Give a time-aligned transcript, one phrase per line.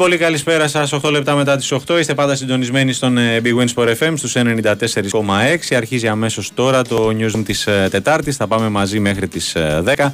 [0.00, 0.92] Πολύ πολύ καλησπέρα σας.
[0.92, 4.32] 8 λεπτά μετά τις 8 είστε πάντα συντονισμένοι στον ε, Big Win Sport FM στους
[4.36, 5.76] 94,6.
[5.76, 8.36] Αρχίζει αμέσως τώρα το newsroom της Τετάρτης.
[8.36, 9.56] Θα πάμε μαζί μέχρι τις
[9.96, 10.12] 10.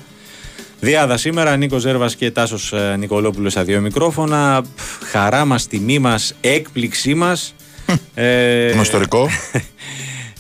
[0.81, 4.63] Διάδα σήμερα, Νίκος Ζέρβας και Τάσος Νικολόπουλος στα δύο μικρόφωνα.
[4.77, 7.55] Πφ, Χαρά μας, τιμή μας, έκπληξή μας.
[8.15, 9.29] ε, Γνωστορικό.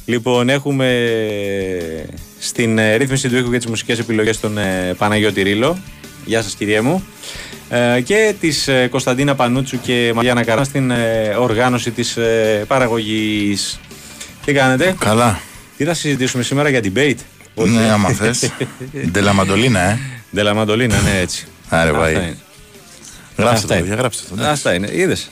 [0.04, 1.10] Λοιπόν, έχουμε
[2.38, 5.78] στην ε, ρύθμιση του ήχου και τις μουσικές επιλογές τον ε, Παναγιώτη Ρήλο.
[6.24, 7.04] Γεια σας κυριέ μου.
[7.70, 13.80] Ε, και της ε, Κωνσταντίνα Πανούτσου και Μαριάννα Καρά στην ε, οργάνωση της ε, παραγωγής.
[14.44, 15.40] Τι κάνετε, Καλά.
[15.76, 17.16] τι θα συζητήσουμε σήμερα για debate;
[17.54, 18.50] Ναι, άμα θες.
[19.10, 19.98] Ντελαμαντολίνα, ε.
[20.34, 21.46] Ντελαμαντολίνα, ναι έτσι.
[21.68, 22.10] Άρε, Αυτά βαΐ.
[22.10, 22.36] είναι.
[23.36, 23.82] Γράψτε Αυτά το, είναι.
[23.82, 24.34] παιδιά, γράψτε το.
[24.34, 24.52] εντάξει.
[24.52, 24.88] Αυτά είναι.
[24.92, 25.28] Είδες.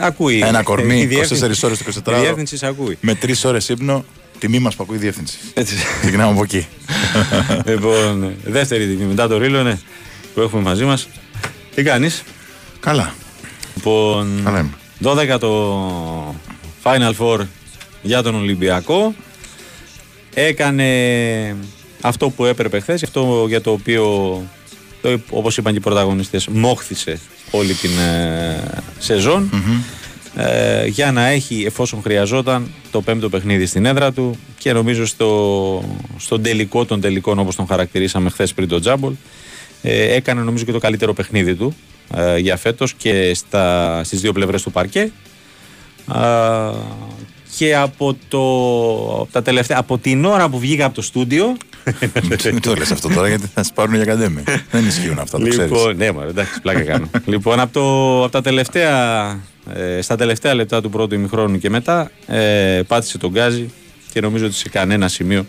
[0.00, 0.40] Ακούει.
[0.44, 2.98] Ένα κορμί, Η διεύθυνση- 24 ώρες το 24 Η διεύθυνση σε ακούει.
[3.00, 4.04] Με τρεις ώρες ύπνο,
[4.38, 5.38] τιμή μας που ακούει η διεύθυνση.
[5.54, 5.74] Έτσι.
[6.00, 6.66] Ξεκινάμε από εκεί.
[7.70, 9.78] λοιπόν, δεύτερη τιμή μετά το Ρήλο, ναι,
[10.34, 11.08] που έχουμε μαζί μας.
[11.76, 12.22] Τι κάνεις;
[12.80, 13.14] Καλά.
[13.74, 14.70] Λοιπόν, Καλά είμαι.
[15.34, 16.34] 12 το
[16.82, 17.40] Final Four
[18.02, 19.14] για τον Ολυμπιακό.
[20.34, 20.86] Έκανε
[22.00, 24.04] αυτό που έπρεπε χθες, αυτό για το οποίο,
[25.02, 27.20] το, όπως είπαν και οι πρωταγωνιστές, μόχθησε
[27.50, 28.62] όλη την ε,
[28.98, 29.50] σεζον
[30.36, 35.82] Ε, για να έχει εφόσον χρειαζόταν το πέμπτο παιχνίδι στην έδρα του και νομίζω στο,
[36.16, 39.12] στον τελικό των τελικών όπως τον χαρακτηρίσαμε χθες πριν τον Τζάμπολ
[39.88, 41.76] ε, έκανε νομίζω και το καλύτερο παιχνίδι του
[42.16, 45.10] ε, για φέτος και στα, στις δύο πλευρές του παρκέ
[46.06, 46.72] Α,
[47.56, 48.38] και από, το,
[49.20, 51.56] από, τα τελευταία, από την ώρα που βγήκα από το στούντιο
[52.52, 54.42] Μην το λες αυτό τώρα γιατί θα σα πάρουν για ακαδέμι.
[54.70, 55.70] Δεν ισχύουν αυτά, το ξέρεις.
[55.70, 57.10] Λοιπόν, ναι, μωρέ, εντάξει, πλάκα κάνω.
[57.32, 59.28] λοιπόν, από, το, από τα τελευταία,
[59.74, 63.70] ε, στα τελευταία λεπτά του πρώτου ημιχρόνου και μετά, ε, πάτησε τον γκάζι
[64.12, 65.46] και νομίζω ότι σε κανένα σημείο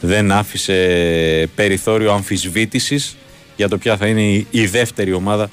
[0.00, 3.16] δεν άφησε περιθώριο αμφισβήτησης
[3.56, 5.50] για το ποια θα είναι η, η δεύτερη ομάδα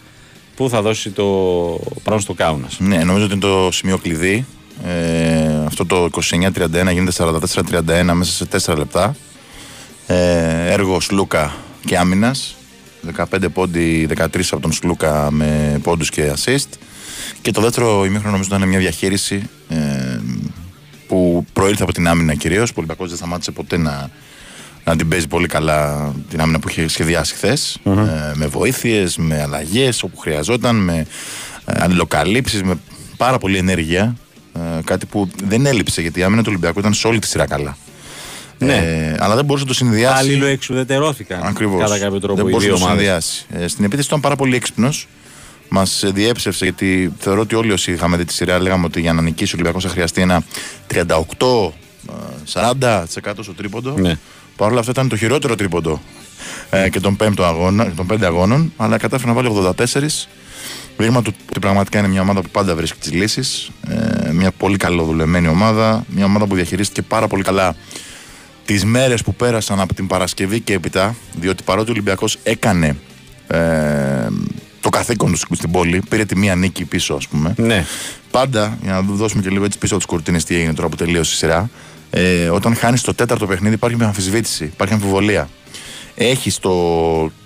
[0.56, 1.26] που θα δώσει το
[2.04, 2.80] παρόν στο Κάουνας.
[2.80, 4.46] Ναι, νομίζω ότι είναι το σημείο κλειδί.
[4.86, 9.16] Ε, αυτό το 29-31 γίνεται 44-31 μέσα σε 4 λεπτά.
[10.08, 11.56] Ε, έργος Σλούκα
[11.86, 12.56] και άμυνας.
[13.18, 16.70] 15 πόντι, 13 από τον Σλούκα με πόντους και assist.
[17.42, 20.20] Και το δεύτερο ημίχρονο νομίζω ήταν μια διαχείριση ε,
[21.08, 22.70] που προήλθε από την άμυνα κυρίως.
[22.70, 24.10] Ο Ολυμπιακός δεν σταμάτησε ποτέ να,
[24.88, 27.78] να την παίζει πολύ καλά την άμυνα που είχε σχεδιάσει χθες.
[27.86, 27.92] Ε,
[28.34, 31.06] με βοήθειες, με αλλαγές όπου χρειαζόταν, με
[31.66, 32.80] ε, αλληλοκαλύψεις, με
[33.18, 34.16] πάρα πολλή ενέργεια.
[34.54, 37.46] Ε, κάτι που δεν έλειψε γιατί η άμυνα του Ολυμπιακού ήταν σε όλη τη σειρά
[37.46, 37.78] καλά.
[38.58, 38.76] Ναι.
[38.76, 40.18] Ε, αλλά δεν μπορούσε να το συνδυάσει.
[40.18, 41.82] Αλληλοεξουδετερώθηκαν Ακριβώς.
[41.82, 43.04] κατά κάποιο τρόπο Δεν οι μπορούσε δύο να το ομάδες.
[43.06, 43.46] συνδυάσει.
[43.64, 45.08] Ε, στην επίθεση ήταν πάρα πολύ έξυπνος.
[45.70, 49.22] Μας διέψευσε γιατί θεωρώ ότι όλοι όσοι είχαμε δει τη σειρά λέγαμε ότι για να
[49.22, 50.44] νικήσει ο Ολυμπιακός θα χρειαστεί ένα
[50.88, 51.04] 38-40%
[53.42, 53.92] στο τρίποντο.
[53.98, 54.18] Ναι.
[54.58, 56.02] Παρ' όλα αυτά ήταν το χειρότερο τρίποντο
[56.70, 60.02] ε, και των, πέμπτο αγώνα, των πέντε αγώνων, αλλά κατάφερε να βάλει 84.
[60.98, 63.70] Δείγμα του ότι πραγματικά είναι μια ομάδα που πάντα βρίσκει τις λύσεις.
[63.88, 66.06] Ε, μια πολύ καλοδουλεμένη ομάδα.
[66.08, 67.76] Μια ομάδα που διαχειρίστηκε πάρα πολύ καλά
[68.66, 71.16] τις μέρες που πέρασαν από την Παρασκευή και έπειτα.
[71.40, 72.96] Διότι παρότι ο Ολυμπιακός έκανε
[73.48, 73.58] ε,
[74.80, 77.54] το καθήκον τους στην πόλη, πήρε τη μία νίκη πίσω, ας πούμε.
[77.58, 77.86] Ναι.
[78.32, 80.96] Πάντα, για να δώσουμε και λίγο έτσι πίσω από τι κουρτίνες τι έγινε τώρα που
[80.96, 81.70] τελείωσε η σειρά,
[82.10, 85.50] ε, όταν χάνεις το τέταρτο παιχνίδι υπάρχει μια αμφισβήτηση, υπάρχει αμφιβολία.
[86.16, 86.72] Έχεις το,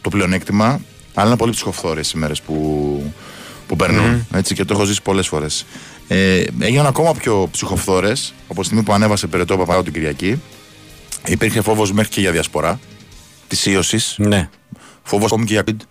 [0.01, 0.81] το πλεονέκτημα,
[1.13, 3.13] αλλά είναι πολύ ψυχοφθόρες οι μέρες που,
[3.67, 5.65] που περνουν Έτσι, και το έχω ζήσει πολλές φορές.
[6.07, 10.41] Ε, έγιναν ακόμα πιο ψυχοφθόρες από τη στιγμή που ανέβασε περαιτό Παπαγάου την Κυριακή.
[11.25, 12.79] Υπήρχε φόβος μέχρι και για διασπορά
[13.47, 14.15] της ίωσης.
[14.17, 14.49] Ναι.
[15.03, 15.81] Φόβος ακόμη και για Πιντ.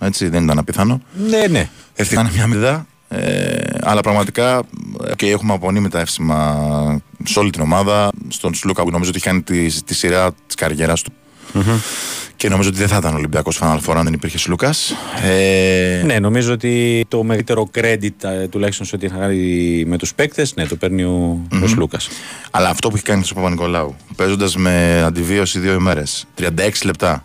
[0.00, 1.02] Έτσι, δεν ήταν απίθανο.
[1.28, 1.70] Ναι, ναι.
[1.94, 2.86] Ευθύγανε μια μηδά.
[3.08, 4.62] Ε, αλλά πραγματικά
[5.06, 8.10] ε, και έχουμε απονείμει τα εύσημα σε όλη την ομάδα.
[8.28, 11.12] Στον Σλούκα που νομίζω ότι χάνει τη, τη σειρά της καριέρας του.
[12.36, 14.94] Και νομίζω ότι δεν θα ήταν Ολυμπιακός Final Four αν δεν υπήρχε Σλούκας.
[15.22, 20.14] Ε, Ναι, νομίζω ότι το μεγαλύτερο credit ε, τουλάχιστον σε ό,τι είχα κάνει με τους
[20.14, 22.08] παίκτες, ναι, το παίρνει ο, ο Σλούκας.
[22.50, 26.48] Αλλά αυτό που έχει κάνει ο Παπα-Νικολάου, παίζοντας με αντιβίωση δύο ημέρες, 36
[26.84, 27.24] λεπτά,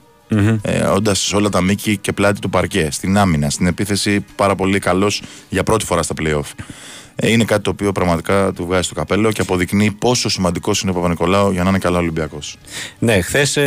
[0.62, 2.88] ε, όντας σε όλα τα μήκη και πλάτη του παρκέ.
[2.92, 6.52] Στην άμυνα, στην επίθεση, πάρα πολύ καλός για πρώτη φορά στα playoff.
[7.20, 10.92] Ε, είναι κάτι το οποίο πραγματικά του βγάζει το καπέλο και αποδεικνύει πόσο σημαντικό είναι
[10.92, 12.58] ο Παπα-Νικολάου για να είναι καλά Ολυμπιακός.
[13.00, 13.58] Ναι, χθες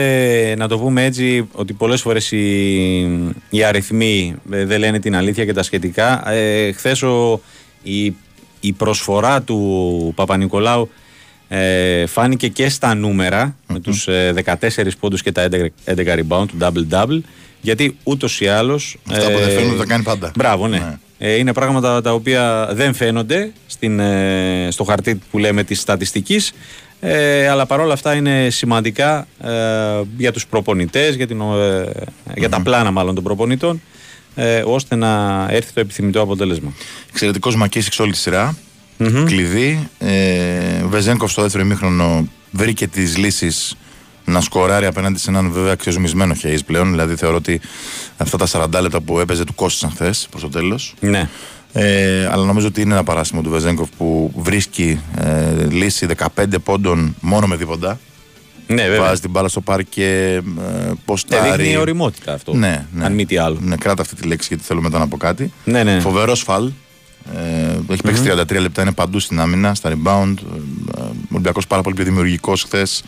[0.56, 5.44] να το πούμε έτσι ότι πολλές φορές οι, οι αριθμοί ε, δεν λένε την αλήθεια
[5.44, 6.30] και τα σχετικά.
[6.30, 7.04] Ε, χθες
[7.82, 8.14] η,
[8.60, 10.90] η προσφορά του Παπα-Νικολάου
[11.48, 16.46] ε, φάνηκε και στα νούμερα με τους ε, 14 πόντους και τα 11, 11 rebound
[16.46, 17.20] του double-double
[17.60, 20.32] γιατί ούτως ή άλλως Αυτά που δεν φαίνονται τα κάνει πάντα.
[20.36, 20.78] Μπράβο, ναι.
[20.78, 20.98] Ναι.
[21.22, 26.52] Ε, είναι πράγματα τα οποία δεν φαίνονται στην, ε, στο χαρτί που λέμε της στατιστικής
[27.00, 29.50] ε, αλλά παρόλα αυτά είναι σημαντικά ε,
[30.16, 31.84] για τους προπονητές, για, την, ε,
[32.36, 33.82] για τα πλάνα μάλλον των προπονητών
[34.34, 36.72] ε, ώστε να έρθει το επιθυμητό αποτέλεσμα.
[37.10, 38.56] Εξαιρετικός Μακίσικ όλη τη σειρα
[39.24, 39.88] Κλειδί.
[39.98, 43.76] Ε, Βεζέγκοφ στο δεύτερο ημίχρονο βρήκε τις λύσεις
[44.30, 46.90] να σκοράρει απέναντι σε έναν βέβαια αξιοζουμισμένο Χέις πλέον.
[46.90, 47.60] Δηλαδή θεωρώ ότι
[48.16, 48.46] αυτά τα
[48.78, 50.94] 40 λεπτά που έπαιζε του κόστησαν χθες προς το τέλος.
[51.00, 51.28] Ναι.
[51.72, 56.06] Ε, αλλά νομίζω ότι είναι ένα παράσημο του Βεζέγκοφ που βρίσκει ε, λύση
[56.36, 57.98] 15 πόντων μόνο με δίποντα.
[58.66, 59.00] Ναι, βέβαια.
[59.00, 61.62] Βάζει την μπάλα στο πάρκ και ε, Ε, ποστάρει.
[61.62, 62.54] δείχνει οριμότητα αυτό.
[62.54, 63.04] Ναι, ναι.
[63.04, 63.58] Αν μη τι άλλο.
[63.60, 65.52] Ναι, κράτα αυτή τη λέξη γιατί θέλω μετά να πω κάτι.
[65.64, 66.00] Ναι, ναι.
[66.00, 66.70] Φοβερός φαλ.
[67.36, 70.34] Ε, έχει παίξει 33 λεπτά, είναι παντού στην άμυνα, στα rebound.
[70.96, 73.02] Ε, Ο Ολυμπιακός πάρα πολύ πιο δημιουργικός χθες.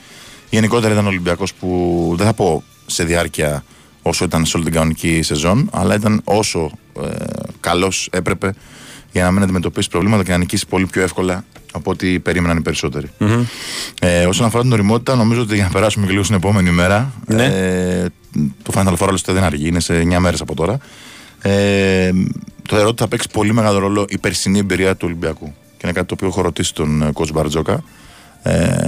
[0.52, 3.64] Γενικότερα ήταν ο Ολυμπιακός που δεν θα πω σε διάρκεια
[4.02, 6.70] όσο ήταν σε όλη την κανονική σεζόν, αλλά ήταν όσο
[7.02, 7.08] ε,
[7.60, 8.54] καλός έπρεπε
[9.12, 12.60] για να μην αντιμετωπίσει προβλήματα και να νικήσει πολύ πιο εύκολα από ό,τι περίμεναν οι
[12.60, 13.10] περισσότεροι.
[14.00, 17.12] Ε, όσον αφορά την οριμότητα, νομίζω ότι για να περάσουμε και λίγο στην επόμενη μέρα.
[17.26, 17.44] Ναι.
[17.44, 18.06] Ε,
[18.62, 20.78] το Final Four άλλωστε δεν αργεί, είναι σε 9 μέρες από τώρα.
[21.42, 22.10] Ε,
[22.68, 25.54] το θεωρώ ότι θα παίξει πολύ μεγάλο ρόλο η περσινή εμπειρία του Ολυμπιακού.
[25.76, 27.82] Και είναι κάτι το οποίο έχω ρωτήσει τον ε, coach Μπαρτζόκα.
[28.42, 28.86] Ε,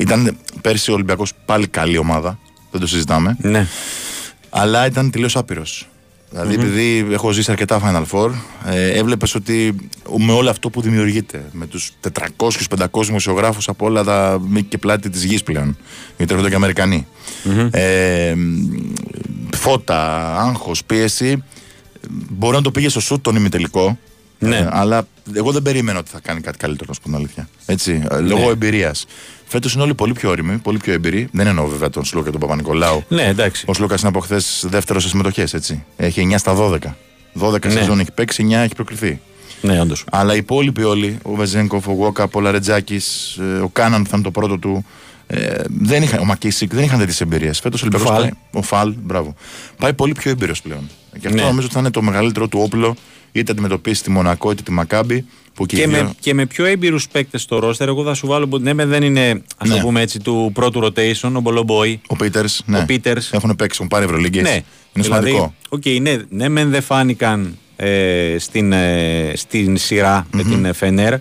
[0.00, 2.38] ήταν πέρσι ο Ολυμπιακός πάλι καλή ομάδα.
[2.70, 3.36] Δεν το συζητάμε.
[3.40, 3.66] Ναι.
[4.50, 5.88] Αλλά ήταν τελείως άπειρος.
[6.30, 8.30] Δηλαδή, επειδή έχω ζήσει αρκετά Final Four,
[8.66, 9.74] ε, έβλεπες ότι
[10.18, 15.10] με όλο αυτό που δημιουργείται, με τους 400-500 δημοσιογράφους από όλα τα μήκη και πλάτη
[15.10, 15.76] της γης πλέον,
[16.16, 17.06] γιατί έρχονται και αμερικανοι
[17.70, 18.34] Ε,
[19.56, 21.44] φώτα, άγχος, πίεση.
[22.30, 23.98] Μπορεί να το πήγε στο σουτ τον ημιτελικό.
[24.38, 24.56] Ναι.
[24.56, 27.48] ε, αλλά εγώ δεν περίμενα ότι θα κάνει κάτι καλύτερο, να σου πω την αλήθεια.
[27.66, 28.50] Έτσι, ε, λόγω Ναι.
[28.50, 29.06] εμπειρίας.
[29.52, 31.28] Φέτος είναι όλοι πολύ πιο όριμοι, πολύ πιο εμπειροί.
[31.32, 33.04] Δεν εννοώ βέβαια τον Σλούκα και τον Παπα-Νικολάου.
[33.08, 33.64] Ναι, εντάξει.
[33.68, 35.84] Ο Σλούκας είναι από χθες δεύτερος σε συμμετοχές, έτσι.
[35.96, 36.78] Έχει 9 στα 12.
[37.34, 37.72] 12 Ναι.
[37.72, 39.20] σεζόν έχει παίξει, 9 έχει προκριθεί.
[39.62, 40.04] Ναι, όντως.
[40.10, 44.24] Αλλά οι υπόλοιποι όλοι, ο Βεζέγκοφ, ο Γουόκα, ο Λαρετζάκης, ο Κάναν που θα είναι
[44.24, 44.84] το πρώτο του,
[45.32, 47.58] ε, δεν είχαν, ο ΜακΚίσικ δεν είχαν τέτοιες εμπειρίες.
[47.60, 48.22] Φέτος ο Ολυμπιακό Φαλ.
[48.22, 48.30] πάει.
[48.52, 49.34] Ο Φαλ, μπράβο.
[49.78, 50.88] Πάει πολύ πιο έμπειρος πλέον.
[51.20, 51.46] Και αυτό Ναι.
[51.46, 52.96] νομίζω ότι θα είναι το μεγαλύτερο του όπλο,
[53.32, 55.24] είτε αντιμετωπίσει τη Μονακό είτε τη Μακάμπι.
[55.54, 58.14] Που και, Και οι δύο- με, και με πιο έμπειρους παίκτες στο ρόστερ, εγώ θα
[58.14, 59.80] σου βάλω που ναι, μεν δεν είναι ας το Ναι.
[59.80, 62.00] πούμε έτσι του πρώτου rotation, ο Μπολομπόι.
[62.06, 62.62] Ο Πίτερς.
[62.66, 62.78] Ναι.
[62.78, 63.28] Ο Peters.
[63.30, 64.42] Έχουν παίξει, έχουν πάρει Ευρωλίγκες.
[64.42, 65.54] Ναι, Είναι δηλαδή, σημαντικό.
[65.68, 71.14] οκ, ναι, ναι, μεν δεν φάνηκαν ε, στην, ε, στην σειρά με την ε, Φενέρ,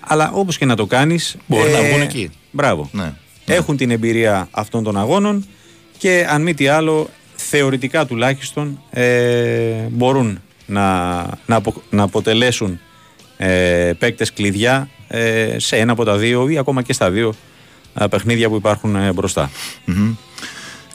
[0.00, 1.36] αλλά όπως και να το κάνεις.
[1.46, 2.30] Μπορεί να βγουν εκεί.
[2.50, 2.88] Μπράβο.
[2.92, 3.12] Ναι.
[3.46, 5.46] Έχουν την εμπειρία αυτών των αγώνων
[5.98, 12.80] και αν μη τι άλλο, θεωρητικά τουλάχιστον ε, μπορούν να, να, απο- να αποτελέσουν
[13.36, 17.34] ε, παίκτες κλειδιά ε, σε ένα από τα δύο ή ακόμα και στα δύο
[17.94, 19.50] ε, παιχνίδια που υπάρχουν ε, μπροστά.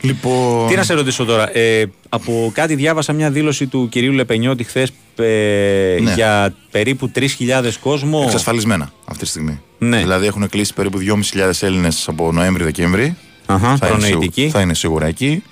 [0.01, 0.67] Λοιπόν.
[0.67, 1.58] Τι να σε ρωτήσω τώρα.
[1.58, 4.91] Ε, από κάτι διάβασα μια δήλωση του κυρίου Λεπενιώτη χθες
[6.01, 6.13] Ναι.
[6.15, 8.22] για περίπου 3.000 κόσμο.
[8.25, 9.60] Εξασφαλισμένα αυτή τη στιγμή.
[9.77, 9.98] Ναι.
[9.98, 13.15] Δηλαδή έχουν κλείσει περίπου 2.500 Έλληνες από Νοέμβρη-Δεκέμβρη.
[13.46, 14.39] Αχα, θα, είναι προνοητική.
[14.39, 15.43] σίγου- θα είναι σίγουρα εκεί.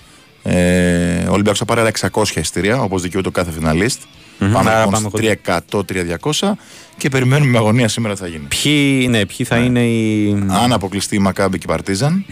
[0.44, 4.02] Ε, ο Ολυμπιακός θα πάρει άλλα 600 εισιτήρια όπως δικαιούται ο κάθε φιναλίστ.
[4.40, 6.58] Πάμε Άρα λοιπόν πάμε στις 300-300
[6.98, 8.48] και περιμένουμε με αγωνία σήμερα τι θα γίνει.
[8.64, 10.32] Ποιοι, ναι, ποιοι θα είναι οι.
[10.50, 12.26] Αν αποκλειστεί η Μακάμπη και η Παρτίζαν,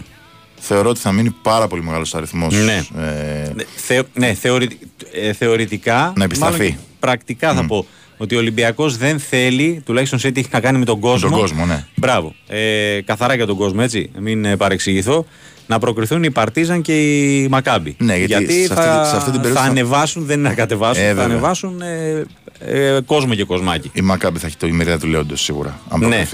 [0.60, 2.54] θεωρώ ότι θα μείνει πάρα πολύ μεγάλος αριθμός.
[2.54, 2.84] Ναι.
[2.98, 4.78] Ε, Ναι, θεω- ναι, θεωρη-
[5.12, 6.12] ε, θεωρητικά.
[6.16, 6.58] Να επιστραφεί.
[6.58, 7.86] μάλλον και πρακτικά θα πω
[8.16, 11.28] ότι ο Ολυμπιακός δεν θέλει, τουλάχιστον σε τι έχει να κάνει με τον κόσμο.
[11.30, 11.84] τον κόσμο, ναι.
[11.94, 12.34] Μπράβο.
[12.46, 14.10] Ε, καθαρά για τον κόσμο, έτσι.
[14.18, 15.26] Μην ε, παρεξηγηθώ.
[15.66, 17.96] Να προκριθούν οι Παρτίζαν και οι Μακάμπι.
[17.98, 20.54] Ναι, γιατί σε θα, αυτή- σε αυτή την περίπτωση θα θα- ανεβάσουν, δεν είναι να
[20.54, 21.02] κατεβάσουν.
[21.02, 21.24] Ε, θα βέβαια.
[21.24, 22.24] ανεβάσουν ε,
[22.58, 23.90] ε, κόσμο και κοσμάκι.
[23.94, 25.78] Η Μακάμπη θα έχει το ημερίδα του Λέοντος σίγουρα.
[25.88, 26.28] Αν Ναι.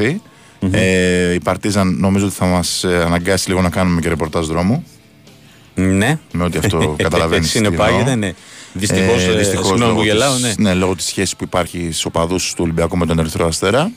[0.70, 0.86] Προκριθεί.
[0.86, 4.84] Ε, η Παρτίζαν νομίζω ότι θα μας αναγκάσει λίγο να κάνουμε και ρεπορτάζ δρόμου.
[5.74, 6.18] Ναι.
[6.32, 7.44] Με ό,τι αυτό καταλαβαίνεις.
[7.46, 8.32] Έτσι συνεπάγεται, ναι.
[8.72, 9.22] Δυστυχώς.
[9.22, 10.54] Ε, συγγνώμη που γελάω, ναι.
[10.58, 13.90] ναι, λόγω της σχέσης που υπάρχει στους οπαδούς του Ολυμπιακού με τον Ερυθρό Αστέρα.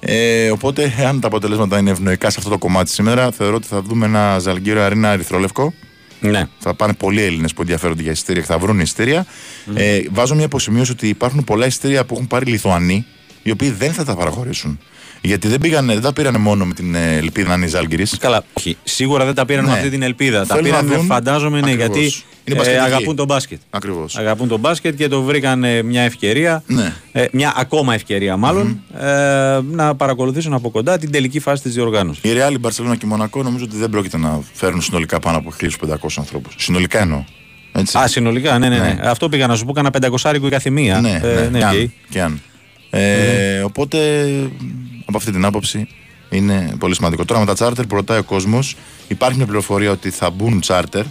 [0.00, 3.82] Ε, οπότε, αν τα αποτελέσματα είναι ευνοϊκά σε αυτό το κομμάτι σήμερα, θεωρώ ότι θα
[3.82, 5.74] δούμε ένα Ζαλγκύρο Αρίνα Ερυθρόλευκο.
[6.20, 6.48] ναι.
[6.58, 9.26] Θα πάνε πολλοί Έλληνες που ενδιαφέρονται για εισιτήρια και θα βρουν εισιτήρια.
[9.74, 13.06] Ε, βάζω μια υποσημείωση ότι υπάρχουν πολλά εισιτήρια που έχουν πάρει Λιθουανοί
[13.42, 14.78] οι οποίοι δεν θα τα παραχωρήσουν.
[15.22, 18.16] Γιατί δεν, πήγανε, δεν τα πήρανε μόνο με την ε, ελπίδα να είναι η Ζάλγκυρης.
[18.20, 18.76] Καλά, όχι.
[18.84, 19.76] Σίγουρα δεν τα πήραν με Ναι.
[19.76, 20.46] αυτή την ελπίδα.
[20.46, 21.96] Τα Θέλουν να πήραν, δουν- φαντάζομαι, ναι, Ακριβώς.
[21.96, 22.84] γιατί Είναι ε, μπασκετικοί.
[22.84, 23.60] αγαπούν τον μπάσκετ.
[23.70, 24.16] Ακριβώς.
[24.16, 26.92] Αγαπούν τον μπάσκετ και το βρήκαν ε, μια ευκαιρία, Ναι.
[27.12, 29.06] ε, μια ακόμα ευκαιρία μάλλον, ε,
[29.70, 32.22] να παρακολουθήσουν από κοντά την τελική φάση της διοργάνωσης.
[32.22, 35.38] Η Real, η Barcelona και η Μονακό νομίζω ότι δεν πρόκειται να φέρουν συνολικά πάνω
[35.38, 36.54] από 1500 ανθρώπους.
[36.58, 37.24] Συνολικά εννοώ.
[37.72, 37.98] Έτσι.
[37.98, 38.82] Α, συνολικά, ναι, ναι, ναι.
[39.02, 39.08] Ναι.
[39.08, 41.00] Αυτό πήγα να σου πω, κάνα πεντακοσάρικο η κάθε μία.
[41.00, 41.90] ναι, Ε, ναι, και αν, οκ.
[42.10, 42.40] και αν.
[42.90, 43.98] Ε, Οπότε
[45.10, 45.88] από αυτή την άποψη
[46.30, 47.24] είναι πολύ σημαντικό.
[47.24, 48.76] Τώρα με τα τσάρτερ που ρωτάει ο κόσμος,
[49.08, 51.04] υπάρχει μια πληροφορία ότι θα μπουν τσάρτερ.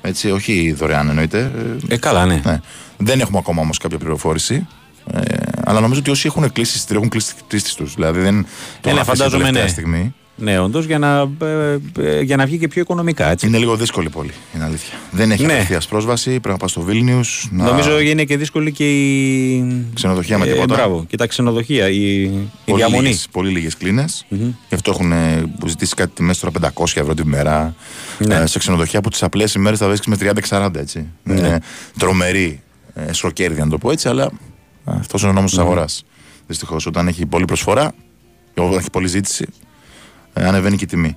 [0.00, 1.52] Έτσι, όχι δωρεάν εννοείται.
[1.88, 2.40] Ε, Ε, καλά, ναι.
[2.44, 2.60] Ναι.
[2.96, 4.66] Δεν έχουμε ακόμα όμως κάποια πληροφόρηση.
[5.12, 5.20] Ε,
[5.64, 7.94] αλλά νομίζω ότι όσοι έχουν κλείσει εισιτήριο έχουν κλείσει τις πτήσει τους.
[7.94, 8.42] Δηλαδή δεν
[8.80, 9.70] το Ε, ναι, έχουν αφήσει φαντάζομαι, τελευταία ναι.
[9.70, 10.14] στιγμή.
[10.40, 13.30] Ναι, όντως για, να, ε, ε, για να βγει και πιο οικονομικά.
[13.30, 13.46] Έτσι.
[13.46, 14.98] Είναι λίγο δύσκολη πόλη, είναι αλήθεια.
[15.10, 15.52] Δεν έχει Ναι.
[15.52, 17.48] απευθεία πρόσβαση, πρέπει να πας στο Βίλνιους.
[17.52, 17.64] Να...
[17.64, 19.84] Νομίζω είναι και δύσκολη και η.
[19.94, 20.74] Ξενοδοχεία με ε, τίποτα.
[20.74, 23.02] Μπράβο, και τα ξενοδοχεία, η, η Πολύ διαμονή.
[23.06, 24.26] λίγες, πολύ λίγες κλίνες.
[24.28, 27.74] Γι' αυτό έχουν ε, ζητήσει κάτι τιμές τώρα 500 ευρώ την μέρα.
[28.18, 28.34] Ναι.
[28.34, 31.06] Ε, σε ξενοδοχεία που τις απλές ημέρες θα βρίσκεις με 30-40 έτσι.
[31.22, 31.34] Ναι.
[31.38, 31.60] Είναι
[31.98, 32.62] τρομερή
[32.94, 34.30] ε, σοκέρδια να το πω έτσι, αλλά
[34.84, 36.04] αυτός είναι ο νόμος της αγοράς.
[36.46, 37.92] Δυστυχώς όταν έχει πολλή προσφορά,
[38.54, 39.67] και όταν έχει πολλή ζήτηση, ε,
[40.46, 41.16] ανεβαίνει και η τιμη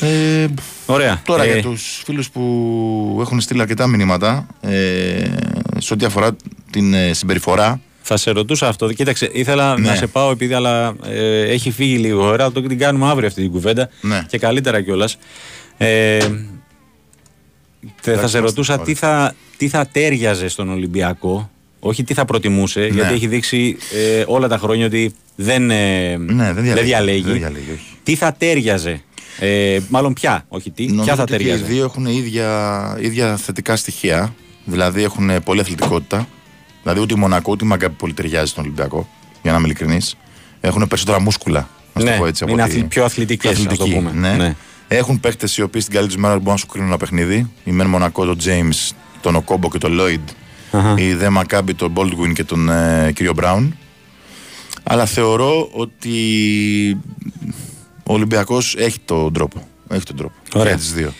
[0.00, 0.46] Ε,
[0.86, 1.20] Ωραία.
[1.24, 5.24] Τώρα Ε, για τους φίλους που έχουν στείλει αρκετά μηνύματα ε,
[5.78, 6.36] σε ό,τι αφορά
[6.70, 8.92] την ε, συμπεριφορά Θα σε ρωτούσα αυτό.
[8.92, 9.88] Κοίταξε, ήθελα Ναι.
[9.88, 12.52] να σε πάω επειδή αλλά, ε, έχει φύγει λίγο ώρα.
[12.52, 13.88] Το την κάνουμε αύριο αυτή την κουβέντα.
[14.00, 14.22] Ναι.
[14.28, 15.18] Και καλύτερα κιόλας.
[15.76, 16.30] Ε, θε-
[18.02, 18.84] θα Εντάξει, σε ρωτούσα ωραία.
[18.84, 21.50] τι θα, τι θα τέριαζε στον Ολυμπιακό.
[21.86, 22.86] Όχι τι θα προτιμούσε, Ναι.
[22.86, 23.76] γιατί έχει δείξει
[24.18, 26.86] ε, όλα τα χρόνια ότι δεν, ε, ναι, δεν διαλέγει.
[26.86, 27.22] διαλέγει.
[27.22, 27.86] Δεν διαλέγει, όχι.
[28.02, 29.00] Τι θα τέριαζε.
[29.38, 30.86] Ε, μάλλον ποια, όχι τι.
[30.86, 31.64] Νομίζω ποια θα ότι και οι ταιριάζε.
[31.72, 34.34] δύο έχουν ίδια, ίδια θετικά στοιχεία.
[34.64, 36.28] Δηλαδή έχουν πολλή αθλητικότητα.
[36.82, 39.08] Δηλαδή ούτε η Μονακό ούτε η Μαγκάπη πολύ ταιριάζει στον Ολυμπιακό.
[39.42, 40.14] Για να είμαι ειλικρινής.
[40.60, 41.68] Έχουν περισσότερα μούσκουλα.
[41.92, 44.06] Να το Ναι, πω έτσι, από είναι ότι- αθλη- πιο αθλητικές, πιο ας το αθλητικοί,
[44.06, 44.28] πούμε.
[44.28, 44.36] Ναι.
[44.44, 44.54] Ναι.
[44.88, 47.50] Έχουν παίκτες οι οποίοι στην καλύτερη τους μέρα μπορούν να σου κρίνουν ένα παιχνίδι.
[47.64, 50.28] Η Μεν Μονακό, τον James, τον Οκόμπο και τον Λόιντ.
[50.76, 50.94] Αχα.
[50.98, 53.76] Η Δε Μακάμπη, τον Baldwin και τον ε, κύριο Μπράουν.
[54.82, 56.10] Αλλά θεωρώ ότι
[58.02, 59.68] ο Ολυμπιακός έχει τον τρόπο.
[59.88, 60.34] Έχει τον τρόπο.
[60.54, 60.68] Ωραία.
[60.68, 61.12] Για τις δύο.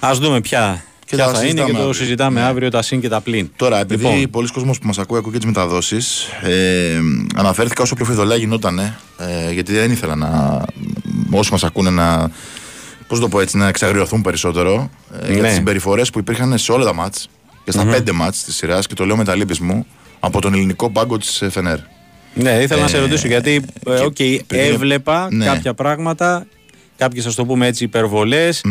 [0.00, 1.92] Α δούμε ποια, Και ποια τα θα είναι και συζητάμε το αύριο.
[1.92, 2.46] συζητάμε Ναι.
[2.46, 3.50] αύριο τα συν και τα πλήν.
[3.56, 4.30] Τώρα, επειδή Λοιπόν.
[4.30, 6.98] πολλοί κόσμος που μας ακούει, ακούει και τις μεταδόσεις, ε,
[7.34, 10.62] αναφέρθηκα όσο πιο φιδωλά γινόταν, ε, γιατί δεν ήθελα να.
[11.30, 12.30] όσοι μας ακούνε να.
[13.08, 14.90] Πώς το πω έτσι, να εξαγριωθούν περισσότερο
[15.22, 15.46] ε, για Ναι.
[15.48, 17.28] τις συμπεριφορές που υπήρχαν σε όλα τα ματς
[17.64, 19.86] και στα πέντε ματς της σειράς και το λέω μετά λύπης μου
[20.20, 21.78] από τον ελληνικό πάγκο της Φενέρ.
[22.34, 23.50] Ναι, ήθελα να σε Ε, ρωτήσω γιατί
[23.86, 25.44] ε, και οκ, επειδή- έβλεπα Ναι.
[25.44, 26.46] κάποια πράγματα,
[26.96, 28.64] κάποιες ας το πούμε έτσι υπερβολές,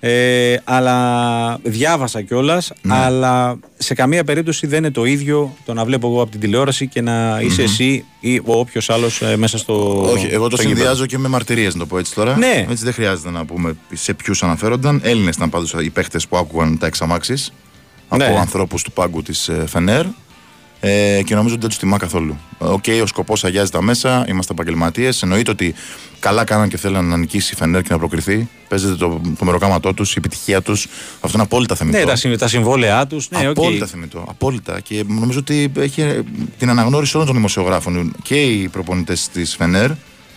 [0.00, 2.94] ε, αλλά διάβασα κιόλας, Ναι.
[2.94, 6.86] αλλά σε καμία περίπτωση δεν είναι το ίδιο το να βλέπω εγώ από την τηλεόραση
[6.86, 10.02] και να είσαι εσύ ή όποιος άλλος μέσα στο.
[10.10, 10.80] Όχι, εγώ το στο γήπεδο.
[10.80, 12.36] συνδυάζω και με μαρτυρίες, να το πω έτσι τώρα.
[12.36, 12.66] Ναι.
[12.70, 15.00] Έτσι δεν χρειάζεται να πούμε σε ποιους αναφέρονταν.
[15.04, 17.52] Έλληνες ήταν πάντως οι παίχτες που άκουγαν τα εξ αμάξης
[18.08, 18.38] από Ναι.
[18.38, 20.04] ανθρώπους του πάγκου της Φενέρ.
[20.80, 22.36] Ε, και νομίζω ότι δεν τους τιμά καθόλου.
[22.58, 25.22] Οκ, ο σκοπός αγιάζει τα μέσα, είμαστε επαγγελματίες.
[25.22, 25.74] Εννοείται ότι
[26.20, 28.48] καλά κάναν και θέλαν να νικήσει η Φενέρ και να προκριθεί.
[28.68, 30.86] Παίζεται το, το μεροκάματό τους, η επιτυχία τους.
[31.14, 31.98] Αυτό είναι απόλυτα θεμιτό.
[31.98, 33.30] Ναι, τα, συ- τα συμβόλαιά τους.
[33.30, 33.56] Ναι, οκ.
[33.58, 34.24] Απόλυτα θεμιτό.
[34.28, 34.80] Απόλυτα.
[34.80, 36.20] Και νομίζω ότι έχει ε,
[36.58, 39.90] την αναγνώριση όλων των δημοσιογράφων και οι προπονητές της Φενέρ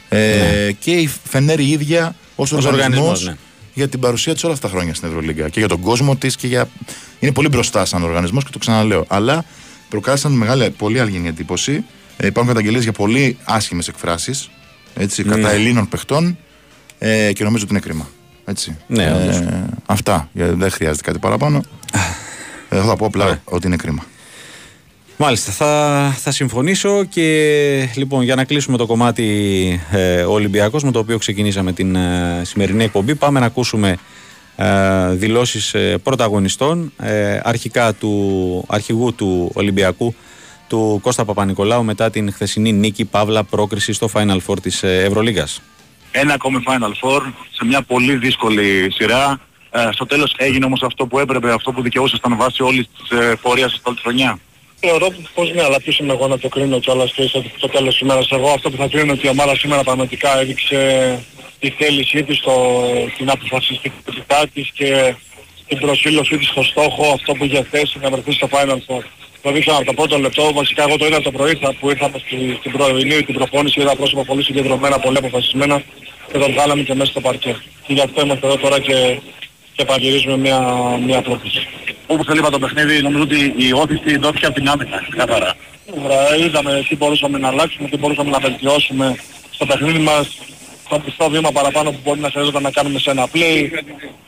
[0.10, 3.36] ε, και η Φενέρ η ίδια ως Ως οργανισμός οργανισμός, ναι.
[3.78, 6.36] Για την παρουσία της όλα αυτά τα χρόνια στην Ευρωλίγκα και για τον κόσμο της
[6.36, 6.70] και για.
[7.20, 9.06] Είναι πολύ μπροστά σαν οργανισμός και το ξαναλέω.
[9.08, 9.46] Αλλά
[9.90, 11.84] προκάλεσαν μεγάλη, πολύ αλγενή εντύπωση.
[12.18, 14.50] Ε, υπάρχουν καταγγελίες για πολύ άσχημες εκφράσεις
[15.16, 15.50] κατά Ναι.
[15.50, 16.38] Ελλήνων παιχτών
[17.00, 18.10] ε, και νομίζω ότι είναι κρίμα.
[18.46, 18.78] Έτσι.
[18.88, 19.36] Ναι, όντως.
[19.36, 20.30] ε, αυτά.
[20.36, 21.62] Ε, Δεν χρειάζεται κάτι παραπάνω.
[22.70, 23.42] Εγώ θα πω απλά Ωραία.
[23.44, 24.06] ότι είναι κρίμα.
[25.20, 30.92] Μάλιστα, θα, θα συμφωνήσω και λοιπόν για να κλείσουμε το κομμάτι ε, ο Ολυμπιακός με
[30.92, 33.98] το οποίο ξεκινήσαμε την ε, σημερινή εκπομπή πάμε να ακούσουμε
[34.56, 40.16] ε, δηλώσεις ε, πρωταγωνιστών ε, αρχικά του αρχηγού του Ολυμπιακού
[40.68, 45.62] του Κώστα Παπα-Νικολάου μετά την χθεσινή νίκη Παύλα πρόκριση στο Final Four της ε, Ευρωλίγας.
[46.12, 47.22] ένα ακόμη Final Four
[47.52, 49.40] σε μια πολύ δύσκολη σειρά.
[49.72, 53.36] Ε, στο τέλος έγινε όμως αυτό που έπρεπε, αυτό που δικαιούσασταν βάσει όλης της ε,
[53.42, 54.40] πορείας σας όλη τη χρονιά.
[54.80, 57.92] Θεωρώ πως ναι, αλλά ποιος είμαι εγώ να το κρίνω κιόλας και στο, στο τέλος
[57.94, 58.28] της ημέρας.
[58.32, 60.80] Εγώ αυτό που θα κρίνω ότι η ομάδα σήμερα πραγματικά έδειξε
[61.60, 62.54] τη θέλησή της, το,
[63.18, 65.14] την αποφασιστικότητά της και
[65.68, 69.02] την προσήλωσή της στο στόχο, αυτό που είχε θέσει να βρεθεί στο Final Four.
[69.42, 72.18] Το δείξαμε από το πρώτο λεπτό, βασικά εγώ το είδα το πρωί θα- που ήρθαμε
[72.26, 75.82] στη, στην πρωινή την προπόνηση, είδα πρόσωπα πολύ συγκεντρωμένα, πολύ αποφασισμένα
[76.32, 77.56] και τον βγάλαμε και μέσα στο παρκέ.
[77.88, 79.20] Και γι' αυτό είμαστε εδώ τώρα και
[79.78, 80.60] και πανηγυρίζουμε μια,
[81.06, 81.68] μια πρόκληση.
[82.08, 85.54] Όπως έλειπα το παιχνίδι, νομίζω ότι η όθηση δόθηκε από την άμυνα, καθαρά.
[85.86, 89.16] Σίγουρα είδαμε τι μπορούσαμε να αλλάξουμε, τι μπορούσαμε να βελτιώσουμε
[89.52, 90.38] στο παιχνίδι μας.
[90.90, 93.60] Το πιστό βήμα παραπάνω που μπορεί να χρειάζεται να κάνουμε σε ένα play.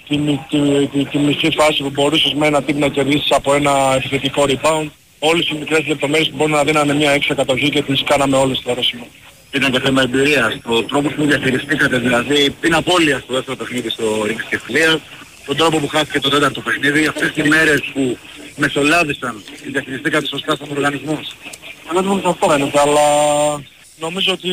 [0.08, 3.54] Τη, μι- τη, τη, τη μισή φάση που μπορούσες με ένα τύπο να κερδίσεις από
[3.54, 4.88] ένα επιθετικό rebound.
[5.20, 8.58] Όλες οι μικρές λεπτομέρειες που μπορεί να δίνανε μια έξω κατοχή και τις κάναμε όλες
[8.58, 9.08] στο ερώσιμο.
[9.52, 10.58] Ήταν και θέμα εμπειρίας.
[10.64, 15.00] Το τρόπος που διαχειριστήκατε, δηλαδή την απώλεια στο δεύτερο παιχνίδι στο Ρίξ και Φιλίας,
[15.50, 18.18] τον τρόπο που χάθηκε το τέταρτο παιχνίδι, αυτές τις μέρες που
[18.56, 21.20] μεσολάβησαν και διαχειριστήκατε σωστά στον οργανισμό.
[21.90, 23.08] Αλλά δεν αυτό φαίνεται, αλλά
[24.00, 24.52] νομίζω ότι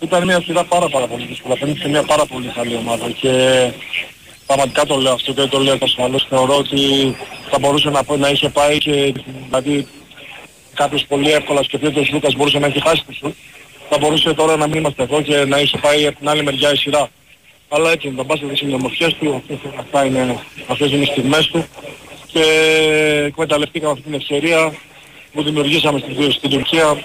[0.00, 1.56] ήταν μια σειρά πάρα πάρα πολύ δύσκολα.
[1.56, 3.32] Φαίνεται μια πάρα πολύ καλή ομάδα και
[4.46, 6.26] πραγματικά το λέω αυτό και το λέω ασφαλώς.
[6.28, 6.80] Θεωρώ ότι
[7.50, 9.86] θα μπορούσε να, πω- να είχε πάει και δηλαδή
[10.74, 13.34] κάποιος πολύ εύκολα σκεφτεί ότι ο Λούκας μπορούσε να έχει χάσει το σουτ.
[13.88, 16.72] Θα μπορούσε τώρα να μην είμαστε εδώ και να είχε πάει από την άλλη μεριά
[16.72, 17.08] η σειρά.
[17.72, 21.06] Αλλά έτσι είναι, το μπάσκετ είναι οι ομορφιές του, αυτές, αυτά είναι, αυτές είναι οι
[21.06, 21.66] στιγμές του
[22.32, 22.44] και
[23.26, 24.74] εκμεταλλευτήκαμε αυτή την ευκαιρία
[25.32, 27.04] που δημιουργήσαμε στην, στην Τουρκία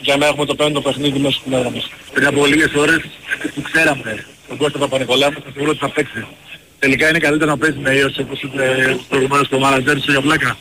[0.00, 1.90] για να έχουμε το πέμπτο παιχνίδι μέσα στην έδρα μας.
[2.12, 3.00] Πριν από λίγες ώρες
[3.54, 6.26] που ξέραμε τον Κώστα Παπα-Νικολάου θα σίγουρο ότι θα παίξει.
[6.78, 10.56] Τελικά είναι καλύτερο να παίζει με ίωση όπως είπε προηγουμένως το μάνατζέρ σου για πλάκα.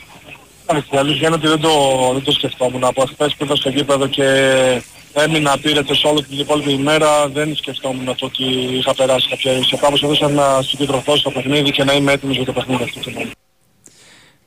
[0.66, 1.72] Εντάξει, η αλήθεια είναι ότι δεν το,
[2.14, 2.84] δεν το σκεφτόμουν.
[2.84, 4.26] Από χθες που ήταν στο γήπεδο και
[5.14, 8.44] έμεινα πήρετες όλη την υπόλοιπη ημέρα, δεν σκεφτόμουν το ότι
[8.78, 9.78] είχα περάσει κάποια ίσια.
[9.78, 13.00] Κάπως έδωσα να συγκεντρωθώ στο παιχνίδι και να είμαι έτοιμος για το παιχνίδι αυτό.
[13.00, 13.32] το moment.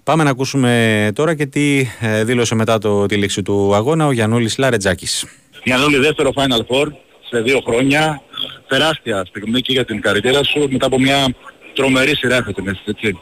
[0.05, 4.13] Πάμε να ακούσουμε τώρα και τι ε, δήλωσε μετά το, τη λήξη του αγώνα ο
[4.13, 5.27] Γιαννούλης Λαρετζάκης.
[5.65, 6.87] Γιαννούλη δεύτερο Final Four
[7.29, 8.23] σε δύο χρόνια.
[8.69, 11.35] Τεράστια στιγμή και για την καριέρα σου μετά από μια
[11.75, 13.19] τρομερή σειρά φετινές, έτσι.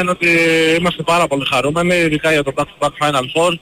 [0.00, 0.28] είναι ότι
[0.78, 3.52] είμαστε πάρα πολύ χαρούμενοι, ειδικά για το back-to-back Final Four.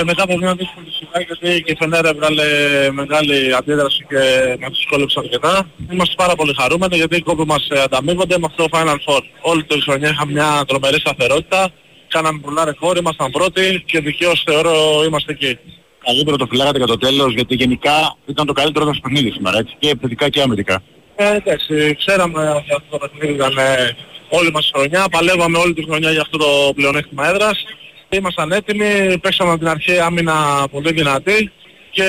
[0.00, 2.44] Και μετά από μια δύσκολη σειρά, γιατί και η Φενέρα έβγαλε
[2.90, 4.20] μεγάλη αντίδραση και
[4.60, 5.70] μας δυσκόλεψε αρκετά.
[5.92, 9.20] Είμαστε πάρα πολύ χαρούμενοι γιατί οι κόποι μας ε, ανταμείβονται με αυτό το Final Four.
[9.40, 11.70] Όλη τη χρονιά είχαμε μια τρομερή σταθερότητα,
[12.08, 14.74] κάναμε πολλά ρεκόρ, ήμασταν πρώτοι και δικαίως θεωρώ
[15.06, 15.58] είμαστε εκεί.
[16.06, 19.74] Καλύτερο το φυλάγατε για το τέλος γιατί γενικά ήταν το καλύτερο μας παιχνίδι σήμερα, έτσι.
[19.78, 20.82] Και επιθετικά και αμυντικά.
[21.16, 23.96] Ε, εντάξει, ξέραμε ότι αυτό το παιχνίδι ήταν ε,
[24.28, 27.64] όλη μας η χρονιά, παλεύαμε όλη τη χρονιά για αυτό το πλεονέκτημα έδρας.
[28.10, 30.34] Ήμασταν έτοιμοι, παίξαμε από την αρχή άμυνα
[30.70, 31.50] πολύ δυνατή
[31.90, 32.04] και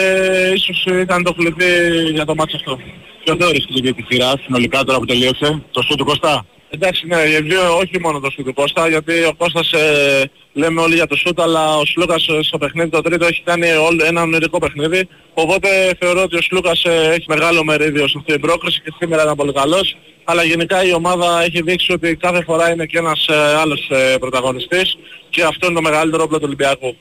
[0.55, 2.79] ίσως ήταν το κλειδί για το μάτσο αυτό.
[3.23, 6.45] Ποιο θεωρείς κλειδί τη σειρά συνολικά τώρα που τελείωσε, το σου του Κωστά.
[6.71, 10.81] Εντάξει, ναι, οι δύο, όχι μόνο το σούτ του Κώστα, γιατί ο Κώστας ε, λέμε
[10.81, 14.05] όλοι για το σούτ, αλλά ο Σλούκας ε, στο παιχνίδι το τρίτο έχει κάνει όλο,
[14.05, 15.07] ένα ονειρικό παιχνίδι.
[15.33, 19.23] Οπότε θεωρώ ότι ο Σλούκας ε, έχει μεγάλο μερίδιο σε αυτή την πρόκριση και σήμερα
[19.23, 19.97] ήταν πολύ καλός.
[20.23, 24.17] Αλλά γενικά η ομάδα έχει δείξει ότι κάθε φορά είναι και ένας ε, άλλος ε,
[24.19, 24.97] πρωταγωνιστής
[25.29, 26.95] και αυτό είναι το μεγαλύτερο όπλο του Ολυμπιακού.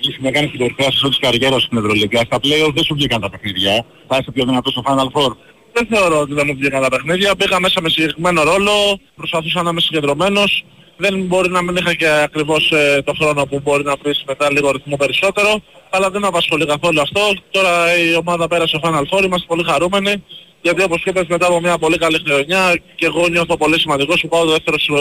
[0.00, 2.18] Είσαι να κάνεις την κορυφαία σου της καριέρας στην Ευρωλίγκα.
[2.18, 3.84] Στα play δεν σου βγήκαν τα παιχνίδια.
[4.08, 5.32] Θα είσαι πιο δυνατός στο Final Four.
[5.78, 7.36] Δεν θεωρώ ότι δεν μου βγήκαν τα παιχνίδια.
[7.36, 8.72] Πήγα μέσα με συγκεκριμένο ρόλο,
[9.16, 10.64] προσπαθούσα να είμαι συγκεντρωμένος.
[10.96, 14.52] Δεν μπορεί να μην είχα και ακριβώς ε, το χρόνο που μπορεί να βρεις μετά
[14.52, 17.20] λίγο ρυθμό περισσότερο, αλλά δεν με απασχολεί καθόλου αυτό.
[17.50, 20.24] Τώρα η ομάδα πέρασε στο Final Four, είμαστε πολύ χαρούμενοι,
[20.62, 24.28] γιατί όπως είπες μετά από μια πολύ καλή χρονιά και εγώ νιώθω πολύ σημαντικός που
[24.28, 24.96] πάω το δεύτερο στο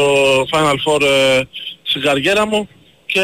[0.51, 1.41] Final Four ε,
[1.83, 2.69] στην καριέρα μου
[3.05, 3.21] και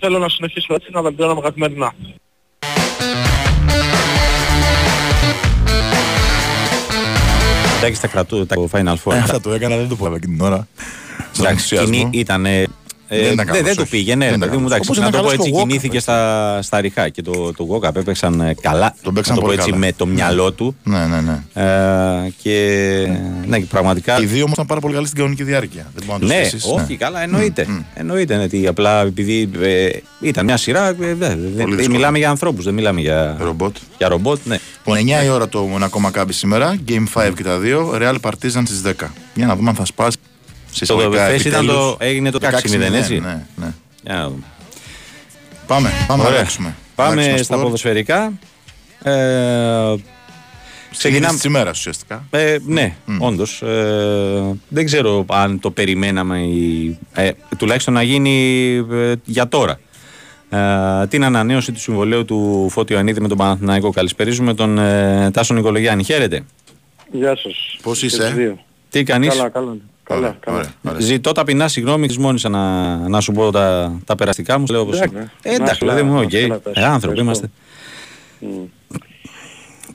[0.00, 1.94] θέλω να συνεχίσω έτσι να βελτιώνομαι καθημερινά.
[7.82, 9.12] Εντάξει, τα κρατού, τα Final Four.
[9.12, 10.68] Ε, αυτά το έκανα, δεν το πω εκείνη την ώρα.
[11.32, 11.92] Στον Εντάξει, ενθουσιασμό.
[11.92, 12.46] κοινή ήταν.
[13.12, 13.90] Ε, Δεν δεν, ήταν καλός, δεν του όχι.
[13.90, 14.68] πήγαινε, ρε Δεν παιδί ήταν μου.
[14.68, 14.86] καλός.
[14.86, 17.22] Εντάξει, Όπως να ήταν το πω καλός έτσι, στο Walkup, κινήθηκε στα, στα ριχά και
[17.22, 18.94] το, το Walkup έπαιξαν ε, καλά.
[19.02, 19.84] Τον παίξαν να το πω πολύ έτσι καλά.
[19.86, 20.76] με το μυαλό του.
[20.84, 21.62] Ναι, ναι, ναι.
[21.64, 22.56] Ε, και
[23.46, 24.20] ναι, και πραγματικά.
[24.20, 25.86] Οι δύο όμως ήταν πάρα πολύ καλοί στην κανονική διάρκεια.
[25.94, 26.94] Δεν μπορεί να το Ναι, στήσεις, όχι, ναι.
[26.96, 27.66] καλά, εννοείται.
[27.68, 27.80] Μμ, μμ.
[27.94, 29.88] Εννοείται ναι, ότι απλά επειδή ε,
[30.20, 30.88] ήταν μια σειρά.
[30.88, 31.88] ε, δε- δε- δε- δύσκολο.
[31.90, 33.76] μιλάμε για ανθρώπους, δεν μιλάμε για Ρομπότ.
[33.98, 34.38] για ρομπότ.
[34.44, 34.58] Ναι.
[34.86, 36.76] Λοιπόν, 9 η ώρα το Μονακό Μακάμπι σήμερα.
[36.88, 37.92] Game 5 και τα δύο.
[38.00, 38.92] Real Partizan στις 10.
[39.34, 40.16] Για να δούμε αν θα σπάσει.
[40.72, 41.82] Σε Το εισαγωγικά χθες ήταν επιτέλους.
[41.84, 43.18] το, έγινε το 16-0, 16-0, έτσι.
[43.18, 43.72] Ναι, ναι.
[44.02, 44.42] Για να δούμε.
[45.66, 46.38] Πάμε, πάμε να Ωραία.
[46.40, 46.74] αλλάξουμε.
[46.94, 47.62] Πάμε Αλλάξουμε στα σπορ.
[47.64, 48.32] ποδοσφαιρικά.
[49.02, 49.98] Ε, Ξεκινάμε.
[50.90, 52.24] ξεκινάμε- της ημέρας ουσιαστικά.
[52.30, 53.62] Ε, ναι, όντως.
[53.62, 59.80] Ε, δεν ξέρω αν το περιμέναμε ή, ε, τουλάχιστον να γίνει ε, για τώρα.
[60.50, 63.90] Ε, την ανανέωση του συμβολέου του Φώτη Ιωαννίδη με τον Παναθηναϊκό.
[63.90, 66.02] Καλησπερίζουμε τον ε, Τάσο Νικολογιάννη.
[66.04, 66.44] Χαίρετε.
[67.12, 67.78] Γεια σας.
[67.82, 68.58] Πώς Και είσαι; τους δύο.
[68.90, 69.76] Τι κάνεις; Καλά, καλά.
[70.10, 70.56] Καλά, Ωραία, καλά.
[70.56, 71.00] ωραία, ωραία.
[71.00, 74.64] Ζητώ ταπεινά συγγνώμη, μόνησα να, να σου πω τα, τα περαστικά μου.
[74.70, 76.30] Λέω, όπως- Εντάξει, ε, εντάξει, να δηλαδή μου, να οκ.
[76.30, 76.72] καλά πες.
[76.76, 77.22] Ε, άνθρωποι Ευχαριστώ.
[77.22, 77.50] είμαστε.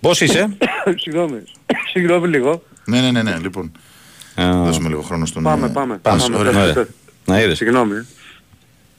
[0.02, 0.58] Πώς είσαι;
[1.04, 1.44] Συγγνώμη.
[1.92, 2.64] Συγγνώμη λίγο.
[2.86, 3.38] Ναι, ναι, ναι, ναι.
[3.42, 3.72] Λοιπόν,
[4.36, 5.44] Ε, δώσουμε λίγο χρόνο στον...
[5.44, 5.98] Πάμε, ε, πάμε.
[5.98, 6.38] Πάμε, πάμε.
[6.38, 6.52] ωραία.
[6.52, 6.74] Πες, ωραία.
[6.74, 6.88] πες.
[7.26, 7.58] Να είδες.
[7.58, 7.94] Συγγνώμη.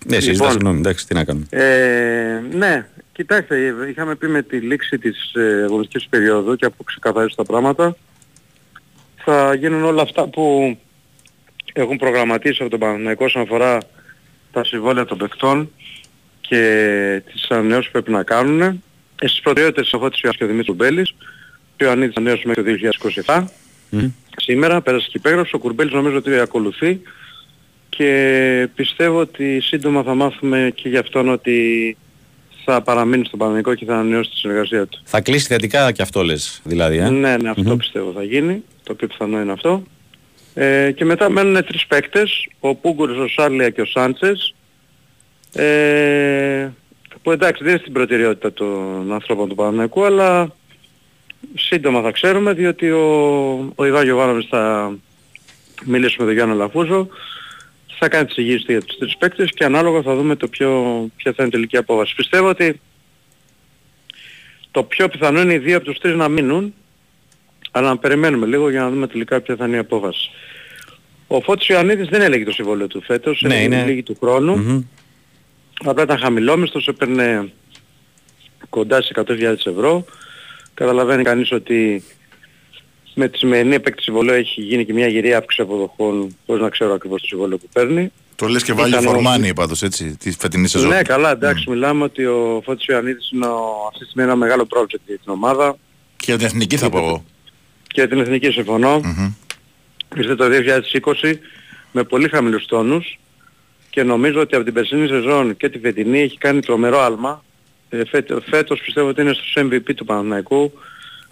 [0.06, 0.50] Ναι, εσύ ζητάς Λοιπόν.
[0.50, 1.46] συγγνώμη, εντάξει, τι να κάνουμε.
[1.50, 7.36] Ε, ναι, κοιτάξτε, είχαμε πει με τη λήξη της ε, αγωνιστικής περίοδου και από ξεκαθαρίσει
[7.36, 7.96] τα πράγματα
[9.24, 10.76] θα γίνουν όλα αυτά που
[11.78, 13.78] έχουν προγραμματίσει από τον Παναθηναϊκό όσον αφορά
[14.52, 15.70] τα συμβόλαια των παιχτών
[16.40, 18.60] και τις ανανεώσεις που πρέπει να κάνουν.
[18.60, 18.78] Ε,
[19.26, 21.14] στις προτεραιότητες ο Φώτης και ο Δημήτρου Μπέλης,
[21.80, 22.70] ο Ιωαννίδης ανανέωσε μέχρι το
[23.26, 23.44] 2027.
[23.90, 24.10] Μμμ.
[24.36, 27.00] Σήμερα πέρασε και υπέγραψε, ο Κουρμπέλης νομίζω ότι ακολουθεί
[27.88, 31.96] και πιστεύω ότι σύντομα θα μάθουμε και για αυτόν ότι
[32.64, 35.00] θα παραμείνει στο Παναγικό και θα ανανεώσει τη συνεργασία του.
[35.04, 36.96] Θα κλείσει θετικά και αυτό λες, δηλαδή.
[36.98, 37.76] Ε; Ναι, ναι, αυτό Μμμ.
[37.76, 38.62] πιστεύω θα γίνει.
[38.82, 39.82] Το πιο πιθανό είναι αυτό.
[40.58, 44.54] Ε, και μετά μένουν τρεις παίκτες, ο Πούγκουρος, ο Σάρλια και ο Σάντσες.
[45.52, 46.68] Ε,
[47.22, 50.54] που εντάξει δεν είναι στην προτεραιότητα των ανθρώπων του Παναγικού, αλλά
[51.54, 54.92] σύντομα θα ξέρουμε, διότι ο, ο Ιβάν Γιωβάνοβης θα
[55.84, 57.08] μιλήσει με τον Γιάννη Λαφούζο,
[57.98, 60.70] θα κάνει τις εγγύησεις για τους τρεις παίκτες και ανάλογα θα δούμε το πιο,
[61.16, 62.14] ποια θα είναι η τελική απόβαση.
[62.14, 62.80] Πιστεύω ότι
[64.70, 66.74] το πιο πιθανό είναι οι δύο από τους τρεις να μείνουν,
[67.70, 70.30] αλλά να περιμένουμε λίγο για να δούμε τελικά ποια θα είναι η απόφαση.
[71.26, 74.56] Ο Φώτης Ιωαννίδης δεν έλεγε το συμβόλαιο του φέτος, Ναι, έλεγε είναι- λίγη του χρόνου.
[74.56, 74.80] Μμμ.
[75.84, 77.52] Απλά ήταν χαμηλόμιστος, έπαιρνε
[78.68, 80.04] κοντά στις 100.000 ευρώ.
[80.74, 82.04] Καταλαβαίνει κανείς ότι
[83.14, 86.92] με τη σημερινή επέκτηση συμβολέου έχει γίνει και μια γυρία αύξηση αποδοχών, χωρίς να ξέρω
[86.94, 88.12] ακριβώς το συμβόλαιο που παίρνει.
[88.36, 90.88] Το λες και βάλει Ήταν ο- φορμάνι πάντως έτσι, τη φετινή σεζόν.
[90.88, 93.58] Ναι, καλά, εντάξει, μιλάμε ότι ο Φώτης Ιωαννίδης είναι ο,
[93.88, 95.76] αυτή τη στιγμή ένα μεγάλο project για την ομάδα
[96.16, 97.24] Και για την εθνική θα πω εγώ.
[97.86, 98.98] και για την εθνική συμφωνώ.
[99.04, 99.32] Μμμ.
[100.16, 100.44] Ήρθε το
[101.22, 101.32] 2020
[101.92, 103.18] με πολύ χαμηλούς τόνους
[103.90, 107.44] και νομίζω ότι από την περσινή σεζόν και τη φετινή έχει κάνει τρομερό άλμα.
[107.88, 110.72] Ε, φέτο- φέτος πιστεύω ότι είναι στους MVP του Παναθηναϊκού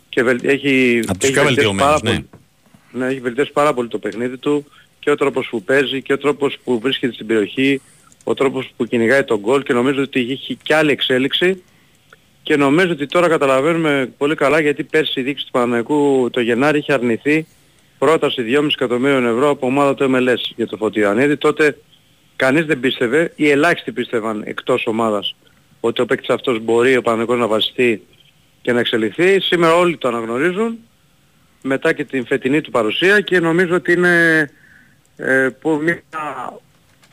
[0.09, 2.11] και βελ- έχει, Από τους έχει πιο βελτιώσει βελτιωμένους, πάρα ναι.
[2.11, 2.29] πολύ-
[2.93, 4.65] ναι, έχει βελτιώσει πάρα πολύ το παιχνίδι του
[5.01, 7.81] και ο τρόπος που παίζει και ο τρόπος που βρίσκεται στην περιοχή,
[8.25, 11.63] ο τρόπος που κυνηγάει τον γκολ και νομίζω ότι έχει και άλλη εξέλιξη
[12.43, 16.79] και νομίζω ότι τώρα καταλαβαίνουμε πολύ καλά γιατί πέρσι η δείξη του Παναθηναϊκού το Γενάρη
[16.79, 17.47] είχε αρνηθεί
[18.05, 21.37] πρόταση 2,5 εκατομμύριων ευρώ από ομάδα του MLS για το Φώτη Ιωαννίδη.
[21.37, 21.79] Τότε
[22.37, 25.37] κανείς δεν πίστευε ή ελάχιστοι πίστευαν εκτός ομάδας
[25.81, 28.03] ότι ο παίκτης αυτός μπορεί ο Παναθηναϊκός να βασιστεί
[28.63, 29.41] και να εξελιχθεί.
[29.41, 30.79] Σήμερα όλοι το αναγνωρίζουν
[31.63, 34.51] μετά και την φετινή του παρουσία και νομίζω ότι είναι
[35.17, 36.03] ε, που μια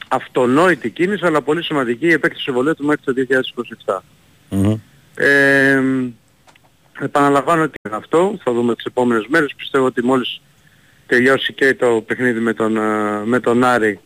[0.08, 3.13] αυτονόητη κίνηση αλλά πολύ σημαντική η επέκτηση συμβολέου του μέχρι το
[3.86, 3.99] 2027.
[4.49, 4.75] Μμμ.
[5.15, 5.82] Ε,
[6.99, 9.54] επαναλαμβάνω ότι είναι αυτό, θα δούμε τις επόμενες μέρες.
[9.58, 10.41] Πιστεύω ότι μόλις
[11.15, 14.00] τελειώσει και το παιχνίδι με τον, ε, με τον Άρη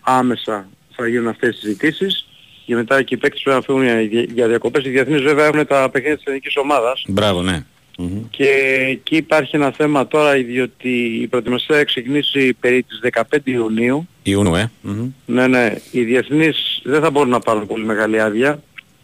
[0.00, 2.26] άμεσα θα γίνουν αυτές τις συζητήσεις.
[2.66, 4.84] Και μετά και οι παίκτες πρέπει να φύγουν για, για διακοπές.
[4.84, 7.04] Οι διεθνείς βέβαια έχουν τα παιχνίδια της εθνικής ομάδας.
[7.08, 7.64] Μπράβο, ναι.
[7.98, 8.22] Μμμ.
[8.30, 8.48] Και
[8.90, 10.88] εκεί υπάρχει ένα θέμα τώρα διότι
[11.22, 14.08] η προετοιμασία θα ξεκινήσει περί τις 15 Ιουνίου.
[14.22, 14.70] Ιούνιου, ε.
[14.80, 15.10] Μμμ.
[15.26, 15.74] Ναι, ναι.
[15.90, 18.62] Οι διεθνείς δεν θα μπορούν να πάρουν πολύ μεγάλη άδεια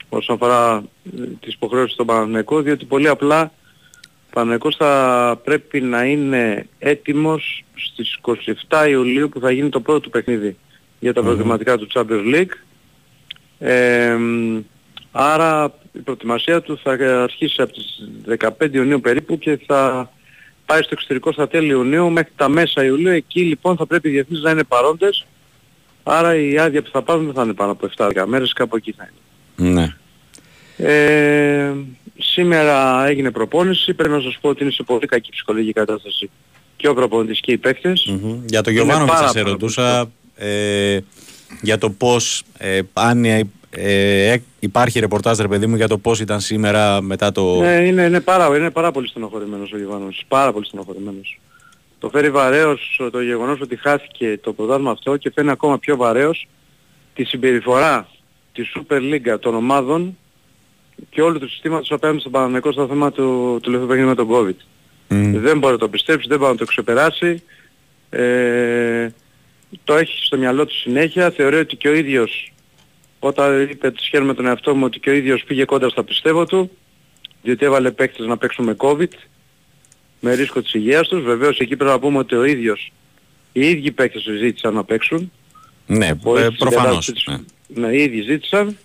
[0.09, 0.85] όσον αφορά
[1.18, 3.51] ε, τις υποχρεώσεις στον Παναθηναϊκό, διότι πολύ απλά ο
[4.38, 8.18] Παναθηναϊκός θα πρέπει να είναι έτοιμος στις
[8.68, 10.57] 27 Ιουλίου που θα γίνει το πρώτο του παιχνίδι
[11.01, 11.29] για τα Μμμ.
[11.29, 12.53] προετοιμαστικά του Champions League.
[13.59, 14.61] Ε, μ,
[15.12, 16.90] άρα η προετοιμασία του θα
[17.22, 18.09] αρχίσει από τις
[18.59, 20.12] 15 Ιουνίου περίπου και θα
[20.66, 23.12] πάει στο εξωτερικό στα τέλη Ιουνίου μέχρι τα μέσα Ιουλίου.
[23.12, 25.27] Εκεί λοιπόν θα πρέπει οι διεθνείς να είναι παρόντες
[26.03, 28.92] Άρα η άδεια που θα πάρουν δεν θα είναι πάνω από 7-10 μέρες, κάπου εκεί
[28.92, 29.09] θα
[29.57, 29.70] είναι.
[29.70, 29.94] Ναι.
[30.77, 31.72] Ε,
[32.18, 36.31] σήμερα έγινε προπόνηση, πρέπει να σας πω ότι είναι σε πολύ κακή ψυχολογική κατάσταση
[36.76, 38.07] και ο προπονητής και οι παίκτες.
[38.07, 38.40] Μμμ.
[38.46, 40.98] Για τον Είναι Γιωβάνοβιτς πάρα σας πολύ ερωτούσα ε,
[41.61, 46.20] για το πώς ε, αν ε, ε, υπάρχει ρεπορτάζ ρε παιδί μου για το πώς
[46.20, 47.61] ήταν σήμερα μετά το...
[47.61, 51.40] Ναι, είναι, είναι, πάρα, είναι πάρα πολύ στενοχωρημένος ο Γιωβάνος, πάρα πολύ στενοχωρημένος.
[51.98, 56.48] Το φέρει βαρέως το γεγονός ότι χάθηκε το πρωτάθλημα αυτό και φέρνει ακόμα πιο βαρέως
[57.14, 58.09] τη συμπεριφορά
[58.52, 60.16] της Super League των ομάδων
[61.11, 64.28] και όλου του συστήματος απέναντι στον Παναμαϊκό στο θέμα του, του τελευταίου παιχνιδιού με τον
[64.30, 64.64] COVID.
[65.08, 65.38] Μμ.
[65.40, 67.42] Δεν μπορεί να το πιστέψει, δεν μπορεί να το ξεπεράσει.
[68.11, 69.08] Ε,
[69.84, 71.30] το έχει στο μυαλό του συνέχεια.
[71.30, 72.52] Θεωρεί ότι και ο ίδιος,
[73.18, 76.04] όταν είπε ότι σχέδιο με τον εαυτό μου, ότι και ο ίδιος πήγε κόντρα στα
[76.04, 76.70] πιστεύω του,
[77.42, 79.08] διότι έβαλε παίκτες να παίξουν με COVID,
[80.20, 81.22] με ρίσκο της υγείας τους.
[81.22, 82.92] Βεβαίως εκεί πρέπει να πούμε ότι ο ίδιος,
[83.52, 85.32] οι ίδιοι παίκτες τους ζήτησαν να παίξουν.
[85.87, 86.88] Ναι, Χωρίς ε, την προφανώς.
[87.06, 87.37] κατάσταση Ναι.
[87.37, 88.76] της- Ναι, οι ίδιοι ζήτησαν.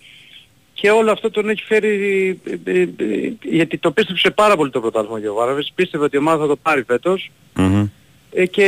[0.84, 4.80] Και όλο αυτό τον έχει φέρει, ε, ε, ε, γιατί το πίστεψε πάρα πολύ το
[4.80, 5.72] πρωτάθλημα ο Γιωβάραβης.
[5.74, 7.30] Πίστευε ότι η ομάδα θα το πάρει φέτος.
[7.54, 7.86] Μμμ.
[8.32, 8.66] Ε, και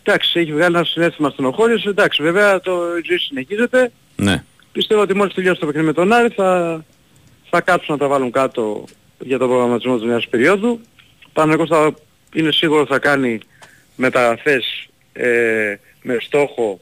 [0.00, 1.84] εντάξει, έχει βγάλει ένα συνέστημα στενοχώριας.
[1.84, 3.92] Εντάξει, βέβαια το η ζωή συνεχίζεται.
[4.16, 4.44] Ναι.
[4.72, 6.84] Πιστεύω ότι μόλις τελειώσει το παιχνίδι με τον Άρη θα,
[7.50, 8.84] θα κάτσουν να τα βάλουν κάτω
[9.18, 10.80] για τον προγραμματισμό της νέας περίοδου.
[11.32, 11.94] Παναγικός θα
[12.34, 13.38] είναι σίγουρο θα κάνει
[13.96, 16.80] μεταγραφές ε, με στόχο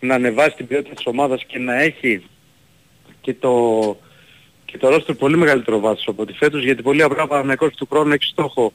[0.00, 2.22] να ανεβάσει την ποιότητα της ομάδας και να έχει
[3.20, 3.52] και το,
[4.64, 7.86] και το ρόστρο πολύ μεγαλύτερο βάθος από τη φέτος γιατί πολύ απλά ο Παναγικός του
[7.90, 8.72] χρόνου έχει στόχο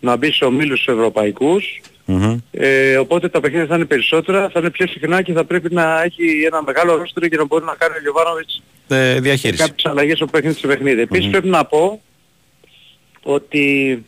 [0.00, 1.80] να μπει σε ομίλους τους ευρωπαϊκούς.
[2.04, 2.36] Μμμ.
[2.50, 6.02] Ε, οπότε τα παιχνίδια θα είναι περισσότερα, θα είναι πιο συχνά και θα πρέπει να
[6.02, 9.62] έχει ένα μεγάλο ρόστρο για να μπορεί να κάνει ο Γιωβάνοβιτς Ε, διαχείριση.
[9.62, 11.00] κάποιες αλλαγές στο παιχνίδι σε παιχνίδι.
[11.00, 12.00] Επίσης πρέπει να πω
[13.22, 14.04] ότι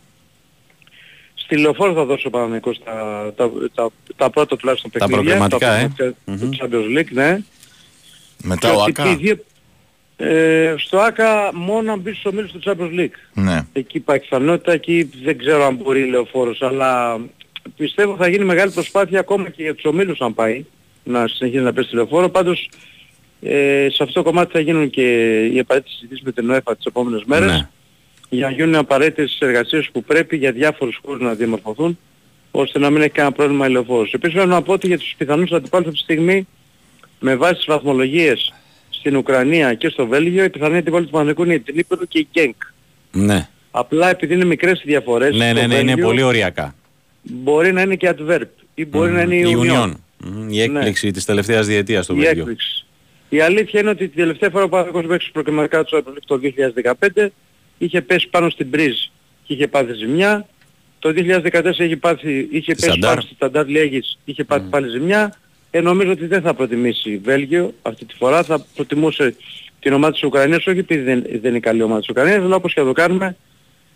[1.34, 5.36] στη λεωφόρο θα δώσω πάνω τα, τα, τα, τα πρώτα τουλάχιστον Τα παιχνίδια.
[5.36, 5.92] προκριματικά, ε.
[6.24, 7.38] παιχνίδια του Champions League, ναι.
[8.44, 9.10] Μετά Και ο ότι Άκα.
[9.10, 9.44] οι δύο-
[10.24, 13.16] ε, στο ΆΚΑ μόνο να μπεις στους ομίλους του Champions League.
[13.34, 13.66] Ναι.
[13.72, 17.20] Εκεί υπάρχει πιθανότητα, εκεί δεν ξέρω αν μπορεί λεωφόρος, αλλά
[17.76, 20.64] πιστεύω θα γίνει μεγάλη προσπάθεια ακόμα και για τους ομίλους αν πάει
[21.04, 22.28] να συνεχίσει να πέσει στη λεωφόρο.
[22.28, 22.70] Πάντως
[23.42, 25.04] ε, σε αυτό το κομμάτι θα γίνουν και
[25.46, 27.68] οι απαραίτητες συζητήσεις με την ΟΕΦΑ τις επόμενες μέρες Ναι.
[28.28, 31.98] για να γίνουν απαραίτητες εργασίες που πρέπει για διάφορους χώρους να διαμορφωθούν
[32.50, 34.12] ώστε να μην έχει κανένα πρόβλημα η λεωφόρος.
[34.12, 36.46] Επίσης θέλω να πω ότι για τους πιθανούς αντιπάλους αυτή τη στιγμή
[37.20, 38.52] με βάση τις βαθμολογίες
[39.02, 42.28] στην Ουκρανία και στο Βέλγιο η πιθανή αντιπάλους του Παναγικού είναι η Τρίπολη και η
[42.32, 42.54] Γκένκ.
[43.12, 43.48] Ναι.
[43.70, 46.74] Απλά επειδή είναι μικρές οι διαφορές Ναι, στο ναι, ναι, είναι Βέλγιο, πολύ οριακά.
[47.22, 48.42] μπορεί να είναι και Adverb
[48.74, 49.82] ή μπορεί να είναι η η Union.
[49.84, 49.92] Union.
[50.24, 52.40] Μμμ, Η έκπληξη της τελευταίας διετίας στο Η Βέλγιο.
[52.40, 52.84] έκπληξη.
[53.28, 56.10] Η αλήθεια είναι ότι την τελευταία φορά που ο Παναγικός μέχρι στους προκριματικά του Champions
[56.16, 56.40] League το
[57.18, 57.26] 2015
[57.78, 58.94] είχε πέσει πάνω στην Μπριζ
[59.44, 60.46] και είχε πάθει ζημιά.
[60.98, 63.08] Το 2014 είχε, πάθει, είχε πέσει Σταντάρ.
[63.10, 65.36] πάνω στη Σταντάρ Liège, είχε πάθει πάλι ζημιά.
[65.74, 68.42] Ε, νομίζω ότι δεν θα προτιμήσει Βέλγιο αυτή τη φορά.
[68.42, 69.34] Θα προτιμούσε
[69.80, 72.74] την ομάδα της Ουκρανίας, όχι επειδή δεν, δεν είναι καλή ομάδα της Ουκρανίας, αλλά όπως
[72.74, 73.36] και να το κάνουμε,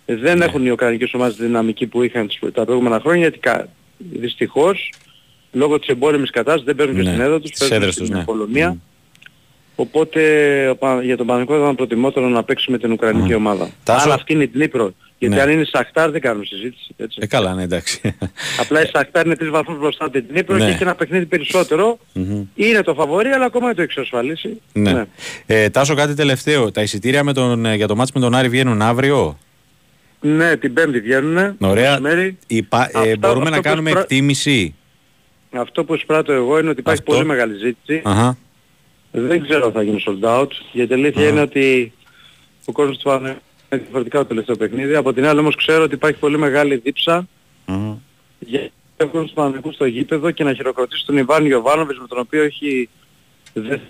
[0.06, 3.68] δεν έχουν οι Ουκρανικές ομάδες τη δυναμική που είχαν τις- τα προηγούμενα χρόνια, γιατί κα-
[3.98, 4.92] δυστυχώς,
[5.52, 8.06] λόγω της εμπόρεμης κατάστασης δεν παίρνουν και Ναι, στην έδρα τους, στις παίζουν έδρες στην
[8.06, 8.24] τους, ναι.
[8.24, 8.70] Πολωνία.
[8.70, 8.76] Μμ.
[9.76, 10.20] Οπότε
[10.68, 13.70] ο Πα- για τον Παναγικό θα ήταν προτιμότερο να παίξει με την Ουκρανική ομάδα.
[13.84, 14.94] Τάσο- Αλλά αυτή είναι η Δνήπρο.
[15.18, 15.40] Γιατί Ναι.
[15.40, 16.94] αν είναι Σαχτάρ δεν κάνουμε συζήτηση.
[16.96, 17.18] Έτσι.
[17.22, 18.00] Ε, καλά, ναι, εντάξει.
[18.60, 20.64] Απλά η Σαχτάρ είναι τρεις βαθμούς μπροστά από την Δνήπρο Ναι.
[20.64, 21.98] και έχει ένα παιχνίδι περισσότερο.
[22.12, 22.42] Μμμ.
[22.54, 24.60] Είναι το φαβορή αλλά ακόμα δεν το έχει εξασφαλίσει.
[24.72, 25.04] Ναι.
[25.46, 26.70] Ε, Τάσο, κάτι τελευταίο.
[26.70, 29.38] Τα εισιτήρια με τον, ε, για το μάτς με τον Άρη βγαίνουν αύριο;
[30.20, 31.54] Ναι, την Πέμπτη βγαίνουνε.
[31.60, 31.90] Ωραία.
[32.00, 32.38] μεσημέρι.
[32.46, 34.74] Υπά, ε, Αυτό- μπορούμε αυτό να που κάνουμε σπρα- εκτίμηση;
[35.50, 37.12] Αυτό που εισπράττω εγώ είναι ότι υπάρχει Αυτό.
[37.14, 38.02] πολύ μεγάλη ζήτηση.
[38.04, 38.38] Αχα.
[39.12, 40.48] Δεν ξέρω αν θα γίνει sold out.
[40.72, 41.92] Γιατί η αλήθεια είναι ότι
[42.64, 44.94] ο κόσμος του Παναγικού είναι διαφορετικά το τελευταίο παιχνίδι.
[44.94, 47.28] Από την άλλη όμως ξέρω ότι υπάρχει πολύ μεγάλη δίψα
[47.66, 47.94] Μμμ.
[48.38, 52.18] για τον κόσμο τους Παναγικού στο γήπεδο και να χειροκροτήσει τον Ιβάν Γιωβάνοβιτς με τον
[52.18, 52.88] οποίο έχει
[53.52, 53.80] δεν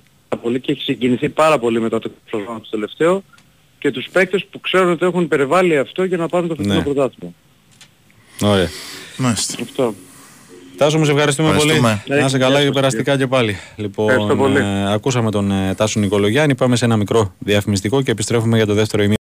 [0.42, 3.22] πολύ και έχει συγκινηθεί πάρα πολύ με το πρόγραμμα του τελευταίο
[3.78, 6.82] και τους παίκτες που ξέρουν ότι έχουν υπερβάλει αυτό για να πάρουν το φετινό Ναι.
[6.82, 7.32] πρωτάθλημα.
[8.42, 8.68] Ωραία.
[9.16, 9.62] Μάλιστα.
[9.62, 9.94] Αυτό.
[10.76, 12.02] Τάσο, μου σε ευχαριστούμε, Ευχαριστούμε.
[12.06, 12.20] πολύ.
[12.20, 13.50] Να είσαι καλά και περαστικά και πάλι.
[13.50, 14.56] Ευχαριστώ Λοιπόν, πολύ.
[14.58, 16.54] ε, ακούσαμε τον ε, Τάσο Νικολογιάννη.
[16.54, 19.15] Πάμε σε ένα μικρό διαφημιστικό και επιστρέφουμε για το δεύτερο ημίχρονο.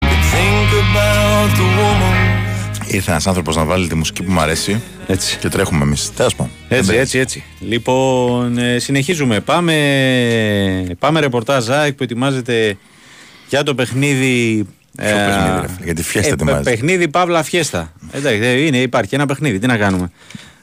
[2.94, 5.37] Ήρθε ένας άνθρωπος να βάλει τη μουσική που μου αρέσει Έτσι.
[5.38, 6.12] και τρέχουμε εμείς.
[6.16, 6.52] Τέλος πάντων.
[6.68, 7.44] Έτσι, Δεν έτσι, έτσι.
[7.61, 9.40] Λοιπόν, ε, συνεχίζουμε.
[9.40, 9.74] Πάμε,
[10.98, 12.76] πάμε ρεπορτάζ ΑΕΚ που ετοιμάζεται
[13.48, 14.66] για το παιχνίδι.
[14.96, 16.70] Ποιο παιχνίδι, ρε φίλε, για τη φιέστα ε, ετοιμάζεται.
[16.70, 17.92] Παιχνίδι Παύλα Φιέστα.
[18.12, 19.59] Εντάξει, ε, είναι, υπάρχει ένα παιχνίδι.
[19.59, 20.11] Τι να κάνουμε.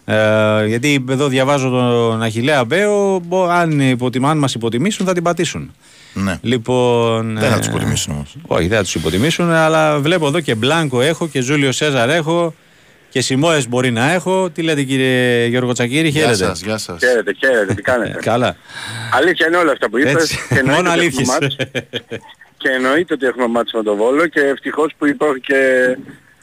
[0.05, 3.19] Ε, γιατί εδώ διαβάζω τον Αχιλέα Μπέο.
[3.19, 5.71] μπο- Αν, υποτιμά, αν μας υποτιμήσουν θα την πατήσουν.
[6.13, 6.39] Ναι.
[6.41, 8.35] Λοιπόν, Δεν θα ε, τους υποτιμήσουν όμως.
[8.47, 12.53] Όχι, δεν θα τους υποτιμήσουν, αλλά βλέπω εδώ και Μπλάνκο έχω και Ζούλιο Σέζαρ έχω
[13.09, 14.49] και Σιμόες μπορεί να έχω.
[14.49, 16.99] Τι λέτε κύριε Γιώργο Τσακύρη, Γεια χαίρετε; σας, γεια σας.
[16.99, 18.55] Χαίρετε, χαίρετε, τι κάνετε; Καλά.
[19.13, 20.13] Αλήθεια είναι όλα αυτά που είπες.
[20.13, 20.35] Έτσι.
[20.49, 21.27] Και εννοείται Μόνο ότι αλήθειες.
[21.29, 21.55] έχουμε μάτς.
[22.57, 25.57] και εννοείται ότι έχουμε μάτς με τον Βόλο και ευτυχώς που υπάρχει και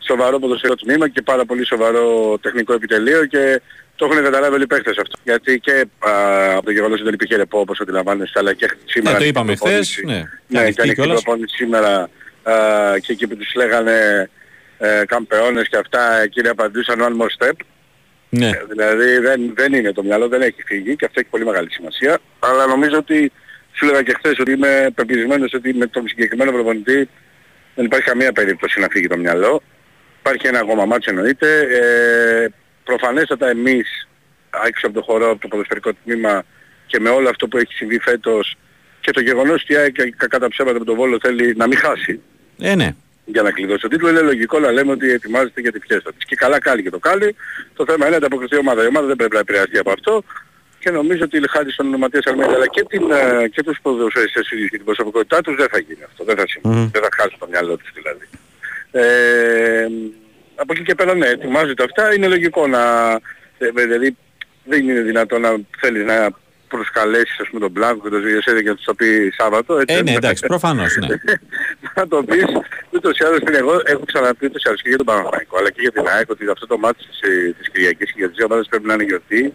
[0.07, 3.61] σοβαρό ποδοσφαιρικό τμήμα και πάρα πολύ σοβαρό τεχνικό επιτελείο και
[3.99, 5.19] το έχουν καταλάβει όλοι οι παίχτες αυτό.
[5.25, 6.11] Γιατί και α,
[6.57, 9.19] από το γεγονός ότι δεν υπήρχε ρεπό όπως αντιλαμβάνεστε αλλά και σήμερα...
[9.19, 9.93] Ναι, το ανοιχτή είπαμε προπόνηση.
[9.93, 10.21] χθες, ναι.
[10.23, 11.23] Και Ναι, ανοιχτή και ανοιχτή κιόλας.
[11.23, 12.11] προπόνηση σήμερα
[12.43, 12.53] α,
[13.01, 14.31] και εκεί που τους λέγανε
[14.79, 17.53] ε, καμπεώνες και αυτά κύριε απαντούσαν one more step.
[18.29, 18.49] Ναι.
[18.49, 21.73] Ε, Δηλαδή δεν, δεν είναι το μυαλό, δεν έχει φύγει και αυτό έχει πολύ μεγάλη
[21.73, 22.19] σημασία.
[22.39, 23.33] Αλλά νομίζω ότι
[23.73, 27.09] σου έλεγα και χθες ότι είμαι πεπισμένος ότι με τον συγκεκριμένο προπονητή
[27.75, 29.63] δεν υπάρχει καμία περίπτωση να φύγει το μυαλό.
[30.19, 31.61] Υπάρχει ένα ακόμα μάτσο εννοείται.
[31.61, 32.47] Ε,
[32.91, 34.09] προφανέστατα εμείς
[34.67, 36.45] έξω από το χώρο, από το ποδοσφαιρικό τμήμα
[36.87, 38.57] και με όλο αυτό που έχει συμβεί φέτος
[39.01, 42.21] και το γεγονός ότι η ΑΕΚ κατά ψέματα με τον Βόλο θέλει να μην χάσει
[42.59, 42.89] Ε, ναι.
[43.25, 46.25] για να κλειδώσει το τίτλο, είναι λογικό να λέμε ότι ετοιμάζεται για τη φιέστα της.
[46.25, 47.29] Και καλά κάνει και το κάνει.
[47.75, 48.85] Το θέμα είναι να ανταποκριθεί η ομάδα.
[48.85, 50.25] Η ομάδα δεν πρέπει να επηρεαστεί από αυτό.
[50.79, 54.71] Και νομίζω ότι χάρη στον Ματίας Αρμέντα αλλά και, την, ε, και τους ποδοσφαιριστές ίδιους
[54.71, 56.25] και την προσωπικότητά τους δεν θα γίνει αυτό.
[56.25, 56.69] Δεν θα συμβεί.
[56.69, 56.89] Μμμ.
[56.93, 58.27] Δεν θα χάσουν το μυαλό τους δηλαδή.
[58.91, 59.87] Ε,
[60.61, 62.15] από εκεί και πέρα ναι, ετοιμάζεται αυτά.
[62.15, 63.11] Είναι λογικό να...
[63.59, 64.17] ε, δηλαδή
[64.65, 66.31] δεν είναι δυνατόν να θέλεις να
[66.69, 69.79] προσκαλέσεις ας πούμε τον Μπλάνκο και τον Ζυγεσέδη και να τους το πει Σάββατο.
[69.79, 71.17] Έτσι, Ε, ναι, εντάξει, προφανώς, ναι.
[71.97, 72.45] να το πεις
[72.91, 75.71] ούτως ή άλλως είναι εγώ έχω ξαναπεί ούτως ή άλλως και για τον Παναθηναϊκό αλλά
[75.71, 78.37] και για την ΑΕΚ ότι αυτό το μάτι της, ε, της Κυριακής και για τις
[78.37, 79.53] δύο ομάδες πρέπει να είναι γιορτή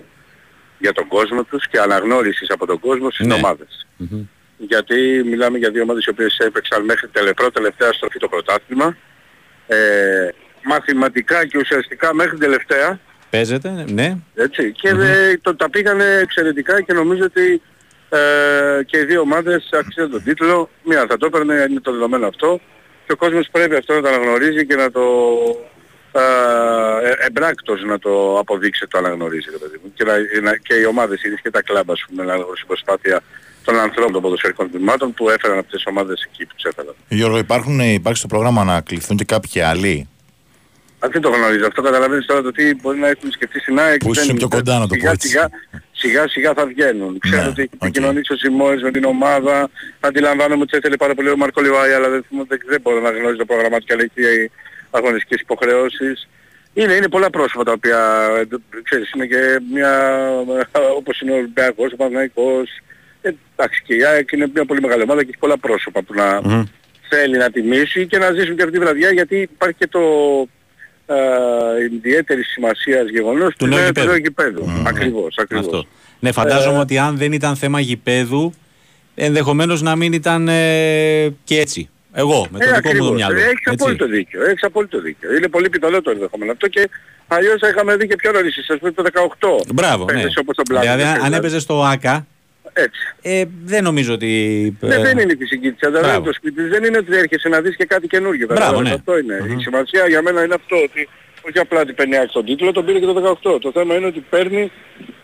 [0.80, 3.34] για τον κόσμο τους και αναγνώρισης από τον κόσμο στις Ναι.
[3.34, 3.88] ομάδες.
[3.98, 4.22] Μμμ.
[4.58, 8.98] Γιατί μιλάμε για δύο ομάδες οι οποίες έπαιξαν μέχρι τελε, πρώτη τελευταία στροφή το πρωτάθλημα.
[9.68, 10.28] Ε,
[10.65, 12.99] μαθηματικά και ουσιαστικά μέχρι την τελευταία.
[13.30, 14.17] Παίζεται, ναι.
[14.36, 14.71] Έτσι.
[14.71, 17.62] Και ε, το, τα πήγανε εξαιρετικά και νομίζω ότι
[18.10, 20.69] ε, και οι δύο ομάδες αξίζουν τον τίτλο.
[20.84, 22.60] Μία θα το έπαιρνε, είναι το δεδομένο αυτό.
[23.06, 25.02] Και ο κόσμος πρέπει αυτό να το αναγνωρίζει και να το
[26.12, 26.19] ε,
[27.08, 29.49] ε, εμπράκτος να το αποδείξει το αναγνωρίζει.
[29.52, 29.91] ρε παιδί μου.
[29.93, 33.21] Και, να, να- και οι ομάδες ίδιες και τα κλαμπ ας πούμε να αναγνωρίσουν προσπάθεια
[33.63, 36.93] των ανθρώπων των ποδοσφαιρικών τμήματων που έφεραν αυτές τις ομάδες εκεί που τους έφεραν.
[37.08, 40.10] Γιώργο, υπάρχουν, υπάρχει στο πρόγραμμα να κληθούν και κάποιοι άλλοι;
[41.04, 41.66] Αν δεν το γνωρίζω.
[41.68, 43.98] Αυτό καταλαβαίνεις τώρα το τι μπορεί να έχουν σκεφτεί στην ΑΕΚ.
[43.98, 45.28] Που είσαι δεν- πιο κοντά, να το πω σιγά, έτσι.
[45.28, 45.50] Σιγά,
[45.92, 47.20] σιγά σιγά θα βγαίνουν.
[47.20, 47.82] Ξέρω Ναι, ότι έχει οκ.
[47.84, 49.70] επικοινωνήσει ο Σιμόες με την ομάδα.
[50.00, 53.36] Αντιλαμβάνομαι ότι ήθελε πάρα πολύ ο Μάρκο Λιβάγια, αλλά δεν, δεν, δεν μπορώ να γνωρίζω
[53.38, 54.52] το πρόγραμμα του και αλλά έχει
[54.92, 56.28] αγωνιστικές υποχρεώσεις.
[56.74, 58.00] Είναι, είναι πολλά πρόσωπα τα οποία,
[58.39, 58.44] ε,
[58.84, 59.92] ξέρεις, είναι και μια,
[60.98, 62.70] όπως είναι ο Ολυμπιακός, ο Παναγικός,
[63.22, 66.13] ε, εντάξει και η ΑΕΚ είναι μια πολύ μεγάλη ομάδα και έχει πολλά πρόσωπα που
[66.13, 66.63] να Μμμ.
[67.10, 70.02] θέλει να τιμήσει και να ζήσουν και αυτή τη βραδιά γιατί υπάρχει και το
[71.06, 71.16] ε,
[71.96, 74.08] ιδιαίτερης σημασίας γεγονός Του νέου νέου- γηπέδου.
[74.08, 74.66] νέου γηπέδου.
[74.86, 75.66] Ακριβώς, ακριβώς.
[75.66, 75.86] Αυτό.
[76.20, 78.54] Ναι, φαντάζομαι Ε, ότι αν δεν ήταν θέμα γηπέδου,
[79.16, 80.54] ενδεχομένως να μην ήταν ε,
[81.44, 81.89] και έτσι.
[82.16, 83.12] Εγώ, με το Ε, δικό μου το ακριβώς.
[83.16, 83.38] μυαλό.
[83.38, 83.70] Ε, Έχεις έτσι.
[83.74, 84.44] απόλυτο δίκιο.
[84.44, 85.36] Έχεις απόλυτο δίκιο.
[85.36, 86.89] Είναι πολύ πιθανό το ενδεχόμενο αυτό και
[87.28, 89.74] αλλιώς θα είχαμε δει και πιο νωρίς, ας πούμε το 18.
[89.74, 90.13] Μπράβο, ναι.
[90.13, 90.84] Παίζεις όπως τον Μπλάνο.
[90.84, 92.28] Δηλαδή, αν- αν έπαιζες στο ΑΚΑ,
[92.74, 93.00] Έτσι.
[93.22, 94.32] ε, δεν νομίζω ότι.
[94.80, 96.10] Ναι, ε, δεν είναι η φυσική της αδερφής.
[96.10, 96.26] μπράβο.
[96.26, 98.46] Το σπίτι της δεν είναι ότι έρχεσαι να δεις και κάτι καινούργιο.
[98.46, 98.88] Μπράβο, κατάλαβες.
[98.90, 98.96] ναι.
[98.96, 99.56] Αυτό είναι.
[99.60, 100.76] Η σημασία για μένα είναι αυτό.
[100.76, 101.10] Ότι
[101.48, 103.60] όχι απλά ότι παίρνει άξιο τον τίτλο, τον πήρε και το 18.
[103.62, 104.72] Το θέμα είναι ότι παίρνει...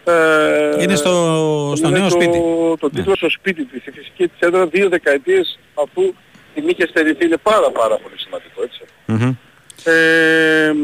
[0.04, 2.40] Ε, Είναι στο- στο είναι νέο το, σπίτι.
[2.80, 6.14] Το τίτλο στο σπίτι της, η φυσική της έδρα δύο δεκαετίες αφού
[6.54, 7.26] την είχε στερηθεί.
[7.26, 8.82] Είναι πάρα πάρα πολύ σημαντικό, έτσι.
[9.06, 9.34] μμμ.
[9.84, 10.80] Ε, μ,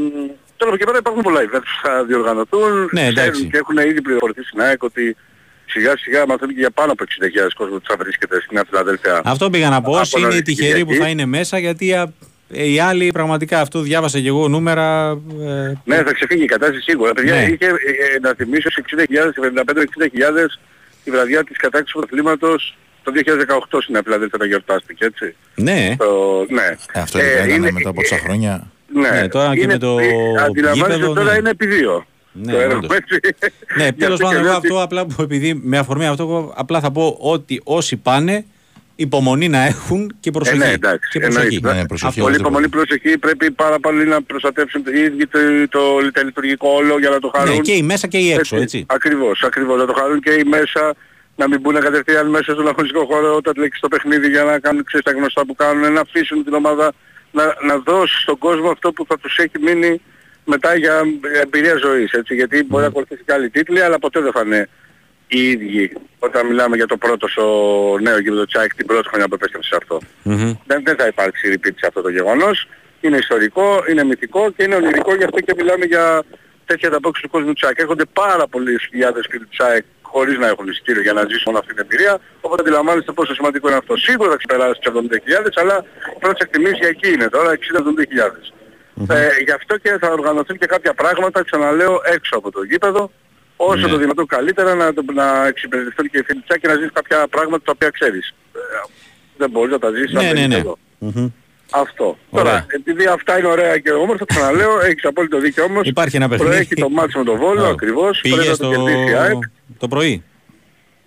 [0.58, 2.90] τώρα από εκεί πέρα υπάρχουν πολλά events που θα διοργανωθούν.
[2.92, 3.32] Ναι, εντάξει.
[3.32, 5.16] Ξέρουν και έχουν ήδη πληροφορηθεί στην ΑΕΚ ότι
[5.68, 9.22] σιγά σιγά μαθαίνουν και για πάνω από 60.000 κόσμο που θα βρίσκεται στην Νέα Φιλαδέλφια.
[9.26, 9.92] Αυτό πήγα να πω.
[9.92, 11.04] Από Όσοι είναι οι νωρίς τυχεροί που Κυριακή.
[11.04, 12.14] θα είναι μέσα, γιατί α,
[12.54, 15.10] ε, οι άλλοι πραγματικά αυτό διάβασα και εγώ νούμερα.
[15.42, 17.14] ε, Ναι, θα ξεφύγει η κατάσταση σίγουρα.
[17.14, 17.42] Παιδιά, Ναι.
[17.42, 20.60] είχε, ε, ε, να θυμίσω σε 60.000, 55-60.000
[21.04, 25.36] τη βραδιά της κατάκτησης του πρωταθλήματος το 2018 στην Νέα Φιλαδέλφια τα γιορτάστηκε, έτσι.
[25.56, 26.76] Ναι, Το, ναι.
[26.92, 28.72] Ε, αυτό ειδικά Ε, ήταν είναι- μετά από τόσα χρόνια.
[28.94, 30.06] Ναι, Ναι, τώρα και είναι, με το ε,
[30.46, 31.38] Αντιλαμβάνεσαι γήπεδο, ότι τώρα ναι.
[31.38, 32.06] είναι επί δύο.
[32.44, 32.98] Ναι, το έργο, όντως.
[32.98, 33.20] έτσι.
[33.78, 36.08] ναι Γι' τέλος αυτό πάντων, και εγώ λέω αυτό ότι- απλά που επειδή με αφορμή
[36.08, 38.46] αυτό, εγώ απλά θα πω ότι όσοι πάνε,
[38.96, 40.62] υπομονή να έχουν και προσοχή.
[40.62, 41.46] Ε, ναι, εντάξει, και προσοχή.
[41.46, 41.74] εννοείται.
[41.74, 42.22] Ναι, προσοχή, Αυτό.
[42.22, 42.68] Πολύ οπωσδήποτε.
[42.68, 47.10] υπομονή προσοχή πρέπει πάρα πολύ να προστατεύσουν οι ίδιοι το, το, το λειτουργικό όλο για
[47.10, 47.54] να το χαρούν.
[47.54, 48.86] Ναι, και οι μέσα και οι έξω, έτσι.
[48.88, 49.78] Ακριβώς, ακριβώς.
[49.80, 50.94] Να το χαρούν και οι μέσα
[51.36, 54.84] να μην μπουν κατευθείαν μέσα στον αγωνιστικό χώρο όταν λέξει το παιχνίδι για να κάνουν
[54.84, 56.94] ξέρεις, τα γνωστά που κάνουν, να αφήσουν την ομάδα
[57.32, 60.02] να, να δώσει στον κόσμο αυτό που θα τους έχει μείνει
[60.46, 61.02] μετά για
[61.42, 62.12] εμπειρία ζωής.
[62.12, 64.70] Έτσι, γιατί μπορεί να ακολουθήσει και άλλοι τίτλοι, αλλά ποτέ δεν θα είναι
[65.28, 67.46] οι ίδιοι όταν μιλάμε για το πρώτο στο
[68.02, 70.00] νέο γήπεδο Τσάικ την πρώτη χρονιά που επέστρεψε σε αυτό.
[70.24, 70.54] Μμμ.
[70.66, 72.68] Δεν, δεν θα υπάρξει repeat σε αυτό το γεγονός.
[73.02, 76.24] Είναι ιστορικό, είναι μυθικό και είναι ονειρικό γι' αυτό και μιλάμε για
[76.66, 77.80] τέτοια ανταπόκριση του κόσμου του Τσάικ.
[77.80, 81.74] Έρχονται πάρα πολλοί χιλιάδες φίλοι του Τσάικ χωρίς να έχουν εισιτήριο για να ζήσουν αυτή
[81.74, 82.20] την εμπειρία.
[82.42, 83.98] Οπότε αντιλαμβάνεστε πόσο σημαντικό είναι αυτό.
[83.98, 85.86] Σίγουρα θα ξεπεράσει τις 70.000 αλλά
[86.16, 88.55] οι πρώτες εκτιμήσεις για εκεί είναι τώρα 60-70.000.
[89.10, 93.12] Ε, γι' αυτό και θα οργανωθούν και κάποια πράγματα, ξαναλέω, έξω από το γήπεδο,
[93.56, 93.88] όσο Ναι.
[93.88, 96.92] το δυνατόν καλύτερα να, το- να εξυπηρετηθούν και οι φίλοι του Τσάικ και να ζήσουν
[96.94, 98.34] κάποια πράγματα τα οποία ξέρεις.
[98.54, 98.60] Ε,
[99.38, 100.56] δεν μπορείς να τα ζήσεις αν Ναι, δεν ναι, είσαι ναι.
[100.56, 100.78] εδώ.
[101.00, 101.28] Μμμ.
[101.72, 102.18] Αυτό.
[102.30, 102.44] Ωραία.
[102.52, 105.88] Τώρα, επειδή αυτά είναι ωραία και όμορφα, ξαναλέω, έχεις απόλυτο δίκιο όμως.
[105.88, 106.52] Υπάρχει ένα παιχνίδι.
[106.52, 108.20] Προέχει το μάτσο με τον Βόλο, Α, ακριβώς.
[108.22, 108.70] Πήγε Πρέπει να στο...
[108.70, 109.38] το κερδίσει η ΑΕΚ.
[109.78, 110.24] το πρωί.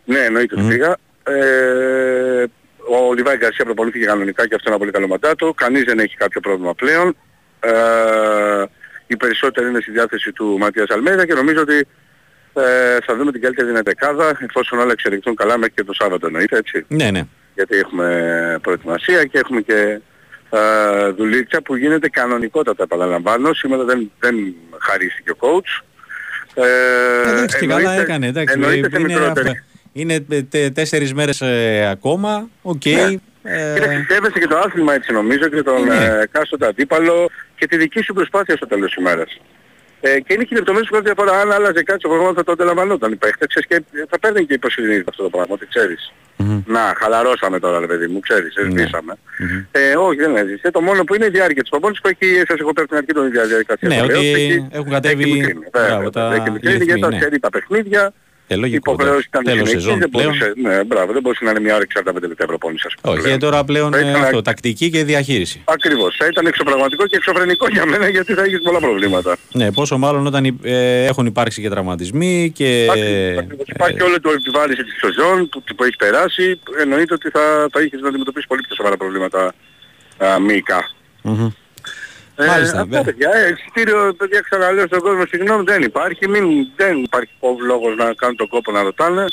[0.05, 0.68] Ναι, εννοείται ότι Μμμ.
[0.70, 0.97] πήγα.
[1.24, 2.45] Ε,
[2.91, 5.53] ο Λιβάη Γκαρσία προπονήθηκε κανονικά και αυτό είναι ένα πολύ καλό μαντάτο.
[5.57, 7.16] Κανείς δεν έχει κάποιο πρόβλημα πλέον.
[7.61, 8.64] Ε,
[9.06, 11.86] οι περισσότεροι είναι στη διάθεση του Ματίας Αλμέδα και νομίζω ότι
[12.54, 16.26] ε, θα δούμε την καλύτερη δυνατή δεκάδα εφόσον όλα εξελιχθούν καλά μέχρι και το Σάββατο
[16.26, 16.84] εννοείται έτσι.
[16.88, 17.22] Ναι, ναι.
[17.54, 20.00] γιατί έχουμε προετοιμασία και έχουμε και
[20.50, 23.52] ε, δουλίτσα που γίνεται κανονικότατα επαναλαμβάνω.
[23.54, 24.34] Σήμερα δεν, δεν
[24.78, 25.84] χαρίστηκε ο coach.
[26.54, 28.26] Ε, Εντάξει, και καλά εννοείται- έκανε.
[28.26, 29.48] Εντάξει, εννοείται σε είναι, μικρότερη.
[29.48, 29.64] αυτά.
[29.92, 32.48] είναι τε- τε- τέσσερις μέρες ε, ακόμα.
[32.62, 32.84] Οκ.
[32.84, 33.14] Ναι.
[33.42, 35.94] Ε, Κοίταξε, σέβεσαι και το άθλημα έτσι νομίζω και τον Ναι.
[35.94, 39.40] ε, κάστοτε αντίπαλο και τη δική σου προσπάθεια στο τέλος της ημέρας.
[40.00, 41.40] Ε, και είναι και οι λεπτομέρειες που κάνουν διαφορά.
[41.40, 44.54] Αν άλλαζε κάτι στο πρόγραμμα θα το αντιλαμβανόταν οι παίχτες ξέρεις, και θα παίρνει και
[44.54, 46.12] υποσυνείδητα αυτό το πράγμα, ότι ξέρεις.
[46.36, 46.62] μμμ.
[46.66, 48.70] Να, χαλαρώσαμε τώρα, ρε παιδί μου, ξέρεις, Ναι.
[48.70, 49.14] σβήσαμε.
[49.38, 49.64] Μμμ.
[49.70, 50.70] Ε, όχι, δεν έζησε.
[50.70, 52.96] Το μόνο που είναι η διάρκεια της προπόνησης που έχει, σας έχω πει από την
[52.96, 53.88] αρχή τον ίδια διαδικασία.
[53.88, 55.66] Ναι, το ότι λέω, και έχει- έχουν κατέβει- έχει μικρύνει.
[55.72, 57.18] μπράβο, Βέβαια, τα- Έχει οι μικρύνει ρυθμοί, γιατί τα ναι.
[57.18, 58.12] ξέρει τα παιχνίδια.
[58.51, 58.92] Ε, Η λογικό.
[58.92, 60.26] υποχρέωση ήταν Τέλος συνεχής, σεζόν δεν πλέον.
[60.38, 63.12] μπορούσε, ναι, μπράβο, δεν μπορούσε να είναι μια ώρα 45 λεπτά προπόνηση ας πούμε.
[63.14, 63.36] Όχι, πλέον.
[63.36, 65.62] ε, τώρα πλέον Θα ε, ήταν- αυτό, τακτική και διαχείριση.
[65.64, 66.16] Ακριβώς.
[66.18, 69.36] Θα ήταν εξωπραγματικό και εξωφρενικό για μένα γιατί θα έχεις πολλά προβλήματα.
[69.53, 72.86] Ναι, πόσο μάλλον όταν υ- ε, έχουν υπάρξει και τραυματισμοί και...
[72.90, 73.66] Ακριβώς, ακριβώς.
[73.66, 76.61] Υπάρχει όλο το επιβάλληση της σεζόν που, που έχει περάσει.
[76.80, 79.55] Εννοείται ότι θα, θα είχες να αντιμετωπίσεις πολύ πιο σοβαρά προβλήματα
[80.18, 80.80] α, μυϊκά.
[81.22, 81.49] Μμμ.
[82.47, 83.05] Μάλιστα, αυτό ναι.
[83.05, 86.28] παιδιά, ε, εισιτήριο, παιδιά ξαναλέω στον κόσμο, συγγνώμη, δεν υπάρχει.
[86.28, 86.45] Μην,
[86.76, 89.24] δεν υπάρχει κόβ- λόγος να κάνουν τον κόπο να ρωτάνε.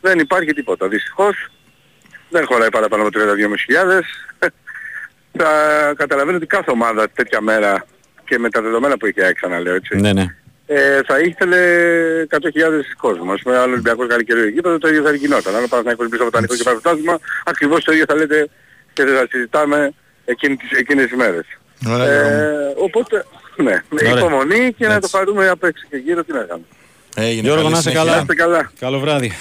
[0.00, 1.50] Δεν υπάρχει τίποτα, δυστυχώς.
[2.30, 4.48] Δεν χωράει παραπάνω από 32.500.
[5.40, 5.50] Θα
[5.96, 7.84] καταλαβαίνω ότι κάθε ομάδα τέτοια μέρα
[8.24, 9.96] και με τα δεδομένα που έχει ξαναλέω έτσι.
[9.96, 10.26] Ναι, ναι.
[10.66, 11.58] Ε, θα ήθελε
[12.30, 12.38] 100.000
[12.98, 13.34] κόσμος.
[13.34, 15.56] Ας πούμε, άλλο Ολυμπιακός κάνει καιρό γήπεδο, το ίδιο θα γινόταν.
[15.56, 18.48] Άλλο Παναθηναϊκός πίσω από το ανοιχτό και πάει φτάσμα, ακριβώς το ίδιο θα λέτε
[18.92, 19.92] και θα συζητάμε
[20.24, 21.46] εκείνη τις, εκείνες τις μέρες.
[21.86, 22.84] Ωραία, Ε, Γιώργο.
[22.84, 23.24] οπότε,
[23.56, 24.18] ναι, με Ωραία.
[24.18, 25.10] υπομονή και να το Έτσι.
[25.10, 26.66] πάρουμε απ' έξω και γύρω τι να κάνουμε.
[27.14, 28.00] Έγινε, Γιώργο, καλή να είσαι συνέχεια.
[28.04, 28.16] καλά.
[28.16, 28.70] Να είστε καλά.
[28.78, 29.32] Καλό βράδυ.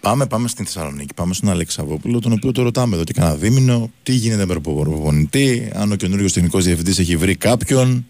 [0.00, 1.14] Πάμε, πάμε στην Θεσσαλονίκη.
[1.14, 3.90] Πάμε στον Αλέξη Σαββόπουλο, τον οποίο το ρωτάμε εδώ και κανένα δίμηνο.
[4.02, 8.06] Τι γίνεται με τον προπονητή, αν ο καινούριο τεχνικός διευθυντής έχει βρει κάποιον.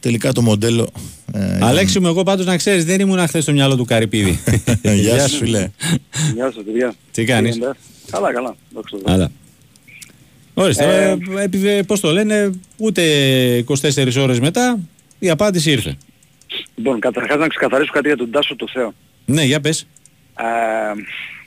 [0.00, 0.88] Τελικά το μοντέλο.
[1.32, 4.38] Ε, Αλέξη μου, εγώ πάντως να ξέρεις δεν ήμουν χθες στο μυαλό του Καρυπίδη.
[4.82, 5.70] ήταν- Γεια σου, φίλε.
[6.34, 6.94] Γεια σας παιδιά.
[7.10, 7.76] Τι κάνεις; γίνεται;
[8.10, 8.56] Καλά, καλά.
[8.74, 9.14] Δόξα τω Θεώ.
[9.14, 9.30] Αλλά.
[10.54, 13.02] Ορίστε, ε, επειδή, πώς το λένε, ούτε
[13.58, 14.78] 24 ώρες μετά
[15.18, 15.96] η απάντηση ήρθε.
[16.74, 18.94] Λοιπόν, καταρχάς να ξεκαθαρίσω κάτι για τον Τάσο το Θεό.
[19.24, 19.86] Ναι, για πες.
[20.38, 20.44] Ε,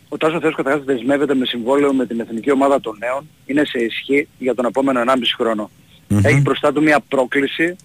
[0.10, 3.30] ο Τάσος Θεός καταρχάς δεσμεύεται με συμβόλαιο με την Εθνική Ομάδα των Νέων.
[3.46, 5.70] Είναι σε ισχύ για τον επόμενο 1,5 χρόνο.
[6.08, 6.26] Μμμ.
[6.26, 7.76] Έχει μπροστά του μια πρόκληση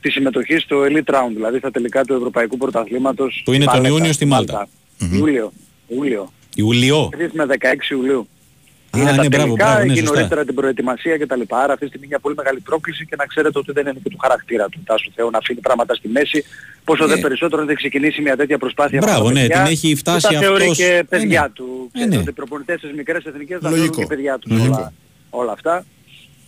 [0.00, 3.42] της συμμετοχής στο Elite Round, δηλαδή στα τελικά του Ευρωπαϊκού Πρωταθλήματος.
[3.44, 4.68] Που είναι τον Μάλτα, Ιούνιο στη Μάλτα.
[5.12, 5.52] Ιούλιο.
[5.88, 6.32] Ιούλιο.
[6.54, 7.08] Ιουλιό.
[7.12, 8.28] 3 με 16 Ιουλίου.
[8.94, 10.14] Α, είναι τα ναι, μπράβο, τελικά, μπράβο, ναι, έχει σωστά.
[10.14, 11.40] νωρίτερα την προετοιμασία κτλ.
[11.48, 14.08] Άρα αυτή τη στιγμή μια πολύ μεγάλη πρόκληση και να ξέρετε ότι δεν είναι και
[14.10, 16.44] του χαρακτήρα του Τάσου Θεού να αφήνει πράγματα στη μέση.
[16.84, 17.12] Πόσο Ναι.
[17.12, 18.98] δεν περισσότερο να δεν ξεκινήσει μια τέτοια προσπάθεια.
[19.00, 20.76] με Μπράβο, τα ναι, παιδιά, την έχει φτάσει που τα θεωρεί αυτός.
[20.76, 21.48] και Ε, παιδιά ναι.
[21.48, 21.66] του.
[21.92, 22.20] Ε, Ξέρετε ναι.
[22.20, 23.86] ότι οι προπονητές στις μικρές εθνικές θα Λογικό.
[23.94, 24.74] θεωρούν και παιδιά τους Λογικό.
[24.76, 24.92] όλα,
[25.30, 25.84] όλα αυτά.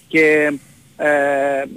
[0.08, 0.52] Και
[0.96, 1.08] ε,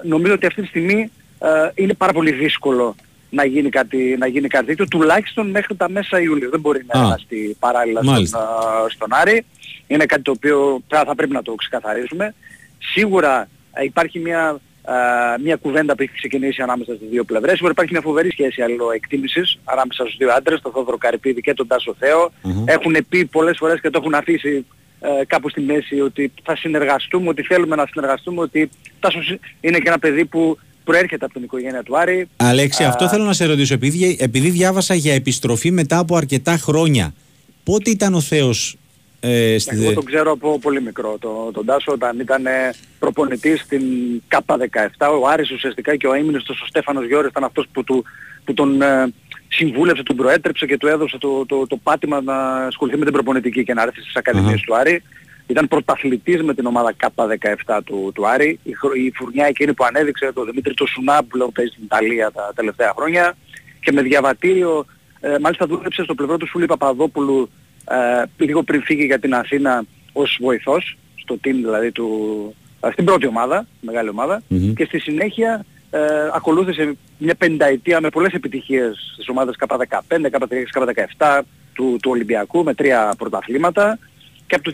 [0.03, 2.95] νομίζω ότι αυτή τη στιγμή ε, είναι πάρα πολύ δύσκολο
[3.30, 6.50] να γίνει κάτι, να γίνει κάτι τέτοιο, τουλάχιστον μέχρι τα μέσα Ιουλίου.
[6.50, 8.40] Δεν μπορεί να Α, εργαστεί παράλληλα στον, μάλιστα.
[8.40, 9.46] α, στον Άρη.
[9.88, 12.34] Είναι κάτι το οποίο θα, θα πρέπει να το ξεκαθαρίσουμε.
[12.80, 14.42] Σίγουρα ε, υπάρχει μια,
[14.84, 14.94] α,
[15.44, 17.52] μια κουβέντα που έχει ξεκινήσει ανάμεσα στις δύο πλευρές.
[17.52, 21.68] Σίγουρα υπάρχει μια φοβερή σχέση αλληλοεκτίμησης ανάμεσα στους δύο άντρες, τον Θόδωρο Καρυπίδη και τον
[21.68, 22.32] Τάσο Θεό.
[22.44, 22.64] Μμμ.
[22.68, 24.66] Έχουν πει πολλές φορές και το έχουν αφήσει
[25.00, 28.70] ε, κάπου στη μέση ότι θα συνεργαστούμε, ότι θέλουμε να συνεργαστούμε, ότι
[29.00, 30.58] Τάσος είναι και ένα παιδί που
[30.90, 32.28] προέρχεται από την οικογένεια του Άρη.
[32.38, 33.74] Αλέξη, Α, αυτό θέλω να σε ρωτήσω.
[33.74, 37.14] Επειδή, επειδή διάβασα για επιστροφή μετά από αρκετά χρόνια,
[37.64, 38.78] πότε ήταν ο Θεός
[39.20, 39.84] ε, στη...
[39.84, 43.82] Εγώ τον ξέρω από πολύ μικρό τον, τον Τάσο όταν ήταν ε, προπονητής στην
[44.28, 44.58] ΚΑΠΑ
[44.98, 45.20] 17.
[45.22, 48.06] Ο Άρης ουσιαστικά και ο αείμνηστος ο Στέφανος Γιώρης ήταν αυτός που, του,
[48.44, 49.14] που τον ε,
[49.48, 53.64] συμβούλευσε, τον προέτρεψε και του έδωσε το, το, το πάτημα να ασχοληθεί με την προπονητική
[53.64, 54.64] και να έρθει στις ακαδημίες Αχα.
[54.66, 55.04] του Άρη.
[55.50, 57.28] Ήταν πρωταθλητής με την ομάδα ΚΑΠΑ
[57.66, 58.60] 17 του, του Άρη.
[58.64, 61.84] Η, χρο- η φουρνιά εκείνη που ανέδειξε το Δημήτρη το Σουνά που λέω παίζει στην
[61.84, 63.38] Ιταλία τα τελευταία χρόνια
[63.80, 64.86] και με διαβατήριο
[65.20, 67.50] ε, μάλιστα δούλεψε στο πλευρό του Σούλη Παπαδόπουλου
[67.89, 69.84] ε, λίγο πριν φύγει για την Αθήνα
[70.14, 72.08] ως βοηθός, στο team δηλαδή του,
[72.80, 74.74] ε, στην πρώτη ομάδα, μεγάλη ομάδα, Μμμ.
[74.74, 76.00] και στη συνέχεια ε,
[76.34, 79.76] ακολούθησε μια πενταετία με πολλές επιτυχίες στις ομάδες K15,
[80.10, 80.47] K16,
[81.18, 81.41] K17
[81.74, 84.00] του, του Ολυμπιακού με τρία πρωταθλήματα
[84.50, 84.72] και από το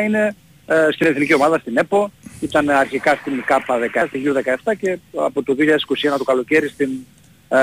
[0.00, 0.34] 2019 είναι
[0.66, 2.10] ε, στην εθνική ομάδα στην ΕΠΟ,
[2.40, 6.90] ήταν αρχικά στην K17, στην U17 και από το 2021 το καλοκαίρι στην
[7.48, 7.58] ε,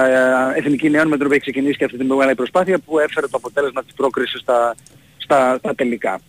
[0.56, 3.38] Εθνική Νέων με την οποία έχει ξεκινήσει και αυτή την μεγάλη προσπάθεια που έφερε το
[3.38, 4.76] αποτέλεσμα της πρόκρισης στα,
[5.18, 6.20] στα, στα τελικά.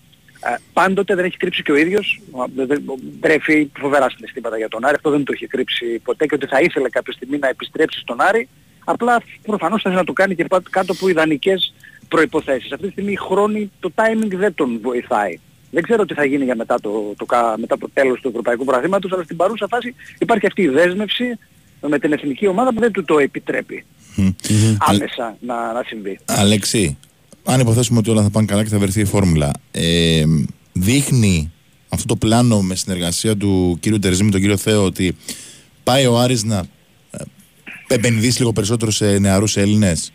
[0.41, 2.21] Ε, πάντοτε δεν έχει κρύψει και ο ίδιος,
[2.55, 2.83] δεν- δεν-
[3.21, 6.61] τρέφει φοβερά συναισθήματα για τον Άρη, αυτό δεν το έχει κρύψει ποτέ και ότι θα
[6.61, 8.49] ήθελε κάποια στιγμή να επιστρέψει στον Άρη,
[8.85, 11.75] απλά προφανώς θα ήθελε να το κάνει και πά- κάτω από ιδανικές
[12.09, 12.73] προϋποθέσεις.
[12.73, 15.39] Αυτή τη στιγμή η χρόνη, το timing δεν τον βοηθάει.
[15.71, 18.65] Δεν ξέρω τι θα γίνει για μετά το, το, κα- μετά το τέλος του Ευρωπαϊκού
[18.65, 21.25] Πρωταθλήματος, αλλά στην παρούσα φάση υπάρχει αυτή η δέσμευση
[21.89, 23.85] με την εθνική ομάδα που δεν του το επιτρέπει
[24.17, 24.29] Μμ.
[24.79, 26.19] άμεσα να, να συμβεί.
[26.25, 26.99] Αλέξη,
[27.45, 30.23] αν υποθέσουμε ότι όλα θα πάνε καλά και θα βρεθεί η φόρμουλα, ε,
[30.73, 31.53] δείχνει
[31.89, 35.17] αυτό το πλάνο με συνεργασία του κύριου Τερζή με τον κύριο Θεό ότι
[35.85, 36.59] πάει ο Άρης να
[37.11, 37.19] ε,
[37.89, 40.13] επενδύσει λίγο περισσότερο σε νεαρούς Έλληνες;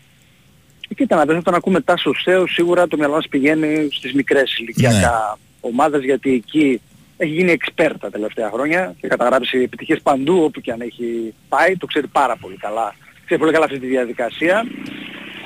[0.96, 5.38] Κοίτα να δεις, όταν ακούμε Τάσο Σέο, σίγουρα το μυαλό μας πηγαίνει στις μικρές ηλικιακά
[5.60, 6.80] ομάδες, γιατί εκεί
[7.16, 11.76] έχει γίνει expert τα τελευταία χρόνια και καταγράψει επιτυχίες παντού όπου και αν έχει πάει,
[11.76, 12.94] το ξέρει πάρα πολύ καλά.
[13.24, 14.64] Ξέρει πολύ καλά αυτή τη διαδικασία.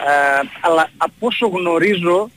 [0.07, 2.30] Ε, αλλά από όσο γνωρίζω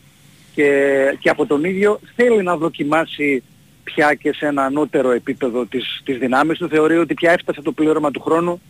[0.55, 0.71] και,
[1.19, 3.43] και από τον ίδιο θέλει να δοκιμάσει
[3.83, 6.67] πια και σε ένα ανώτερο επίπεδο της, της δυνάμεις του.
[6.67, 8.61] Θεωρεί ότι πια έφτασε το πλήρωμα του χρόνου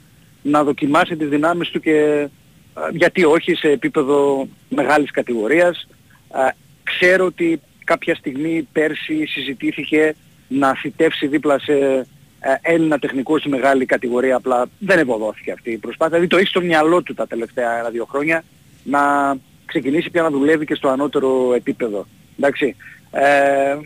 [0.42, 2.30] να δοκιμάσει τις δυνάμεις του και ε,
[2.92, 5.88] γιατί όχι σε επίπεδο μεγάλης κατηγορίας.
[6.34, 6.50] Ε,
[6.84, 10.16] Ξέρω ότι κάποια στιγμή πέρσι συζητήθηκε
[10.48, 11.74] να θητεύσει δίπλα σε
[12.40, 16.14] ε, Έλληνα τεχνικό στη μεγάλη κατηγορία, απλά δεν ευωδόθηκε αυτή η προσπάθεια.
[16.14, 18.44] Δηλαδή το έχει στο μυαλό του τα τελευταία ένα-δύο χρόνια
[18.84, 22.08] να ξεκινήσει πια να δουλεύει και στο ανώτερο επίπεδο.
[22.40, 22.76] Εντάξει.
[23.12, 23.78] Ε,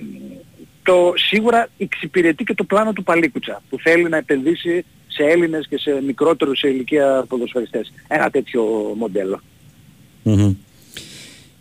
[0.83, 5.77] το σίγουρα εξυπηρετεί και το πλάνο του Παλίκουτσα που θέλει να επενδύσει σε Έλληνες και
[5.77, 7.93] σε μικρότερους σε ηλικία ποδοσφαιριστές.
[8.07, 8.63] Ένα τέτοιο
[8.97, 9.41] μοντέλο.
[10.23, 10.53] Μμμ.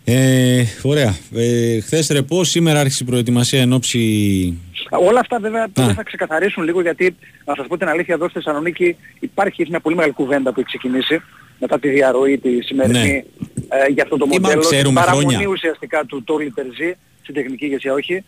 [0.04, 1.14] Ε, ωραία.
[1.34, 4.58] Ε, Χθες ρεπό, σήμερα άρχισε η προετοιμασία εν ώψη.
[4.90, 8.34] Όλα αυτά βέβαια τώρα θα ξεκαθαρίσουν λίγο γιατί να σας πω την αλήθεια εδώ στη
[8.34, 11.20] Θεσσαλονίκη υπάρχει μια πολύ μεγάλη κουβέντα που έχει ξεκινήσει
[11.58, 13.24] μετά τη διαρροή τη σημερινή
[13.68, 14.34] ε, για αυτό το Ναι.
[14.34, 14.60] Ή μάλλον μοντέλο.
[14.60, 15.48] ξέρουμε την παραμονή χρόνια.
[15.48, 16.94] ουσιαστικά του Τόλι Τερζή
[17.30, 18.12] στην τεχνική ηγεσία όχι.
[18.14, 18.22] Ε,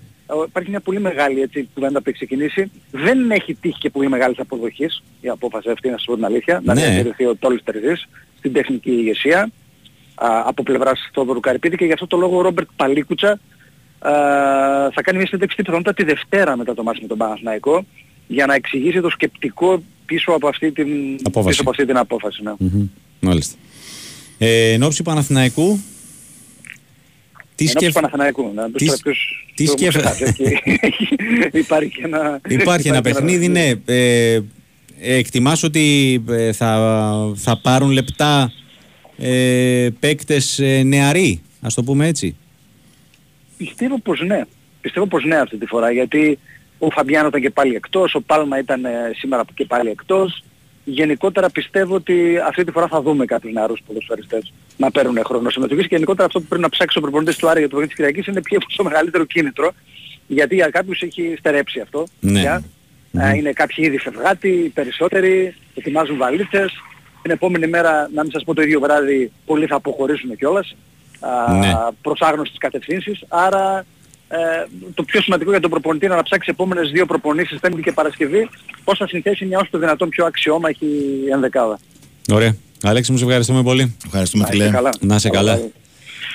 [0.46, 2.70] Υπάρχει μια πολύ μεγάλη έτσι, κουβέντα που έχει ξεκινήσει.
[2.90, 6.60] Δεν έχει τύχει και πολύ μεγάλης αποδοχής η απόφαση αυτή, να σας πω την αλήθεια,
[6.64, 6.80] να Ναι.
[6.80, 9.50] διατηρηθεί ο Τόλις Τερζής στην τεχνική ηγεσία
[10.14, 14.10] α, από πλευράς Θόδωρου Καρυπίδη και γι' αυτό το λόγο ο Ρόμπερτ Παλίκουτσα α,
[14.94, 17.84] θα κάνει μια συνέντευξη πιθανότητα τη Δευτέρα μετά το μάτς με τον Παναθηναϊκό
[18.26, 20.88] για να εξηγήσει το σκεπτικό πίσω από αυτή την
[21.22, 21.48] Απόφαση.
[21.48, 22.42] πίσω από αυτή την απόφαση.
[22.42, 22.52] Ναι.
[22.58, 22.86] Μμμ.
[23.20, 23.56] Μάλιστα.
[24.38, 25.80] Ε, εν ώψη Παναθηναϊκού.
[27.54, 27.84] Τι Ενώ σκεφ...
[27.84, 28.54] τους Παναθηναϊκούς.
[28.54, 30.58] Να τι τους σ- κάποιους τι το έχουν σκεφ- ξεχάσει, εκεί.
[31.64, 32.40] Υπάρχει και ένα...
[32.48, 33.72] Υπάρχει ένα παιχνίδι, ναι.
[33.84, 34.40] Ε,
[35.00, 38.52] εκτιμάς ότι ε, θα, θα πάρουν λεπτά
[39.18, 42.36] ε, παίκτες ε, νεαροί, ας το πούμε έτσι;
[43.56, 44.40] Πιστεύω πως ναι.
[44.80, 46.38] Πιστεύω πως ναι αυτή τη φορά γιατί
[46.78, 50.42] ο Φαμπιάνο ήταν και πάλι εκτός, ο Πάλμα ήταν ε, σήμερα και πάλι εκτός.
[50.84, 55.86] Γενικότερα πιστεύω ότι αυτή τη φορά θα δούμε κάποιους νεαρούς ποδοσφαιριστές να παίρνουν χρόνο συμμετοχής
[55.86, 58.04] και γενικότερα αυτό που πρέπει να ψάξει ο προπονητής του Άρη για το παιχνίδι της
[58.04, 59.72] Κυριακής είναι ποιο είναι το μεγαλύτερο κίνητρο
[60.26, 62.06] γιατί για κάποιους έχει στερέψει αυτό.
[62.20, 62.40] Ναι.
[62.40, 62.62] πια.
[63.12, 66.72] Ε, είναι κάποιοι ήδη φευγάτοι, οι περισσότεροι ετοιμάζουν βαλίτσες.
[67.22, 70.76] Την επόμενη μέρα, να μην σας πω το ίδιο βράδυ, πολλοί θα αποχωρήσουν κιόλας
[71.20, 71.72] α, Ναι.
[72.02, 73.24] προς άγνωστες κατευθύνσεις.
[73.28, 73.84] Άρα
[74.32, 77.92] ε, το πιο σημαντικό για τον προπονητή είναι να ψάξει επόμενες δύο προπονήσεις, Πέμπτη και
[77.92, 78.48] Παρασκευή,
[78.84, 80.86] πώς θα συνθέσει μια όσο το δυνατόν πιο αξιόμαχη
[81.32, 81.78] ενδεκάδα.
[82.32, 82.56] Ωραία.
[82.82, 83.96] Αλέξη μου, σε ευχαριστούμε πολύ.
[84.06, 84.76] Ευχαριστούμε Να είστε φίλε.
[84.76, 84.90] καλά.
[85.00, 85.56] Να είσαι Καλό καλά.
[85.56, 85.72] βράδυ.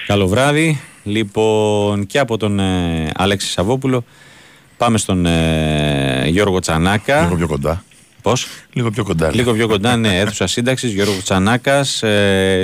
[0.07, 0.81] Καλό βράδυ.
[1.03, 4.03] Λοιπόν, και από τον ε, Αλέξη Σαββόπουλο
[4.77, 7.21] πάμε στον ε, Γιώργο Τσανάκα.
[7.21, 7.83] Λίγο πιο κοντά.
[8.21, 9.31] Πώς; Λίγο πιο κοντά.
[9.35, 10.91] Λίγο πιο κοντά, ναι, αίθουσα σύνταξης.
[10.93, 12.03] Γιώργος Τσανάκας.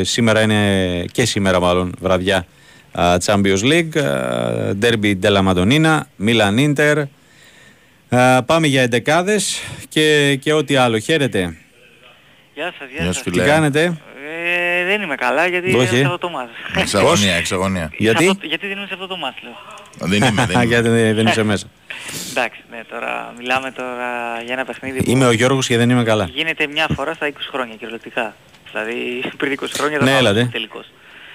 [0.02, 2.44] σήμερα είναι και σήμερα, μάλλον βραδιά α,
[3.26, 3.98] Champions League.
[4.00, 7.04] α, Derby della Madonnina, Milan Inter.
[8.10, 10.98] Α, Πάμε για εντεκάδες και, και ό,τι άλλο.
[11.00, 11.58] Χαίρετε.
[12.54, 13.24] Γεια σας, Γεια γεια σου σας.
[13.24, 13.44] Τι φίλε.
[13.46, 13.98] κάνετε,
[14.82, 15.78] Ε, δεν είμαι καλά γιατί Όχι.
[15.88, 16.50] είναι σε αυτό το μάτς.
[16.76, 17.91] Εξαγωνία, εξαγωνία.
[17.98, 19.54] Γιατί; Σε αυτό- γιατί δεν είμαι σε αυτό το μάτς, λέω.
[19.98, 20.64] Δεν είμαι, δεν είμαι.
[20.66, 21.68] γιατί δεν δεν είσαι μέσα.
[22.30, 24.06] Εντάξει, ναι, τώρα μιλάμε τώρα
[24.46, 26.30] για ένα παιχνίδι που Είμαι ο Γιώργος και δεν είμαι καλά.
[26.34, 28.36] γίνεται μια φορά στα 20 χρόνια κυριολεκτικά.
[28.72, 30.44] Δηλαδή πριν 20 χρόνια Ναι, δεν έλατε.
[30.44, 30.86] θα τελικός.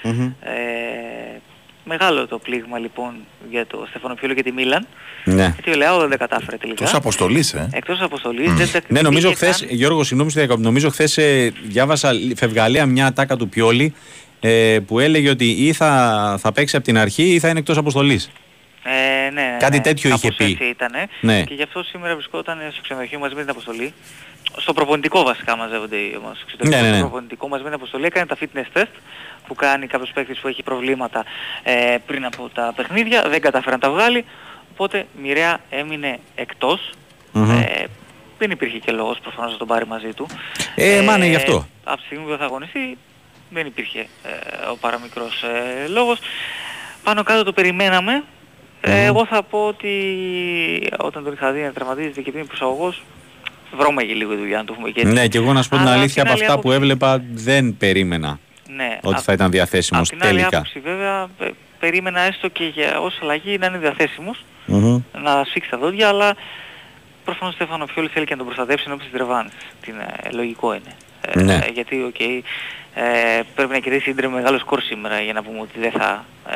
[0.02, 0.22] Μμμ.
[0.40, 1.40] Ε,
[1.88, 3.14] μεγάλο το πλήγμα λοιπόν
[3.50, 4.86] για το Στέφανο Πιόλο και τη Μίλαν.
[5.24, 5.42] Ναι.
[5.54, 6.84] Γιατί ο Λεάο δεν τα κατάφερε τελικά.
[6.84, 7.68] Τόσο αποστολής, ε.
[7.72, 8.52] Εκτός αποστολής.
[8.52, 10.62] Δεν τα Ναι, νομίζω πήγε χθε, καν- Γιώργο, συγγνώμη, στη διακόπτη.
[10.64, 13.94] νομίζω χθες ε, διάβασα λι- φευγαλέα μια ατάκα του Πιόλη
[14.40, 17.76] ε, που έλεγε ότι ή θα, θα παίξει από την αρχή ή θα είναι εκτός
[17.76, 18.30] αποστολής.
[18.84, 19.82] Ε, ναι, ναι, Κάτι ναι.
[19.82, 20.52] τέτοιο είχε Κάπως πει.
[20.52, 21.06] έτσι ήτανε.
[21.20, 21.42] Ναι.
[21.42, 23.92] Και γι' αυτό σήμερα βρισκόταν στο ξενοδοχείο μαζί με την αποστολή.
[24.56, 26.44] Στο προπονητικό βασικά μαζεύονται οι όμως.
[26.62, 26.96] Ναι, ναι, ναι.
[26.96, 28.92] Στο προπονητικό μαζί με την αποστολή έκανε τα fitness test
[29.48, 31.24] που κάνει κάποιος παίκτης που έχει προβλήματα
[31.62, 33.22] ε, πριν από τα παιχνίδια.
[33.28, 34.24] Δεν κατάφερε να τα βγάλει.
[34.72, 36.90] Οπότε μοιραία έμεινε εκτός.
[37.32, 37.50] Μμμ.
[37.50, 37.84] Ε,
[38.38, 40.26] δεν υπήρχε και λόγος προφανώς να τον πάρει μαζί του.
[40.74, 41.66] Ε, μα ναι, γι' αυτό.
[41.84, 42.98] Από τη στιγμή που δεν θα αγωνιστεί
[43.50, 46.18] δεν υπήρχε ε, ο παραμικρός ε, λόγος.
[47.02, 48.24] Πάνω κάτω το περιμέναμε.
[48.80, 49.92] Ε, εγώ θα πω ότι
[50.98, 53.02] όταν τον είχα δει να τραυματίζεται και πριν προσαγωγός,
[53.76, 55.12] βρώμαγε λίγο η δουλειά, να το πούμε και έτσι.
[55.12, 56.80] Ναι, και εγώ να σου πω την Αλλά απ' αλήθεια, από άλλη αυτά που άποψη-
[56.80, 58.38] έβλεπα δεν περίμενα
[58.76, 60.56] ναι, ότι απ' θα ήταν διαθέσιμος Απ' την άλλη τελικά.
[60.56, 61.48] άποψη βέβαια ε,
[61.78, 65.00] περίμενα έστω και για ως αλλαγή να είναι διαθέσιμος, Μμμ.
[65.22, 66.34] να σφίξει τα δόντια, αλλά
[67.24, 69.52] προφανώς ο Στέφανο Πιόλι θέλει και να τον προστατεύσει εν όψει της ρεβάνς.
[69.80, 70.94] Τι είναι, ε, λογικό είναι.
[71.20, 71.58] Ε, Ναι.
[71.74, 75.60] γιατί, οκ, ε, πρέπει να κερδίσει η Ίντερ με μεγάλο σκορ σήμερα για να πούμε
[75.60, 76.54] ότι δεν θα, ε,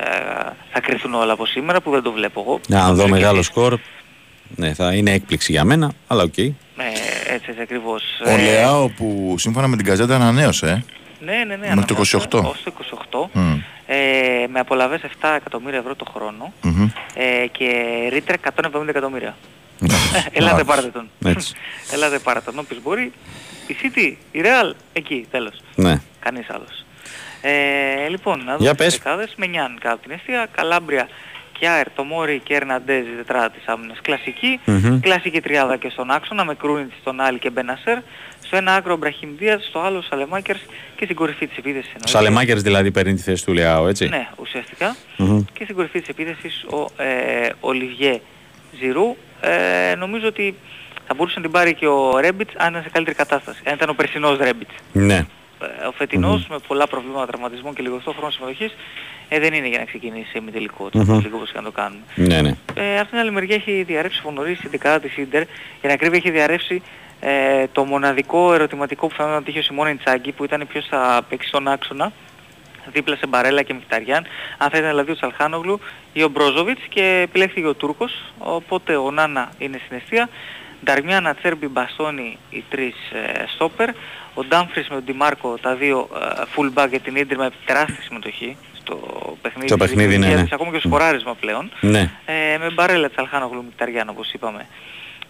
[0.72, 2.60] θα κριθούν όλα από σήμερα, που δεν το βλέπω εγώ.
[2.68, 3.78] Να δω Νομίζω μεγάλο και- σκορ.
[4.56, 6.38] Ναι, θα είναι έκπληξη για μένα, αλλά οκ.
[6.38, 6.52] Ε,
[7.26, 8.02] έτσι, έτσι ακριβώς.
[8.26, 10.84] Ο Ε, Λεάο που σύμφωνα με την Gazzetta ανανέωσε,
[11.26, 11.44] ε.
[11.44, 11.66] Ναι, ναι, ναι.
[11.66, 12.44] το αναφέρεται 28.
[12.44, 12.72] Ως το
[13.30, 13.38] 28.
[13.40, 13.58] Μμ.
[13.86, 16.88] Ε, με απολαβές 7 εκατομμύρια ευρώ το χρόνο Μμμ.
[17.14, 17.66] ε, και
[18.10, 18.36] ρήτρα
[18.74, 19.36] 170 εκατομμύρια.
[19.78, 19.94] Ναι.
[20.32, 21.08] Ελάτε Α, πάρτε τον.
[21.24, 21.54] Έτσι.
[21.94, 23.12] Ελάτε πάρτε τον όποιος μπορεί.
[23.66, 25.54] Η City, η Real, εκεί, τέλος.
[25.74, 26.00] Ναι.
[26.20, 26.84] Κανείς άλλος.
[27.40, 28.86] Ε, λοιπόν, να Για δούμε πες.
[28.86, 29.34] τις δεκάδες.
[29.36, 30.46] Με Νιάν κάτω από την αιστεία.
[30.52, 31.08] Καλάμπρια
[31.58, 33.98] και Άερ, το Μόρι και Ερναντέζ η τετράδα της άμυνας.
[34.02, 34.60] Κλασική.
[34.64, 35.00] Μμμ.
[35.00, 37.98] Κλασική τριάδα και στον άξονα με Κρούνιτ στον Άλλη και Μπενασέρ.
[38.53, 40.61] Στο ένα άκρο ο Μπραχίμ Δίας, στο άλλο ο Σαλεμάκερς
[40.96, 42.09] και στην κορυφή της επίθεσης Ο εννοείται.
[42.09, 44.96] Σαλεμάκερς δηλαδή παίρνει τη θέση του Λεάου, έτσι; Ναι, ουσιαστικά.
[45.16, 45.44] Μμμ.
[45.53, 48.20] Και στην κορυφή της επίθεσης ο ε, Ολιβιέ
[48.80, 49.16] Ζιρού.
[49.40, 50.55] Ε, νομίζω ότι
[51.07, 53.61] θα μπορούσε να την πάρει και ο Ρέμπιτς αν ήταν σε καλύτερη κατάσταση.
[53.66, 54.74] Αν ήταν ο περσινός Ρέμπιτς.
[54.92, 55.26] Ναι.
[55.82, 58.74] Ε, ο φετινος με πολλά προβλήματα τραυματισμών και λιγοστό χρόνο συμμετοχής
[59.28, 61.18] ε, δεν είναι για να ξεκινήσει σε ημιτελικό το Μμμ.
[61.20, 62.03] λίγο όπως και να το κάνουμε.
[62.14, 62.55] Ναι, ναι.
[62.74, 65.42] Ε, από την άλλη μεριά έχει διαρρεύσει από νωρίς η δεκάδα της Ίντερ.
[65.80, 66.82] Για να κρύβει έχει διαρρεύσει
[67.24, 71.22] Ε, το μοναδικό ερωτηματικό που φαίνονταν να τύχει ο Σιμών Ιντσάγκη που ήταν ποιος θα
[71.28, 72.12] παίξει στον άξονα
[72.86, 74.24] δίπλα σε Μπαρέλα και Μιχταριάν,
[74.58, 75.80] αν θα ήταν δηλαδή ο Τσαλχάνογλου
[76.12, 80.28] ή ο Μπρόζοβιτς και επιλέχθηκε ο Τούρκος, οπότε ο Νάνα είναι στην αιστεία.
[80.84, 83.88] Νταρμιάν, Ατσέρμπι, Μπαστόνι, οι τρεις ε, στόπερ.
[84.34, 88.56] Ο Ντάμφρις με τον Ντιμάρκο, τα δύο ε, fullback για την Ίντερ με τεράστια συμμετοχή
[88.72, 88.96] στο
[89.42, 89.68] παιχνίδι.
[89.68, 90.46] Στο παιχνίδι, ναι, ναι.
[90.52, 91.70] Ακόμα και στο σκοράρισμα πλέον.
[91.80, 92.10] Ναι.
[92.24, 94.66] Ε, με Μπαρέλα, Τσαλχάνογλου, Μχιταριάν όπως είπαμε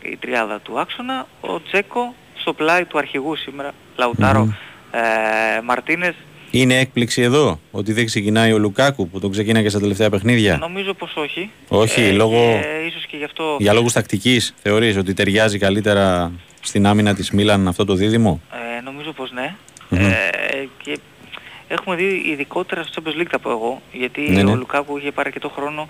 [0.04, 1.26] η τριάδα του άξονα.
[1.40, 4.56] Ο Τζέκο στο πλάι του αρχηγού σήμερα, Λαουτάρο,
[4.90, 6.14] ε, Μαρτίνες,
[6.50, 10.94] Είναι έκπληξη εδώ ότι δεν ξεκινάει ο Λουκάκου που τον ξεκίναγε στα τελευταία παιχνίδια; Νομίζω
[10.94, 11.50] πως όχι.
[11.68, 16.86] Όχι, λόγω- Και ίσως και γι' αυτό Για λόγους τακτικής θεωρείς ότι ταιριάζει καλύτερα στην
[16.86, 18.40] άμυνα της Μίλαν αυτό το δίδυμο;
[18.78, 19.54] ε, νομίζω πως ναι.
[19.88, 20.04] Μμμ.
[20.04, 20.14] Ε,
[20.82, 20.98] και
[21.72, 24.50] έχουμε δει ειδικότερα στο Champions League θα πω εγώ, γιατί Ναι, ναι.
[24.50, 25.86] ο Λουκάκου είχε πάρει και το χρόνο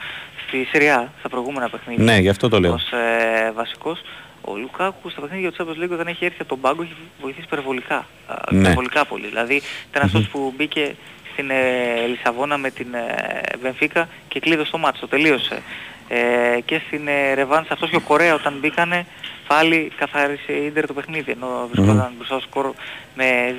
[0.46, 2.04] στη Σεριά, στα προηγούμενα παιχνίδια.
[2.04, 2.72] Ναι, γι' αυτό το λέω.
[2.72, 4.00] Ως ε, βασικός.
[4.40, 7.44] Ο Λουκάκου στα παιχνίδια του Champions League όταν έχει έρθει από τον πάγκο έχει βοηθήσει
[7.46, 8.06] υπερβολικά.
[8.26, 8.58] α, Ναι.
[8.58, 9.26] Υπερβολικά πολύ.
[9.26, 10.94] Δηλαδή ήταν αυτός που μπήκε
[11.32, 15.62] στην ε, Λισαβόνα με την ε, Βενφίκα και κλείδωσε το μάτσο, τελείωσε.
[16.08, 19.06] Ε, και στην ε, Ρεβάνς αυτός και ο Κορέα όταν μπήκανε
[19.46, 22.72] πάλι καθάρισε η Ίντερ το παιχνίδι ενώ βρισκόταν μπροστά στο σκορ
[23.14, 23.54] με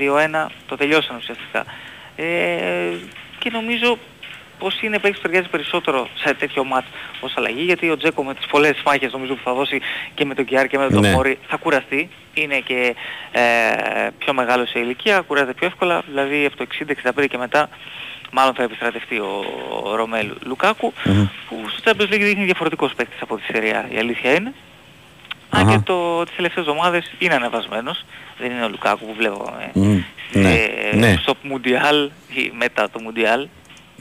[0.45, 1.65] 2-1 το τελειώσαν ουσιαστικά.
[2.15, 2.89] Ε,
[3.39, 3.97] και νομίζω
[4.59, 6.87] πως είναι παίκτης που ταιριάζει περισσότερο σε τέτοιο μάτς
[7.19, 9.81] ως αλλαγή γιατί ο Τζέκο με τις πολλές μάχες νομίζω που θα δώσει
[10.13, 11.11] και με τον Κιάρ και με τον Ναι.
[11.11, 12.09] Μόρι θα κουραστεί.
[12.33, 12.95] Είναι και
[13.31, 13.41] ε,
[14.17, 16.65] πιο μεγάλο σε ηλικία, κουράζεται πιο εύκολα, δηλαδή από το
[17.21, 17.69] 60-65 και μετά
[18.31, 19.45] μάλλον θα επιστρατευτεί ο,
[19.83, 20.93] ο Ρωμέλου Λουκάκου
[21.49, 24.53] που στο Champions League δείχνει διαφορετικός παίκτης από τη Σεριά, η αλήθεια είναι.
[25.49, 25.77] Αν Αχα.
[25.77, 28.05] και το, τις τελευταίες εβδομάδες είναι ανεβασμένος,
[28.47, 29.99] δεν είναι ο Λουκάκου που βλέπω ε, Μμ,
[30.31, 31.15] σε- ναι, ναι.
[31.21, 33.47] στο Μουντιάλ ή μετά το Μουντιάλ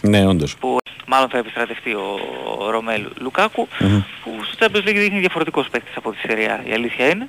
[0.00, 0.56] Ναι, όντως.
[0.56, 0.76] που
[1.06, 2.20] μάλλον θα επιστρατευτεί ο,
[2.58, 4.00] ο Ρωμέλου Λουκάκου Μμμ.
[4.24, 7.28] που στο Champions League δείχνει διαφορετικός παίκτης από τη Σεριά, η αλήθεια είναι.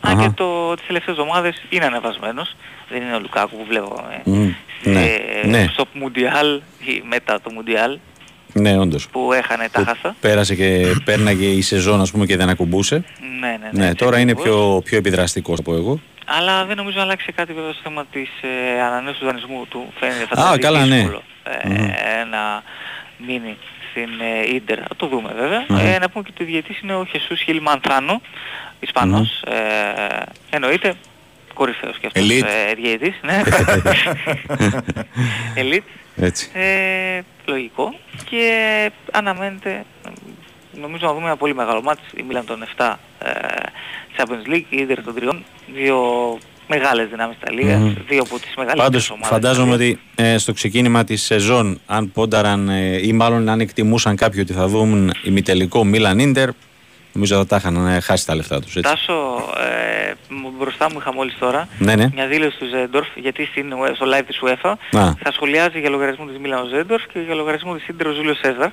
[0.00, 0.22] Αν Αχα.
[0.28, 2.56] και το, τις τελευταίες εβδομάδες είναι ανεβασμένος,
[2.88, 4.50] δεν είναι ο Λουκάκου που βλέπω ε, Μμ,
[4.82, 5.66] σε- ναι, ναι.
[5.72, 7.98] στο Μουντιάλ ή μετά το Μουντιάλ
[8.52, 9.08] Ναι, όντως.
[9.08, 10.16] που έχανε τα Που χάσα.
[10.20, 13.04] πέρασε και πέρναγε η σεζόν ας πούμε και δεν ακουμπούσε.
[13.40, 13.86] Ναι, ναι, ναι.
[13.86, 14.54] Ναι, τώρα είναι ακριβώς.
[14.56, 16.00] πιο, πιο επιδραστικός από εγώ.
[16.38, 18.28] Αλλά δεν νομίζω να αλλάξει κάτι βέβαια στο θέμα της
[18.76, 19.92] ε, ανανέωσης του δανεισμού του.
[20.00, 20.94] Φαίνεται Α, φανταστικά καλά, ναι.
[20.96, 21.22] δύσκολο
[21.62, 21.74] ε, Μμμ.
[22.30, 22.62] να
[23.26, 23.56] μείνει
[23.90, 24.08] στην
[24.50, 24.78] ε, Ίντερ.
[24.88, 25.64] Θα το δούμε βέβαια.
[25.68, 25.78] Μμμ.
[25.78, 28.20] Ε, να πούμε και ότι ο διαιτής είναι ο Χεσούς Χιλμανθάνο,
[28.80, 29.42] Ισπανός.
[29.42, 30.94] Ε, εννοείται
[31.54, 32.44] κορυφαίος και αυτός Elite.
[32.70, 33.14] ε, διαιτής.
[33.22, 33.42] Ναι.
[35.62, 35.88] Elite.
[36.20, 36.50] Έτσι.
[36.52, 37.94] Ε, λογικό.
[38.30, 38.50] Και
[39.12, 39.84] αναμένεται
[40.80, 42.00] νομίζω να δούμε ένα πολύ μεγάλο μάτς.
[42.16, 43.30] Η Μίλαν των 7 ε,
[44.16, 45.42] Champions League, η Ίντερ των 3.
[45.74, 45.98] Δύο
[46.68, 47.94] μεγάλες δυνάμεις της Ιταλίας, Μμμ.
[48.08, 49.28] δύο από τις μεγαλύτερες Πάντως ομάδες.
[49.28, 50.00] φαντάζομαι της Ιταλίας.
[50.16, 54.52] ότι ε, στο ξεκίνημα της σεζόν αν πόνταραν ε, ή μάλλον αν εκτιμούσαν κάποιοι ότι
[54.52, 56.48] θα δουν ημιτελικό Μίλαν Ίντερ
[57.18, 58.76] νομίζω θα τα είχαν ε, χάσει τα λεφτά τους.
[58.76, 58.90] Έτσι.
[58.90, 59.14] Τάσο,
[60.08, 62.08] ε, μου- μπροστά μου είχα μόλις τώρα Ναι, ναι.
[62.14, 65.12] μια δήλωση του Ζέντορφ γιατί στην, ουε- στο live της UEFA Α.
[65.22, 68.38] θα σχολιάζει για λογαριασμό της Μίλαν ο Ζέντορφ και για λογαριασμό της Ίντερ ο Ζούλιος
[68.42, 68.70] Σέζαρ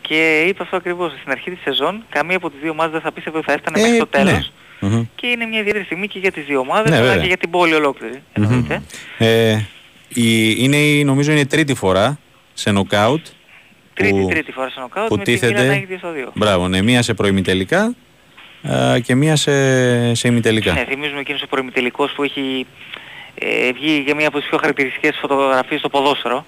[0.00, 3.12] και είπε αυτό ακριβώς στην αρχή της σεζόν καμία από τις δύο ομάδες δεν θα
[3.12, 4.88] πίστευε ότι θα έφτανε Ε, μέχρι το τέλος ναι.
[4.88, 5.04] Μμμ.
[5.14, 7.20] και είναι μια ιδιαίτερη στιγμή και για τις δύο ομάδες Ναι, αλλά βέβαια.
[7.22, 8.82] και για την πόλη ολόκληρη εννοείται.
[9.18, 9.58] Ε,
[10.08, 12.18] η, είναι η, νομίζω είναι η τρίτη φορά
[12.54, 13.26] σε νοκάουτ
[13.96, 16.12] Τρίτη, που- τρίτη φορά σε νοκάουτ που με τη Μίλαν τίθεται- να έχει 2 στο
[16.12, 16.30] 2.
[16.34, 17.94] Μπράβο, ναι, μία σε προημιτελικά
[18.72, 20.72] α, και μία σε, σε ημιτελικά.
[20.72, 22.66] Ναι, θυμίζουμε εκείνος ο προημιτελικός που έχει
[23.34, 26.44] ε, βγει για μία από τις πιο χαρακτηριστικές φωτογραφίες στο ποδόσφαιρο.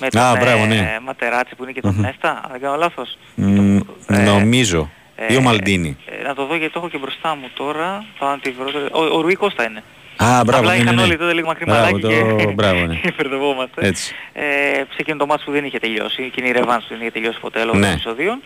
[0.00, 0.98] Με τον Α, μπράβο, ε, ναι.
[1.02, 3.18] Ματεράτσι που είναι και τον Νέστα, αν δεν κάνω λάθος.
[3.34, 3.76] Μ,
[4.08, 4.90] Ε, νομίζω.
[5.28, 5.96] ή ο ε, Μαλντίνη.
[6.20, 8.04] ε, να το δω γιατί το έχω και μπροστά μου τώρα.
[8.18, 8.86] Θα τη βρω τώρα.
[8.92, 9.82] Ο, ο Ρουί Κώστα είναι.
[10.24, 11.06] Α, μπράβο, Απλά ναι, είχαν ναι, ναι.
[11.06, 13.00] όλοι τότε λίγο μακρύ Μπράβο, μαλάκι το- και μπράβο, ναι.
[13.16, 13.86] μπερδευόμαστε.
[13.86, 14.14] Έτσι.
[14.32, 14.42] Ε,
[14.74, 17.40] σε εκείνο το μάτς που δεν είχε τελειώσει, εκείνη η ρεβάνς που δεν είχε τελειώσει
[17.40, 17.84] ποτέ λόγω Ναι.
[17.84, 18.42] των επεισοδίων.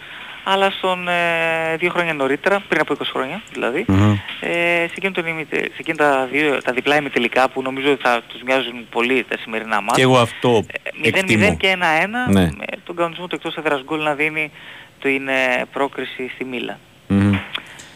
[0.47, 4.12] Αλλά στον ε, δύο χρόνια νωρίτερα, πριν από 20 χρόνια δηλαδή, Μμμ.
[4.41, 4.49] ε,
[4.87, 8.20] σε, εκείνο τον ημιτε- σε εκείνα τα, δύο, τα διπλά ημιτελικά που νομίζω ότι θα
[8.29, 9.97] τους μοιάζουν πολύ τα σημερινά μάτς.
[9.97, 10.64] Και εγώ αυτό
[11.03, 11.49] Ε, εκτιμώ.
[11.53, 12.41] 0-0 και 1-1 Ναι.
[12.41, 14.51] με τον κανονισμό του εκτός έδρας γκολ να δίνει
[15.01, 16.79] την ε, πρόκριση στη Μίλα.
[17.07, 17.35] Μμμ.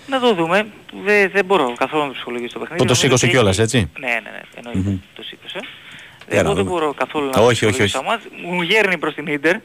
[0.08, 0.66] Να το δούμε.
[1.04, 2.82] Δεν, δεν μπορώ καθόλου να το ψυχολογήσω το παιχνίδι.
[2.82, 4.40] Που το Νομίζω σήκωσε ότι κιόλας, έχει- έτσι; Ναι, ναι, ναι.
[4.54, 4.90] Εννοείται.
[4.90, 4.98] Μμμ.
[5.14, 5.58] Το σήκωσε.
[6.30, 6.70] Για να Εγώ δεν δούμε.
[6.78, 8.06] μπορώ καθόλου να Όχι, το όχι, ψυχολογήσω όχι.
[8.06, 8.24] το μάτς.
[8.54, 9.56] Μου γέρνει προς την Ίντερ.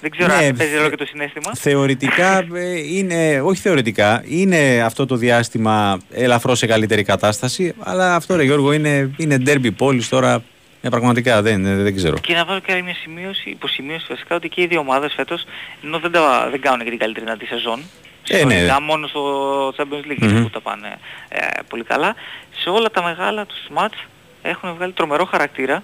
[0.00, 1.50] Δεν ξέρω Ναι, αν παίζει ρόλο θε- και το συνέστημα.
[1.54, 8.36] Θεωρητικά ε, είναι, όχι θεωρητικά, είναι αυτό το διάστημα ελαφρώς σε καλύτερη κατάσταση, αλλά αυτό
[8.36, 10.42] ρε Γιώργο είναι, είναι ντέρμπι πόλης τώρα,
[10.82, 12.18] ε, πραγματικά δεν, δεν, δεν ξέρω.
[12.18, 15.44] Και να βάλω και άλλη μια σημείωση, υποσημείωση βασικά, ότι και οι δύο ομάδες φέτος,
[15.84, 17.80] ενώ δεν, τα, δεν κάνουν και την καλύτερη δυνατή σεζόν,
[18.28, 18.52] Ε, ναι.
[18.52, 20.42] συνολικά μόνο στο Champions League Μμμ.
[20.42, 20.98] που τα πάνε
[21.28, 22.14] ε, πολύ καλά,
[22.56, 23.96] σε όλα τα μεγάλα τους μάτς
[24.42, 25.82] έχουν βγάλει τρομερό χαρακτήρα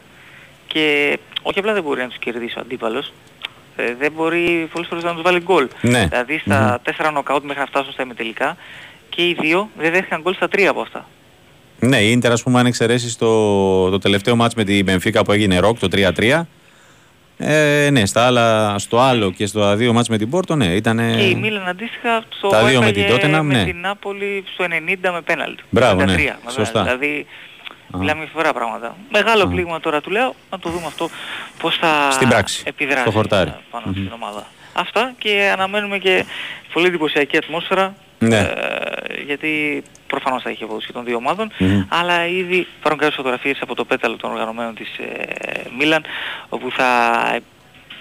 [0.67, 3.13] και όχι απλά δεν μπορεί να τους κερδίσει ο αντίπαλος,
[3.77, 5.69] ε, δεν μπορεί πολλές φορές να τους βάλει γκολ.
[5.81, 6.07] Ναι.
[6.07, 8.57] Δηλαδή στα τέσσερα νοκάουτ μέχρι να φτάσουν στα ημιτελικά
[9.09, 11.09] και οι δύο δεν δέχτηκαν γκολ στα τρία από αυτά.
[11.79, 15.33] Ναι, η Ίντερ, ας πούμε, αν εξαιρέσεις το, το τελευταίο μάτς με την Μπενφίκα που
[15.33, 16.43] έγινε ροκ, το 3-3.
[17.47, 20.97] Ε, ναι, στα άλλα, στο άλλο και στο δύο μάτς με την Πόρτο, ναι, ήταν.
[20.97, 23.65] Και η Μίλαν αντίστοιχα το τα δύο με την έφαγε Tottenham, με ναι.
[23.65, 25.59] την Νάπολη στο 90 με πέναλτ.
[25.71, 26.13] Μπράβο, ναι.
[26.13, 26.37] 93, βέβαια.
[26.49, 26.83] Σωστά.
[26.83, 27.27] Δηλαδή
[27.99, 28.97] μιλάμε φορά πράγματα.
[29.11, 31.09] Μεγάλο πλήγμα τώρα του λέω, να το δούμε αυτό
[31.59, 33.51] πώς θα Στην πράξη, επιδράσει στο χορτάρι.
[33.51, 34.47] ε, πάνω στην ομάδα.
[34.73, 36.25] Αυτά και αναμένουμε και
[36.73, 37.95] πολύ εντυπωσιακή ατμόσφαιρα
[38.29, 38.39] Ναι.
[38.39, 41.51] ε, γιατί προφανώς θα έχει απόδοση και των δύο ομάδων,
[41.89, 46.03] αλλά ήδη υπάρχουν κάποιες φωτογραφίες από το πέταλο των οργανωμένων της ε, Μίλαν,
[46.49, 46.87] όπου θα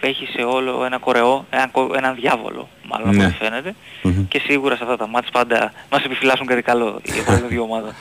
[0.02, 3.26] έχει σε όλο ένα κορεό, έναν, κο- έναν διάβολο μάλλον από Ναι.
[3.26, 3.76] ό,τι φαίνεται.
[4.28, 7.92] Και σίγουρα σε αυτά τα μάτς πάντα μας επιφυλάσσουν κάτι καλό οι επόμενες δύο ομάδες.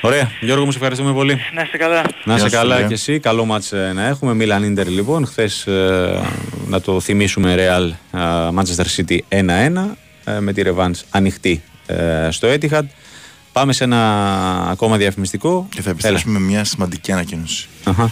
[0.00, 0.30] Ωραία.
[0.40, 1.40] Γιώργο, μου σε ευχαριστούμε πολύ.
[1.54, 2.02] Να είστε καλά.
[2.24, 2.86] Να είσαι Γεια σου, καλά φίλε.
[2.88, 3.20] και εσύ.
[3.20, 4.34] Καλό μάτς ε, να έχουμε.
[4.34, 5.26] Μίλαν Ίντερ λοιπόν.
[5.26, 5.64] Χθες
[6.66, 9.50] να το θυμίσουμε Real ε, Manchester City 1-1 ε,
[10.40, 12.84] με τη Revans ανοιχτή ε, στο Etihad.
[13.52, 15.66] Πάμε σε ένα ακόμα διαφημιστικό.
[15.70, 17.68] Και θα επιστρέψουμε με μια σημαντική ανακοίνωση.
[17.86, 17.96] Έλα.
[17.98, 18.10] Αχα.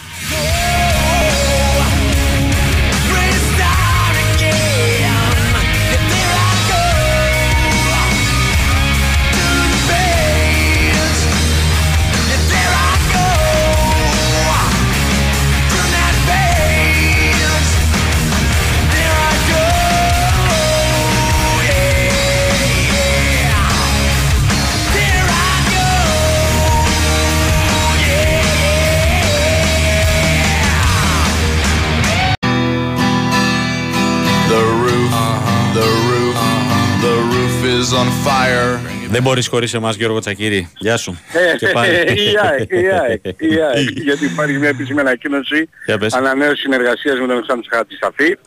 [39.15, 40.69] Δεν μπορείς χωρίς εμάς, Γιώργο Τσακύρη.
[40.77, 41.19] Γεια σου.
[41.57, 41.93] Και πάλι.
[41.93, 43.89] Η ΑΕΚ, η ΑΕΚ, η ΑΕΚ.
[44.07, 46.13] Γιατί υπάρχει μια επίσημη ανακοίνωση Για πες.
[46.13, 48.37] ανανέωση συνεργασίας με τον Αλεξάνδρου Χατζησαφή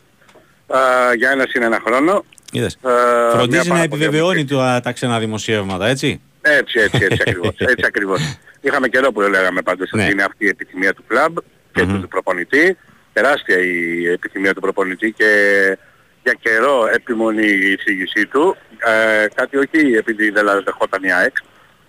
[0.66, 0.78] α,
[1.16, 2.24] για ένα συν ένα χρόνο.
[2.52, 2.74] Είδες.
[2.74, 6.20] Ε, μια Φροντίζει να πάρα επιβεβαιώνει πολύ- τα, τα ξένα δημοσιεύματα, έτσι.
[6.40, 7.54] Έτσι, έτσι, έτσι ακριβώς.
[7.72, 8.20] Έτσι ακριβώς.
[8.60, 10.02] Είχαμε καιρό που λέγαμε πάντως Ναι.
[10.02, 11.36] ότι είναι αυτή η επιθυμία του κλαμπ
[11.72, 12.76] και του προπονητή.
[13.12, 15.26] Τεράστια η επιθυμία του προπονητή και
[16.28, 18.56] για καιρό επιμονή η εισήγησή του.
[18.78, 21.36] Ε, κάτι όχι επειδή δεν δεχόταν η ΑΕΚ.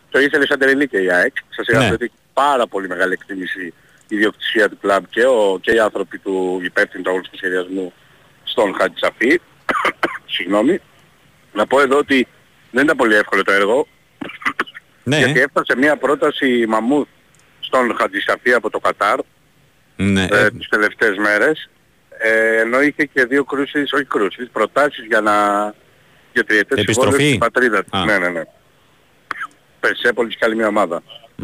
[0.09, 1.33] Το ήθελε σαν τρελή και η ΑΕΚ.
[1.49, 1.91] Σας είπα Ναι.
[1.91, 3.73] ότι έχει πάρα πολύ μεγάλη εκτίμηση
[4.07, 7.93] η ιδιοκτησία του κλαμπ και, ο, και οι άνθρωποι του υπεύθυνου του αγωνιστικού σχεδιασμού
[8.43, 9.41] στον Χατζησαφή.
[10.35, 10.79] Συγγνώμη.
[11.53, 12.27] Να πω εδώ ότι
[12.71, 13.87] δεν ήταν πολύ εύκολο το έργο.
[15.03, 17.07] Ναι, Γιατί έφτασε μια πρόταση μαμούθ
[17.59, 19.19] στον Χατζησαφή από το Κατάρ
[19.95, 20.27] ναι.
[20.31, 21.69] ε, ε, τις τελευταίες μέρες.
[22.21, 25.33] Ε, ενώ είχε και δύο κρούσεις, όχι κρούσεις, προτάσεις για να...
[26.33, 27.97] για τριετές Επιστροφή; συμβόλαιος στην πατρίδας του.
[27.97, 28.05] Α.
[28.05, 28.43] Ναι, ναι, ναι.
[29.79, 31.03] Περσέπολης και άλλη μια ομάδα.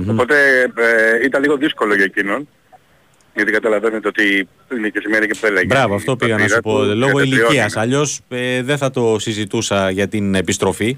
[0.09, 2.49] Οπότε ε, ήταν λίγο δύσκολο για εκείνον.
[3.35, 4.47] Γιατί καταλαβαίνετε ότι
[4.77, 5.65] είναι και σε μια ηλικία που έλεγε.
[5.65, 6.83] Μπράβο, αυτό πήγα να σου πω.
[6.83, 7.77] Λόγω ηλικίας.
[7.77, 8.19] Αλλιώς
[8.61, 10.97] δεν θα το συζητούσα για την επιστροφή.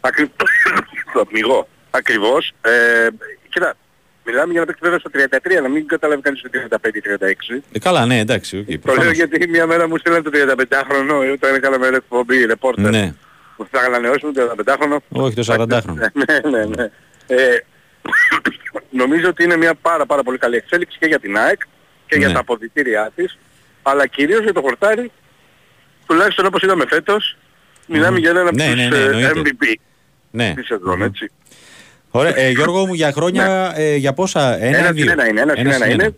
[0.00, 0.30] Ακρι...
[1.12, 1.68] το αμυγό.
[1.90, 2.52] Ακριβώς.
[2.60, 2.70] Ε,
[3.48, 3.74] κοίτα,
[4.26, 5.10] μιλάμε για να παίξει βέβαια στο
[5.58, 7.62] 33, να μην καταλάβει κανείς το 35-36.
[7.72, 8.56] Ε, καλά, ναι, εντάξει.
[8.58, 9.12] οκ, Το λέω προφανώς.
[9.12, 12.90] γιατί μια μέρα μου στείλαν το 35χρονο, όταν έκανα με εκπομπή, ρεπόρτερ.
[12.90, 13.14] Ναι.
[13.56, 14.96] Μου θα ανανεώσουμε το 35χρονο.
[15.08, 15.94] Όχι, το 40χρονο.
[15.94, 16.90] ναι, ναι, ναι.
[17.26, 17.56] Ε,
[19.00, 21.60] νομίζω ότι είναι μια πάρα πάρα πολύ καλή εξέλιξη και για την ΑΕΚ
[22.06, 22.32] και για Ναι.
[22.34, 23.38] τα αποδυτήριά της,
[23.82, 25.10] αλλά κυρίως για το χορτάρι,
[26.06, 27.36] τουλάχιστον όπως είδαμε φέτος,
[27.86, 29.40] μιλάμε για έναν από Ναι, τους ναι, ναι, ε, εννοείται.
[29.44, 29.74] MVP
[30.30, 30.52] Ναι.
[30.56, 31.30] της σεζόν, έτσι.
[32.16, 32.38] Ωραία.
[32.38, 35.02] Ε, Γιώργο μου, για χρόνια, ε, για πόσα, ένα, Ένα ή δύο.
[35.08, 36.14] συν ένα είναι, ένα συν ένα είναι.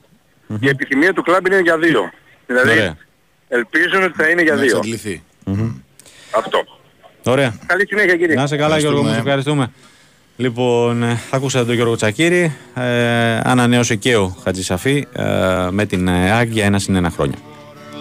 [0.60, 2.10] Η επιθυμία του κλαμπ είναι για δύο.
[2.46, 2.96] Δηλαδή, Ωραία.
[3.48, 4.68] ελπίζουν ότι θα είναι για Να δύο.
[4.68, 5.22] εξαντληθεί.
[6.30, 6.64] Αυτό.
[7.24, 7.54] Ωραία.
[7.66, 8.34] Καλή συνέχεια κύριε.
[8.34, 9.72] Να είσαι καλά, Γιώργο μου, σε ευχαριστούμε.
[10.36, 12.56] Λοιπόν, ε, ακούσατε τον Γιώργο Τσακύρη.
[12.74, 15.24] Ε, ανανέωσε και ο Χατζησαφή ε,
[15.70, 17.36] με την ε, ΑΕΚ για ένα συν ένα χρόνια.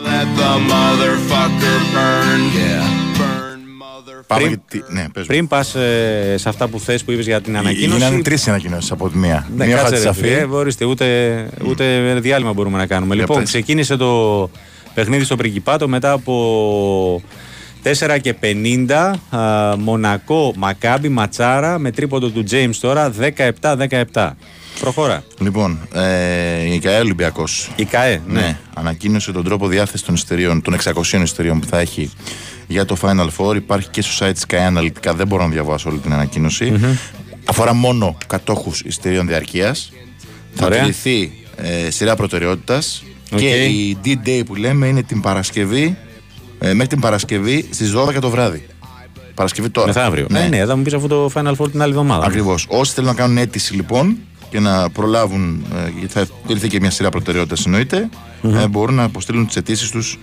[0.06, 0.76] Let the
[4.28, 4.93] Πάμε Πριν- γιατί.
[4.93, 5.28] Ναι, πες μου.
[5.28, 5.67] Πριν πας
[6.36, 7.97] σε αυτά που θες που είπες για την ανακοίνωση.
[7.99, 9.47] Γίνανε τρεις ανακοινώσεις από τη μία.
[9.55, 10.34] Ναι, μία κάτσε ρε Χατζησαφή.
[10.34, 11.05] φίλε, ορίστε, ούτε,
[11.67, 13.13] ούτε διάλειμμα μπορούμε να κάνουμε.
[13.13, 13.47] Για λοιπόν, πες.
[13.49, 14.49] ξεκίνησε το
[14.93, 17.21] παιχνίδι στο Πριγκιπάτο μετά από
[17.84, 19.13] 4 και 50.
[19.30, 23.13] α, Μονακό, Μακάμπι, Ματσάρα με τρίποντο του James τώρα
[24.11, 24.32] 17-17.
[24.80, 25.23] Προχώρα.
[25.39, 28.39] Λοιπόν, ε, η ΚΑΕ Ολυμπιακός Η ΚΑΕ, ναι.
[28.39, 28.57] ναι.
[28.73, 32.11] ανακοίνωσε τον τρόπο διάθεσης των εισιτηρίων, των 600 εισιτηρίων που θα έχει
[32.68, 33.55] για το Final Four.
[33.55, 36.74] Υπάρχει και στο site της ΚΑΕ αναλυτικά, δεν μπορώ να διαβάσω όλη την ανακοίνωση.
[37.45, 39.91] Αφορά μόνο κατόχους εισιτηρίων διαρκείας.
[40.53, 40.80] Θα Ωραία.
[40.80, 43.39] τηρηθεί ε, σειρά προτεραιότητας Οκ.
[43.39, 45.97] και η D-Day που λέμε είναι την Παρασκευή,
[46.59, 48.66] ε, μέχρι την Παρασκευή στις 12 το βράδυ.
[49.34, 49.88] Παρασκευή τώρα.
[49.88, 50.26] Μεθαύριο.
[50.30, 52.26] Ναι, ναι, θα μου πεις αυτό το Final Four την άλλη εβδομάδα.
[52.26, 52.66] Ακριβώς.
[52.70, 54.18] Όσοι θέλουν να κάνουν αίτηση λοιπόν
[54.49, 58.09] και να προλάβουν, ε, γιατί θα τηρηθεί και μια σειρά προτεραιότητας εννοείται,
[58.43, 60.20] ε, μπορούν να αποστείλουν τις αιτήσεις τους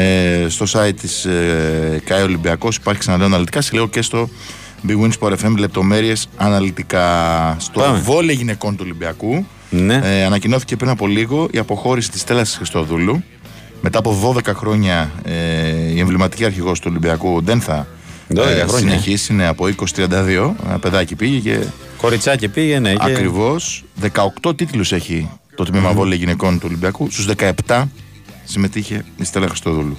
[0.00, 2.76] ε, στο site της ε, ΚΑΕ Ολυμπιακός.
[2.76, 4.28] Υπάρχει ξαναλέω αναλυτικά, σε λέω και στο
[4.88, 7.06] Big Win Sport FM, λεπτομέρειες αναλυτικά.
[7.60, 7.98] Στο Πάμε.
[7.98, 10.00] βόλε γυναικών του Ολυμπιακού Ναι.
[10.04, 13.22] ε, ανακοινώθηκε πριν από λίγο η αποχώρηση της Στέλλας Χριστοδούλου.
[13.80, 17.86] Μετά από 12 χρόνια ε, η εμβληματική αρχηγός του Ολυμπιακού δεν θα
[18.34, 18.68] 12 χρόνια.
[18.78, 19.32] συνεχίσει.
[19.32, 20.54] Είναι από 20-32.
[20.66, 21.64] Ένα παιδάκι πήγε και
[21.96, 22.90] Κοριτσάκι πήγαινε.
[22.92, 23.84] και- Ακριβώς.
[24.42, 27.10] 18 τίτλους έχει το τμήμα βόλεϊ γυναικών του Ολυμπιακού.
[27.10, 27.26] Στους
[27.66, 27.88] 17
[28.48, 29.96] συμμετείχε η Στέλλα Χριστοδούλου.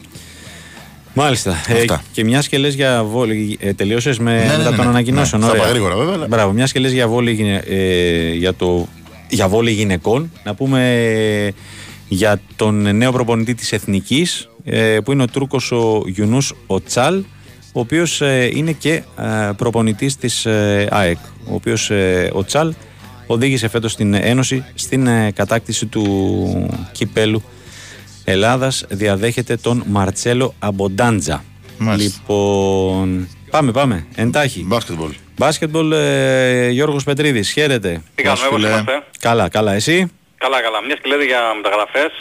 [1.13, 1.55] Μάλιστα.
[1.67, 2.03] Ε, Αυτά.
[2.11, 3.57] και μια και λες για βόλη.
[3.59, 4.91] Ε, Τελείωσες με ναι, μετά ναι, των ναι.
[4.91, 5.41] ανακοινώσεων.
[5.41, 5.63] Ναι, θα Ωραία.
[5.63, 6.51] πάω γρήγορα, βέβαια, αλλά- Μπράβο.
[6.51, 8.87] Μια και λες για βόλη γυναι- ε, για, το,
[9.29, 11.03] για βόλη γυναικών, να πούμε
[11.45, 11.51] ε,
[12.07, 17.23] για τον νέο προπονητή της Εθνικής, ε, που είναι ο Τούρκος ο Γιουνούς ο Τσάλ,
[17.73, 18.21] ο οποίος
[18.53, 19.03] είναι και ε,
[19.57, 20.45] προπονητής της
[20.89, 21.17] ΑΕΚ.
[21.49, 21.91] Ο οποίος
[22.33, 22.73] ο Τσάλ
[23.27, 27.43] οδήγησε φέτος την Ένωση στην ε, κατάκτηση του κυπέλου
[28.31, 31.43] Ελλάδας διαδέχεται τον Μαρτσέλο Αμποντάντζα.
[31.77, 32.19] Μάλιστα.
[32.27, 34.07] Λοιπόν, πάμε, πάμε.
[34.15, 34.63] Εντάχει.
[34.67, 35.11] Μπάσκετμπολ.
[35.37, 38.01] Μπάσκετμπολ, ε, Γιώργος Πετρίδης, χαίρετε.
[38.15, 38.67] Τι κάνουμε, Γεια σου, όπως φίλε.
[38.67, 40.81] είμαστε; Καλά, καλά, εσύ; Καλά, καλά.
[40.85, 42.11] Μια και λέτε για μεταγραφές,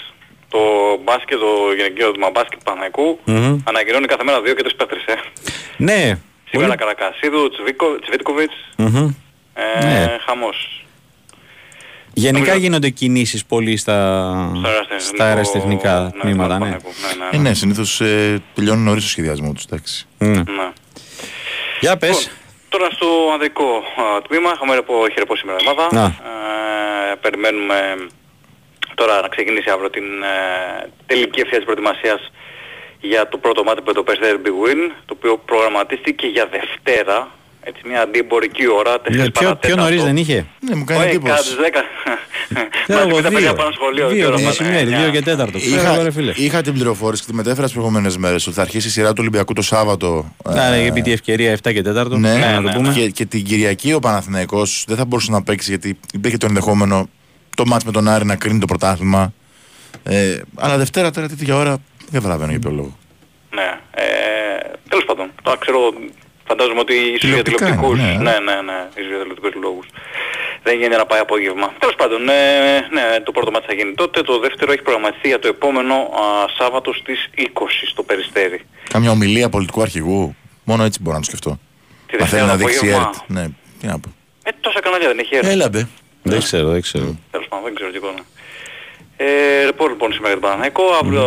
[0.49, 0.59] το
[1.05, 3.59] μπάσκετ, το γυναικείο τμήμα μπάσκετ Παναϊκού, Μμμ.
[3.65, 5.15] ανακοινώνει κάθε μέρα δύο και τρεις παίχτες, ε.
[5.77, 6.01] Ναι.
[6.51, 8.97] Σήμερα πολύ- Καρακασίδου, Τσβίκο- Τσβίτκοβιτς, Μμμ.
[9.55, 10.17] ε, Ναι.
[10.27, 10.59] χαμός.
[12.19, 13.95] Γενικά Νομίζω- γίνονται κινήσεις πολύ στα,
[14.55, 16.55] Στα αεραστεχνικό- στα αεραστεχνικά ναι, τμήματα.
[16.59, 16.71] του Ναι.
[16.71, 16.89] Παναϊκού.
[17.19, 17.49] Ναι, ναι, Ε, ναι.
[17.49, 19.65] ναι, συνήθως ε, τελειώνει νωρίς το σχεδιασμό τους.
[19.65, 20.07] Εντάξει.
[20.19, 20.27] Μμ.
[20.31, 20.43] Ναι.
[21.81, 22.09] Για πες.
[22.19, 22.33] Λοιπόν,
[22.69, 25.89] τώρα στο ανδρικό α, τμήμα, είχαμε ρεπό, είχε ρεπό σήμερα η ομάδα.
[25.93, 26.05] Να.
[26.05, 27.97] Ε, περιμένουμε
[28.95, 32.31] τώρα να ξεκινήσει αύριο την ε, τελική ευθεία της προετοιμασίας
[33.01, 37.29] για το πρώτο μάτι με το Persever Big Win, το οποίο προγραμματίστηκε για Δευτέρα,
[37.61, 41.09] έτσι μια αντιεμπορική ώρα, 4 Ναι, πιο, πιο νωρίς δεν είχε; Ναι, μου κάνει Όχι,
[41.09, 41.31] εντύπωση.
[41.33, 41.83] κάτω στις 10.
[42.83, 43.55] Ξέρω Μαζί εγώ, με τα παιδιά δύο.
[43.55, 44.09] πάνω σχολείο.
[44.09, 44.99] Δύο τι ώρα το πάνε, μεσημέρι, εννιά.
[44.99, 45.63] δύο και τέταρτος.
[45.63, 46.33] Ξέρω Είχα, εγώ, ρε φίλε.
[46.37, 49.17] είχα την πληροφόρηση και τη μετέφερα τι προηγούμενες μέρες ότι θα αρχίσει η σειρά του
[49.21, 50.35] Ολυμπιακού το Σάββατο.
[50.45, 52.19] Άρα, ε, επί τη ευκαιρία 7 και 4.
[52.19, 52.93] Ναι, να το πούμε.
[52.93, 57.09] Και, και την Κυριακή ο Παναθηναϊκός δεν θα μπορούσε να παίξει γιατί υπήρχε το ενδεχόμενο
[57.57, 59.33] το μάτς με τον Άρη να κρίνει το πρωτάθλημα.
[60.03, 62.97] Ε, αλλά Δευτέρα τώρα τέτοια ώρα δεν καταλαβαίνω για ποιο λόγο.
[63.55, 63.79] Ναι.
[63.91, 64.03] Ε,
[64.89, 65.79] τέλος πάντων, τώρα ξέρω,
[66.49, 68.55] φαντάζομαι ότι ίσως για Τηλεοπτικά τηλεοπτικούς, είναι, ναι, ναι.
[68.55, 69.87] ναι, ναι, ίσως για τηλεοπτικούς λόγους.
[70.63, 71.67] Δεν γίνεται να πάει απόγευμα.
[71.79, 72.35] Τέλος πάντων, ε,
[72.97, 76.25] ναι, το πρώτο μάτι θα γίνει τότε, το δεύτερο έχει προγραμματιστεί για το επόμενο α,
[76.59, 77.43] Σάββατο στις 20
[77.93, 78.59] στο Περιστέρι.
[78.93, 80.37] Κάμια ομιλία πολιτικού αρχηγού.
[80.65, 81.59] Μόνο έτσι μπορώ να το σκεφτώ.
[82.07, 83.11] Τη Να θέλει Δευτέρα να το δείξει απόγευμα.
[83.15, 83.31] ΕΡΤ.
[83.37, 83.45] Ναι,
[83.81, 84.09] τι να πω.
[84.43, 85.51] Ε, τόσα κανάλια δεν έχει έρθει.
[85.51, 85.89] Έλα μπε.
[86.23, 87.17] Δεν ξέρω, δεν ξέρω.
[87.31, 88.21] Τέλος πάντων, δεν ξέρω τι εικόνα.
[89.17, 91.25] Ε, ρεπό λοιπόν σήμερα για τον Παναθηναϊκό, αύριο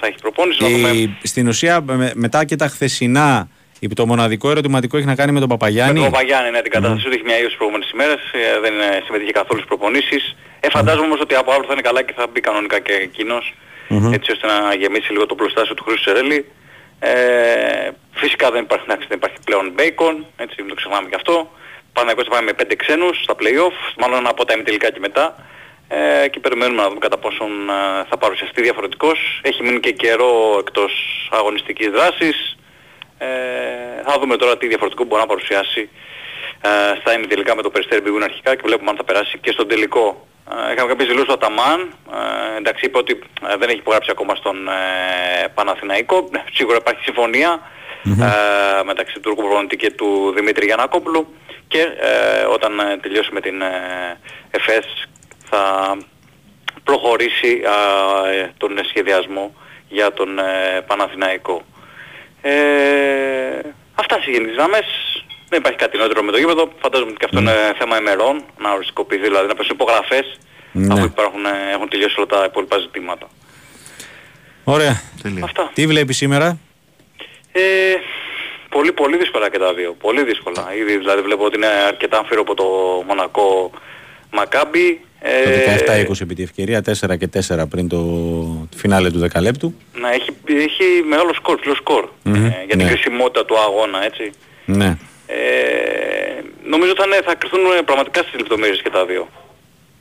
[0.00, 0.88] θα έχει προπόνηση, να δούμε.
[0.88, 3.48] Η- στην ουσία, με- μετά και τα χθεσινά,
[3.94, 6.00] το μοναδικό ερωτηματικό έχει να κάνει με τον Με Παπαγιάννη.
[6.00, 9.02] τον Παπαγιάννη, ναι, την κατάσταση του έχει μια ίωση τις προηγούμενες ημέρες, ε, δεν ε,
[9.04, 10.36] συμμετείχε καθόλου στις προπονήσεις.
[10.60, 13.54] Ε, φαντάζομαι όμως ότι από αύριο θα είναι καλά και θα μπει κανονικά και εκεινος
[14.12, 16.46] έτσι ώστε να γεμίσει λίγο το πλωστάσιο του Χρήστου Σερέλη.
[16.98, 17.10] Ε,
[18.12, 21.50] φυσικά δεν υπάρχει, εντάξει, δεν υπάρχει πλέον bacon, έτσι μην το ξεχνάμε και αυτό.
[21.92, 25.36] Πάμε θα πάμε με πέντε ξένους στα play-off, μάλλον από τα ημιτελικά και μετά.
[25.88, 29.40] Ε, και περιμένουμε να δούμε κατά πόσον ε, θα παρουσιαστεί διαφορετικός.
[29.42, 30.92] Έχει μείνει και καιρό εκτός
[31.30, 32.56] αγωνιστικής δράσης.
[33.22, 35.88] Ε, θα δούμε τώρα τι διαφορετικό μπορεί να παρουσιάσει.
[36.60, 36.68] Ε,
[37.00, 40.26] στα ημιτελικά με το Περιστέρι Μπιγούν αρχικά και βλέπουμε αν θα περάσει και στον τελικό.
[40.68, 41.80] Ε, είχαμε κάποιες δηλώσεις του Αταμάν,
[42.12, 43.18] ε, εντάξει είπε ότι
[43.48, 47.60] ε, δεν έχει υπογράψει ακόμα στον ε, Παναθηναϊκό, Ναι, σίγουρα υπάρχει συμφωνία
[48.04, 51.34] ε, μεταξύ του Τούρκου προπονητή και του Δημήτρη Γιαννάκοπουλου
[51.68, 54.18] και ε, όταν ε, τελειώσει με την ε,
[54.50, 55.08] ΕΦΕΣ
[55.44, 55.96] θα
[56.84, 57.74] προχωρήσει α,
[58.28, 59.54] ε, τον σχεδιασμό
[59.88, 61.62] για τον ε, Παναθηναϊκό.
[62.42, 62.52] Ε,
[63.94, 64.86] αυτά στις γενικές γραμμές.
[65.48, 66.72] Δεν υπάρχει κάτι νεότερο με το γήπεδο.
[66.80, 70.38] Φαντάζομαι ότι και αυτό είναι θέμα ημερών, να οριστικοποιηθεί, δηλαδή να πέσουν υπογραφές
[70.72, 70.94] Ναι.
[70.94, 73.26] αφού υπάρχουν, ε, έχουν τελειώσει όλα τα υπόλοιπα ζητήματα.
[74.64, 75.02] Ωραία.
[75.22, 75.44] Τέλεια.
[75.44, 75.70] Αυτά.
[75.74, 76.58] Τι βλέπεις σήμερα;
[77.52, 77.60] Ε,
[78.68, 79.92] πολύ πολύ δύσκολα και τα δύο.
[80.00, 80.74] Πολύ δύσκολα.
[80.74, 82.64] Ήδη δηλαδή βλέπω ότι είναι αρκετά αμφίρο από το
[83.06, 83.70] Μονακό
[84.30, 85.00] Μακάμπι.
[85.22, 85.28] Το
[85.88, 87.98] Ε, 17-20 επί τη ευκαιρία, 4 και 4 πριν το
[88.76, 89.74] φινάλε του 10 λεπτού.
[90.00, 92.08] να έχει, έχει μεγάλο σκορ, ψηλό σκορ.
[92.22, 92.92] Μμμ, ε, για την ναι.
[92.92, 94.30] κρισιμότητα του αγώνα, έτσι.
[94.64, 94.96] Ναι.
[95.26, 95.36] Ε,
[96.72, 99.28] νομίζω θα, είναι, θα κρυθούν ε, πραγματικά στις λεπτομέρειες και τα δύο.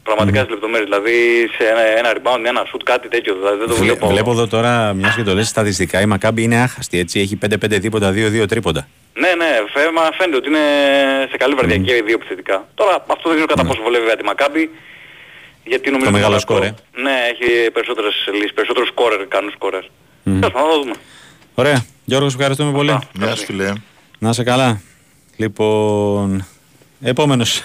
[0.03, 1.15] Πραγματικά στις λεπτομέρειες, δηλαδή
[1.57, 4.07] σε ένα, ένα rebound, ένα shoot, κάτι τέτοιο, δηλαδή δεν το Βλέ- βλέπω.
[4.07, 6.99] Βλέπω εδώ τώρα, μιας και το λες στατιστικά, η Μακάμπη είναι άχαστη.
[6.99, 7.19] Έτσι.
[7.19, 8.88] Έχει 5-5 δίποτα, 2-2 τρίποντα.
[9.13, 10.63] Ναι, ναι, φε- μα φαίνεται ότι είναι
[11.32, 12.67] σε καλή βραδιά και οι δύο επιθετικά.
[12.76, 14.69] Τώρα αυτό δεν ξέρω κατά πόσο βολεύει για τη Μακάμπη.
[15.64, 17.01] Γιατί νομίζω Το ότι μεγάλο Μονακό- σκορ, ε.
[17.03, 19.84] Ναι, έχει περισσότερες λύσεις, περισσότερους σκόρερ, κάνουν σκόρερ.
[20.24, 20.93] Τέλος πάντων, θα δούμε.
[21.55, 21.86] Ωραία.
[22.05, 22.91] Γιώργο, σου ευχαριστούμε πολύ.
[22.91, 23.09] Αυτά.
[23.26, 23.74] Γεια σου φίλε.
[24.20, 24.82] Να είσαι καλά.
[25.38, 26.45] Λοιπόν,
[27.01, 27.62] επόμενος,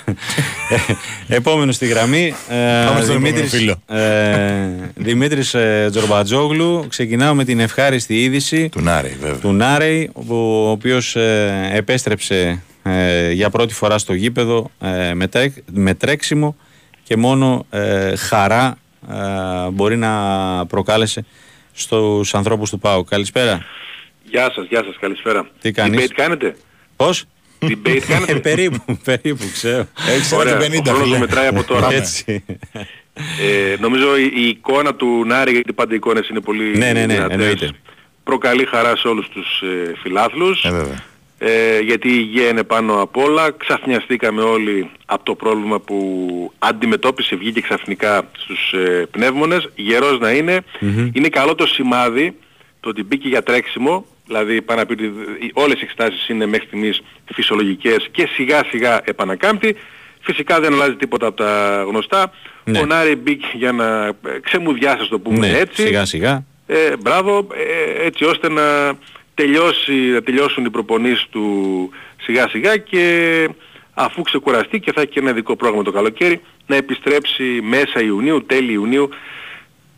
[1.29, 2.55] επόμενος στη γραμμή, ε,
[2.87, 6.87] Πάμε στον Δημήτρης, επόμενο ε, Δημήτρης ε, Τζορμπατζόγλου.
[6.89, 9.39] Ξεκινάω με την ευχάριστη είδηση Του Νάρη βέβαια.
[9.39, 15.59] του Νάρεϊ, ο οποίος ε, επέστρεψε ε, για πρώτη φορά στο γήπεδο ε, με, τρέξ-
[15.73, 16.57] με τρέξιμο
[17.07, 18.79] και μόνο ε, χαρά
[19.11, 20.11] ε, μπορεί να
[20.67, 21.25] προκάλεσε
[21.73, 23.05] στους ανθρώπους του ΠΑΟ.
[23.05, 23.65] Καλησπέρα.
[24.25, 25.49] Γεια σας, γεια σας, καλησπέρα.
[25.61, 26.57] Τι κάνεις; Debate κάνετε;
[26.97, 27.25] Πώς;
[27.61, 29.87] Debate Ε, κάνετε; περίπου, περίπου, ξέρω.
[30.09, 31.19] Έχεις Ωραία, ένα και 50 ο χρόνος φίλε.
[31.19, 31.93] μετράει από τώρα.
[31.93, 32.45] Έτσι.
[33.41, 37.07] Ε, νομίζω η, η εικόνα του Νάρη, γιατί πάντα οι εικόνες είναι πολύ Ναι, ναι,
[37.07, 37.71] ναι, δυνατές, εννοείται.
[38.25, 40.65] προκαλεί χαρά σε όλους τους ε, φιλάθλους.
[40.65, 41.05] Ε, βέβαια.
[41.39, 43.51] Ε, γιατί η υγεία είναι πάνω απ' όλα.
[43.51, 49.71] Ξαφνιαστήκαμε όλοι από το πρόβλημα που αντιμετώπισε, βγήκε ξαφνικά στους ε, πνεύμονες.
[49.75, 50.61] Γερός να είναι.
[51.13, 52.37] Είναι καλό το σημάδι
[52.81, 54.07] το ότι μπήκε για τρέξιμο.
[54.27, 55.05] Δηλαδή πάνω να πει ότι
[55.41, 57.03] οι- όλες οι εξετάσεις είναι μέχρι στιγμής
[57.35, 59.77] φυσιολογικές και σιγά σιγά επανακάμπτει.
[60.21, 62.33] Φυσικά δεν αλλάζει τίποτα από τα γνωστά.
[62.65, 62.79] Ναι.
[62.79, 65.83] Ο Νάρη μπήκε για να ε, ξεμουδιάσει, ας το πούμε ναι, έτσι.
[65.87, 66.45] σιγά σιγά.
[66.67, 68.63] Ε, μπράβο, ε, έτσι ώστε να,
[69.41, 71.45] τελειώσει, να τελειώσουν οι προπονήσεις του
[72.23, 73.05] σιγά σιγά και
[73.95, 78.45] αφού ξεκουραστεί και θα έχει και ένα ειδικό πρόγραμμα το καλοκαίρι να επιστρέψει μέσα Ιουνίου,
[78.47, 79.09] τέλη Ιουνίου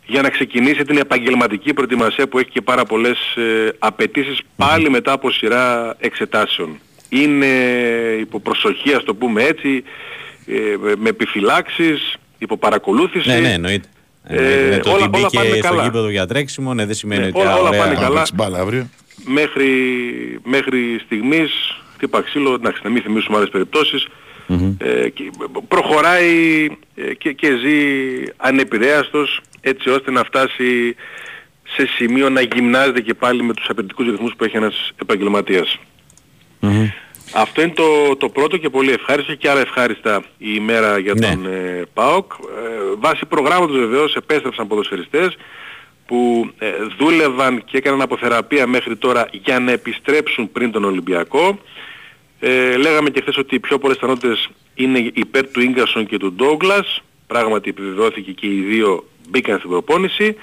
[0.05, 5.11] για να ξεκινήσει την επαγγελματική προετοιμασία που έχει και πάρα πολλές ε, απαιτήσεις πάλι μετά
[5.11, 6.79] από σειρά εξετάσεων.
[7.09, 7.45] Είναι
[8.19, 9.83] υπό προσοχή, ας το πούμε έτσι,
[10.47, 13.29] ε, με επιφυλάξεις, υπό παρακολούθηση.
[13.29, 13.87] Ναι, ναι, εννοείται.
[14.23, 14.77] Ε, Εννοείται.
[14.79, 15.83] το όλα- ότι όλα πάνε μπήκε στο καλά.
[15.83, 18.15] γήπεδο για τρέξιμο, ναι, δεν σημαίνει Ναι, ότι όλα- α, όλα ωραία, πάνε Θα καλά.
[18.15, 18.89] παίξει μπάλα αύριο.
[19.25, 19.69] Μέχρι,
[20.43, 21.51] μέχρι στιγμής
[21.93, 24.07] χτύπα ξύλο, εντάξει, να μην θυμίσουμε άλλες περιπτώσεις,
[24.77, 25.31] ε, και
[25.67, 27.77] προχωράει ε, και, και ζει
[28.37, 30.95] ανεπηρέαστος έτσι ώστε να φτάσει
[31.75, 35.77] σε σημείο να γυμνάζεται και πάλι με τους απαιτητικούς ρυθμούς που έχει ένας επαγγελματίας.
[37.33, 41.27] Αυτό είναι το, το πρώτο και πολύ ευχάριστο και άλλα ευχάριστα η ημέρα για Ναι.
[41.27, 42.31] τον ε, ΠΑΟΚ.
[42.33, 45.37] Ε, βάσει προγράμματος βεβαίως επέστρεψαν ποδοσφαιριστές
[46.09, 51.59] που ε, δούλευαν και έκαναν αποθεραπεία μέχρι τώρα για να επιστρέψουν πριν τον Ολυμπιακό.
[52.39, 56.33] Ε, λέγαμε και χθες ότι οι πιο πολλές πιθανότητες είναι υπέρ του Ίγκασον και του
[56.33, 57.01] Ντόγκλας.
[57.27, 60.35] Πράγματι επιβεβαιώθηκε και οι δύο μπήκαν στην προπόνηση.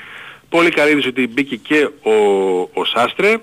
[0.49, 2.13] Πολύ καλή είδηση ότι μπήκε και ο,
[2.61, 3.37] ο Σάστρε.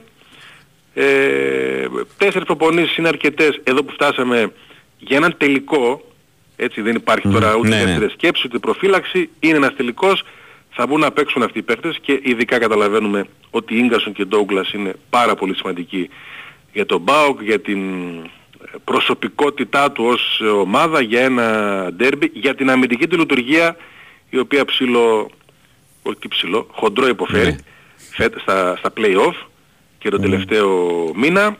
[0.93, 4.51] Ε, τέσσερις προπονήσεις είναι αρκετές εδώ που φτάσαμε
[4.97, 6.13] για έναν τελικό.
[6.55, 7.85] Έτσι δεν υπάρχει τώρα ούτε ναι, ναι.
[7.85, 9.29] δεύτερη σκέψη ούτε προφύλαξη.
[9.39, 10.23] Είναι ένας τελικός.
[10.75, 14.25] Θα μπουν να παίξουν αυτοί οι παίχτες και ειδικά καταλαβαίνουμε ότι η Ίγκασον και ο
[14.25, 16.09] Ντόγκλας είναι πάρα πολύ σημαντικοί
[16.73, 17.79] για τον ΠΑΟΚ, για την
[18.83, 23.75] προσωπικότητά του ως ομάδα, για ένα ντέρμπι, για την αμυντική του λειτουργία
[24.29, 25.29] η οποία ψηλό,
[26.03, 27.57] όχι τι ψηλό, χοντρό υποφέρει Ναι.
[28.15, 29.33] φέτ- στα, στα play-off
[29.97, 31.57] και τον τελευταίο μήνα.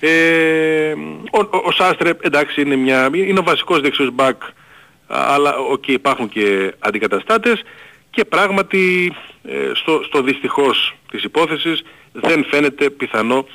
[0.00, 0.92] Ε,
[1.30, 4.42] ο, ο, ο Σάστρε εντάξει είναι, μια, είναι ο βασικός δεξιός μπακ
[5.06, 7.62] αλλά οκ, υπάρχουν και αντικαταστάτες
[8.10, 11.82] και πράγματι ε, στο, στο δυστυχώς της υπόθεσης
[12.12, 13.46] δεν φαίνεται πιθανό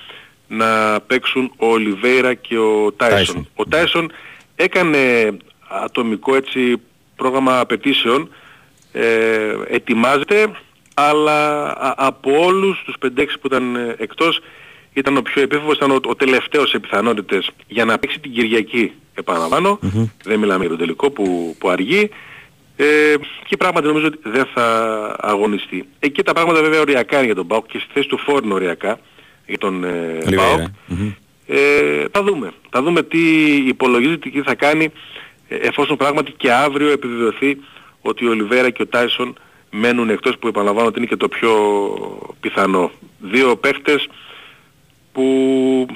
[0.48, 3.36] να παίξουν ο Ολιβέηρα και ο Τάισον.
[3.36, 3.46] Τάισον.
[3.56, 4.12] Ο Τάισον
[4.56, 5.38] έκανε
[5.68, 6.82] ατομικό έτσι
[7.16, 8.30] πρόγραμμα απαιτήσεων,
[8.92, 10.52] ε, ετοιμάζεται,
[10.94, 14.40] αλλά α- από όλους τους 5-6 που ήταν ε, εκτός
[14.94, 18.92] ήταν ο πιο επίφοβος, ήταν ο, ο τελευταίος σε πιθανότητες για να παίξει την Κυριακή,
[19.14, 19.80] επαναλαμβάνω,
[20.24, 22.10] δεν μιλάμε για τον τελικό που, που αργεί,
[22.76, 23.16] ε,
[23.48, 24.66] και πράγματι νομίζω ότι δεν θα
[25.20, 25.88] αγωνιστεί.
[26.00, 28.54] Εκεί τα πράγματα βέβαια οριακά είναι για τον ΠΑΟΚ και στη θέση του φόρου είναι
[28.54, 29.00] οριακά
[29.48, 29.88] για τον ε,
[30.26, 30.56] Ολιβέηρα.
[30.58, 30.68] ΠΑΟΚ.
[31.48, 32.52] Ε, θα δούμε.
[32.70, 34.92] Θα δούμε τι υπολογίζεται και τι θα κάνει
[35.48, 37.58] ε, εφόσον πράγματι και αύριο επιβεβαιωθεί
[38.02, 39.36] ότι ο Ολιβέρα και ο Τάισον
[39.70, 41.54] μένουν εκτός που επαναλαμβάνω ότι είναι και το πιο
[42.40, 42.92] πιθανό.
[43.20, 44.10] Δύο παίχτες
[45.12, 45.88] που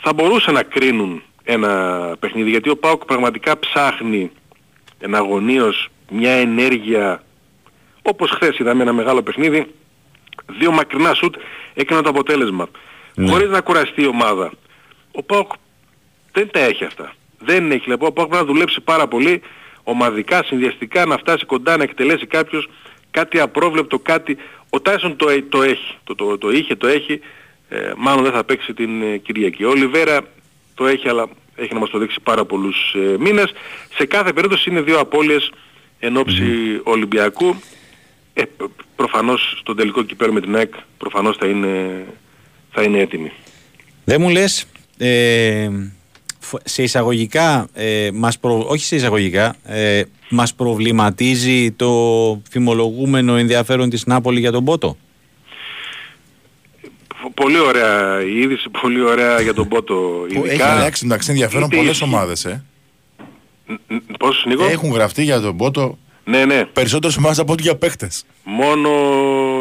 [0.00, 1.70] θα μπορούσαν να κρίνουν ένα
[2.18, 4.30] παιχνίδι γιατί ο Πάοκ πραγματικά ψάχνει
[4.98, 7.22] εναγωνίως μια ενέργεια
[8.02, 9.74] όπως χθες είδαμε ένα μεγάλο παιχνίδι
[10.46, 11.34] δύο μακρινά σουτ
[11.74, 12.68] έκαναν το αποτέλεσμα.
[13.28, 14.52] Χωρίς να κουραστεί η ομάδα.
[15.12, 15.52] Ο Πάοκ
[16.32, 17.14] δεν τα έχει αυτά.
[17.38, 17.88] Δεν έχει.
[17.88, 19.42] Λοιπόν ο Πάοκ πρέπει να δουλέψει πάρα πολύ
[19.82, 22.68] ομαδικά, συνδυαστικά να φτάσει κοντά να εκτελέσει κάποιος
[23.10, 24.36] κάτι απρόβλεπτο, κάτι.
[24.70, 27.20] Ο Τάισον το, ε- το έχει, το, το, το είχε, το έχει
[27.72, 29.64] ε, μάλλον δεν θα παίξει την ε, Κυριακή.
[29.64, 30.20] Ο Ολιβέρα
[30.74, 33.52] το έχει αλλά έχει να μας το δείξει πάρα πολλούς ε, μήνες.
[33.94, 35.52] Σε κάθε περίπτωση είναι δύο απώλειες
[35.98, 36.44] εν ώψη
[36.82, 37.54] Ολυμπιακού.
[38.34, 38.62] Ε, π-
[38.96, 42.04] προφανώς στον τελικό κυπέλλο με την ΑΕΚ προφανώς θα είναι,
[42.70, 43.32] θα είναι έτοιμη.
[44.04, 44.64] Δεν μου λες,
[44.98, 45.68] ε,
[46.38, 51.90] φ- σε εισαγωγικά, ε, μας προ- όχι σε εισαγωγικά, ε, μας προβληματίζει το
[52.50, 54.96] φημολογούμενο ενδιαφέρον της Νάπολη για τον Πότο;
[57.22, 59.94] Π- Πολύ ωραία η είδηση, πολύ ωραία για τον Πότο.
[59.94, 62.64] Που έχει Ειδικά, αλλάξει μεταξύ ενδιαφέρον είτε πολλές ισχύει- ομάδες, ε.
[63.66, 66.64] Ν- ν- Πώς Νίκο; Έχουν γραφτεί για τον Πότο Ναι, ναι.
[66.64, 68.24] περισσότερες ομάδες από ό,τι για παίχτες.
[68.44, 68.90] Μόνο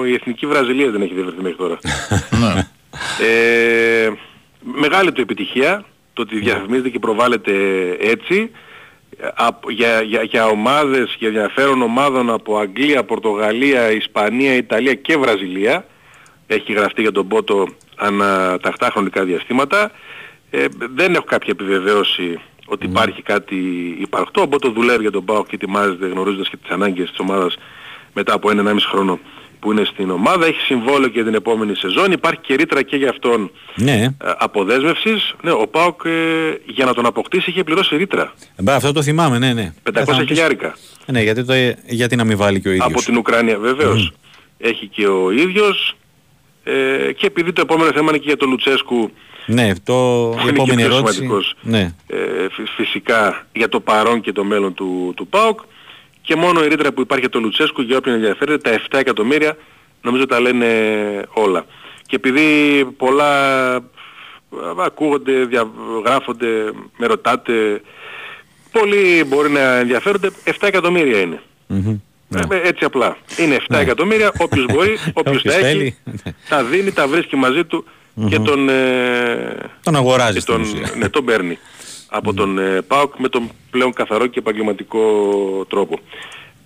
[0.06, 1.78] η Εθνική Βραζιλία δεν έχει διευρυνθεί μέχρι τώρα.
[2.42, 2.68] ναι.
[3.28, 4.12] Ε,
[4.62, 5.86] μεγάλη του επιτυχία.
[6.14, 7.52] το ότι διαφημίζεται και προβάλλεται
[8.00, 8.52] έτσι
[9.20, 15.18] ε, απ- για, για, για ομάδες, για ενδιαφέρον ομάδων από Αγγλία, Πορτογαλία, Ισπανία, Ιταλία και
[15.18, 15.86] Βραζιλία
[16.56, 19.92] έχει γραφτεί για τον Πότο ανά τακτά χρονικά διαστήματα.
[20.50, 23.56] Ε, δεν έχω κάποια επιβεβαίωση ότι υπάρχει κάτι
[24.00, 24.42] υπαρκτό.
[24.42, 27.56] Ο Μπότο δουλεύει για τον ΠΑΟΚ και ετοιμάζεται γνωρίζοντας και τις ανάγκες της ομάδας
[28.14, 29.20] μετά από ένα 1,5 χρόνο
[29.60, 30.46] που είναι στην ομάδα.
[30.46, 32.12] Έχει συμβόλαιο και την επόμενη σεζόν.
[32.12, 33.94] Υπάρχει και ρήτρα και για αυτόν Ναι.
[34.02, 35.34] ε, αποδέσμευσης.
[35.42, 36.12] Ναι, ο ΠΑΟΚ ε,
[36.66, 38.34] για να τον αποκτήσει είχε πληρώσει ρήτρα.
[38.58, 39.74] Μπα, αυτό το θυμάμαι, ναι, ναι.
[39.84, 40.76] 500 Ε, θα μου πεις- χιλιάρικα.
[41.06, 41.54] Ναι, γιατί, το,
[41.88, 42.88] γιατί να μην βάλει και ο ίδιος.
[42.92, 44.12] Από την Ουκρανία βεβαίως.
[44.58, 45.96] Έχει και ο ίδιος.
[46.64, 49.12] Ε, και επειδή το επόμενο θέμα είναι και για τον Λουτσέσκου
[49.46, 49.94] Ναι, το,
[50.32, 51.14] που η είναι και επόμενη πιο ερώτηση.
[51.14, 51.94] σημαντικός Ναι.
[52.08, 52.18] ε,
[52.52, 55.60] φυ- φυσικά για το παρόν και το μέλλον του, του ΠΑΟΚ
[56.22, 59.58] και μόνο η ρήτρα που υπάρχει για τον Λουτσέσκου για όποιον ενδιαφέρεται τα 7 εκατομμύρια
[60.02, 60.68] νομίζω τα λένε
[61.34, 61.66] όλα
[62.06, 63.80] και επειδή πολλά ε,
[64.86, 66.48] ακούγονται, διαγράφονται,
[66.98, 67.82] με ρωτάτε
[68.72, 71.98] πολλοί μπορεί να ενδιαφέρονται 7 εκατομμύρια είναι Μμμ.
[72.36, 73.18] Ε, έτσι απλά.
[73.38, 75.98] Είναι 7 εκατομμύρια, όποιος μπορεί, όποιος Όποιος τα έχει, θέλει.
[76.50, 77.86] τα δίνει, τα βρίσκει μαζί του
[78.30, 80.92] και τον, ε, Τον αγοράζει και στην τον, ουσία.
[80.98, 81.58] ναι, τον παίρνει
[82.10, 85.00] από τον ε, ΠΑΟΚ με τον πλέον καθαρό και επαγγελματικό
[85.70, 86.00] τρόπο.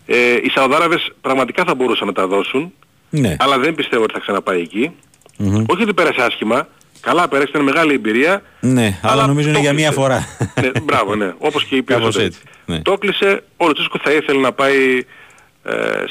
[0.05, 2.73] Ε, οι Σαουδάραβες πραγματικά θα μπορούσαν να τα δώσουν,
[3.09, 3.35] Ναι.
[3.39, 4.91] αλλά δεν πιστεύω ότι θα ξαναπάει εκεί.
[5.37, 5.63] Μμμ.
[5.67, 6.67] Όχι ότι πέρασε άσχημα,
[6.99, 8.41] καλά πέρασε, ήταν μεγάλη εμπειρία.
[8.59, 10.01] Ναι, αλλά, Αλλά νομίζω είναι το για μία κλείσε.
[10.01, 10.27] φορά.
[10.61, 11.33] ναι, μπράβο, ναι.
[11.37, 12.25] Όπως και οι Κάπως περισσότεροι.
[12.25, 12.81] έτσι, ναι.
[12.81, 15.05] Το κλείσε, ο Λουτσίσκο θα ήθελε να πάει ε,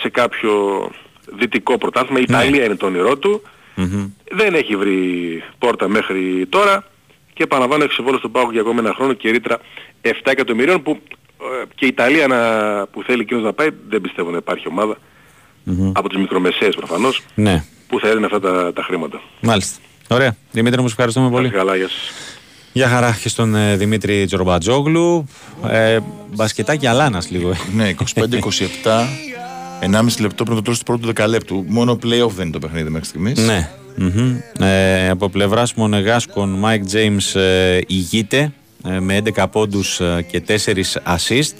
[0.00, 0.52] σε κάποιο
[1.38, 2.18] δυτικό πρωτάθλημα.
[2.20, 2.36] Η Ναι.
[2.36, 3.42] Ιταλία είναι το όνειρό του.
[3.74, 4.06] Μμμ.
[4.30, 4.98] Δεν έχει βρει
[5.58, 6.84] πόρτα μέχρι τώρα
[7.34, 9.58] και επαναλαμβάνω έχει συμβόλαιο στον Πάγο για ακόμα ένα χρόνο και ρήτρα
[10.02, 11.00] 7 εκατομμυρίων που
[11.40, 12.38] ε, και η Ιταλία να,
[12.86, 14.96] που θέλει εκείνος να πάει δεν πιστεύω να υπάρχει ομάδα
[15.64, 15.90] Μμμ.
[15.94, 19.20] από τις μικρομεσαίες προφανώς Ναι, που θα έδινε αυτά τα, τα χρήματα.
[19.40, 19.78] μάλιστα.
[20.08, 20.36] Ωραία.
[20.52, 21.48] Δημήτρη μου, σε ευχαριστούμε πολύ.
[21.48, 21.58] Πολύ.
[21.58, 22.10] Καλά, γεια σας.
[22.72, 25.28] Γεια χαρά και στον ε, Δημήτρη Τζορμπατζόγλου.
[25.68, 25.98] Ε,
[26.34, 27.50] μπασκετάκι Αλάνας λίγο.
[27.50, 27.54] ε.
[27.74, 28.24] Ναι, 25-27.
[29.92, 31.64] 1,5 λεπτό πριν το τέλος του πρώτου δεκαλέπτου.
[31.68, 33.38] Μόνο playoff δεν είναι το παιχνίδι μέχρι στιγμής.
[33.38, 33.70] Ναι.
[33.96, 34.36] Μμμ.
[34.58, 38.52] Ε, από πλευράς Μονεγάσκων, Μάικ Τζέιμς ε, ηγείται
[38.88, 40.54] ε, με 11 πόντους ε, και 4
[41.14, 41.52] assist.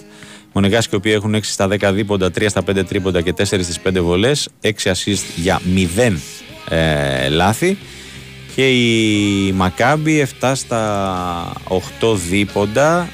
[0.53, 3.79] Μονεγάσκοι οι οποίοι έχουν 6 στα 10 δίποντα, 3 στα 5 τρίποντα και 4 στις
[3.87, 4.49] 5 βολές.
[4.61, 5.61] 6 assist για
[5.97, 6.13] 0
[6.69, 7.77] ε, λάθη.
[8.55, 11.53] Και η Μακάμπι 7 στα
[12.01, 13.09] 8 δίποντα,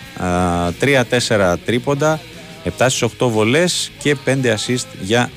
[1.28, 2.20] 3-4 τρίποντα,
[2.66, 5.30] 7 στις 8 βολές και 5 assist για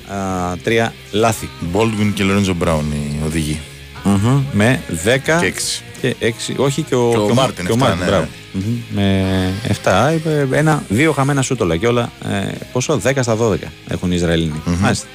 [0.65, 1.49] 3 λάθη.
[1.73, 3.59] Baldwin και Lorenzo Brown οι οδηγοί.
[4.03, 5.83] Μμμ, με 10 Και 6.
[6.01, 6.53] και 6.
[6.57, 8.27] Όχι και ο, Και ο και Μάρτιν, και ο 7, Μάρτιν, ναι, μπράβο.
[8.51, 8.61] ναι.
[8.65, 9.53] Μμμ, Με
[9.83, 12.11] 7, είπε, ένα, δύο χαμένα σούτολα και όλα.
[12.29, 13.55] Ε, πόσο, 10 στα 12
[13.87, 14.61] έχουν οι Ισραηλινοί.
[14.65, 15.07] Μάλιστα.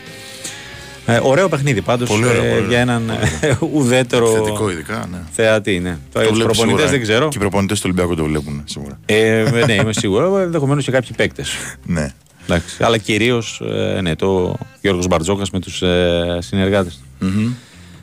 [1.15, 2.69] Ε, ωραίο παιχνίδι πάντως Πολύ ωραίο, ε, πολύ ωραίο.
[2.69, 3.11] για έναν
[3.41, 5.19] ε, ουδέτερο Θετικό ειδικά, ναι.
[5.33, 5.79] θεατή.
[5.79, 5.99] Ναι.
[6.13, 6.87] Το Τους βλέπεις προπονητές σίγουρα.
[6.87, 7.29] δεν ξέρω.
[7.29, 8.99] Και οι προπονητές του Ολυμπιακού το βλέπουν σίγουρα.
[9.07, 10.39] Ε, ναι, είμαι σίγουρο.
[10.39, 11.51] Ενδεχομένως και κάποιοι παίκτες.
[11.85, 12.13] Ναι.
[12.45, 13.63] Εντάξει, αλλά κυρίως
[14.03, 17.27] ναι, το Γιώργος Μπαρτζόκας με τους ε, συνεργάτες του.
[17.27, 17.53] Μμμ.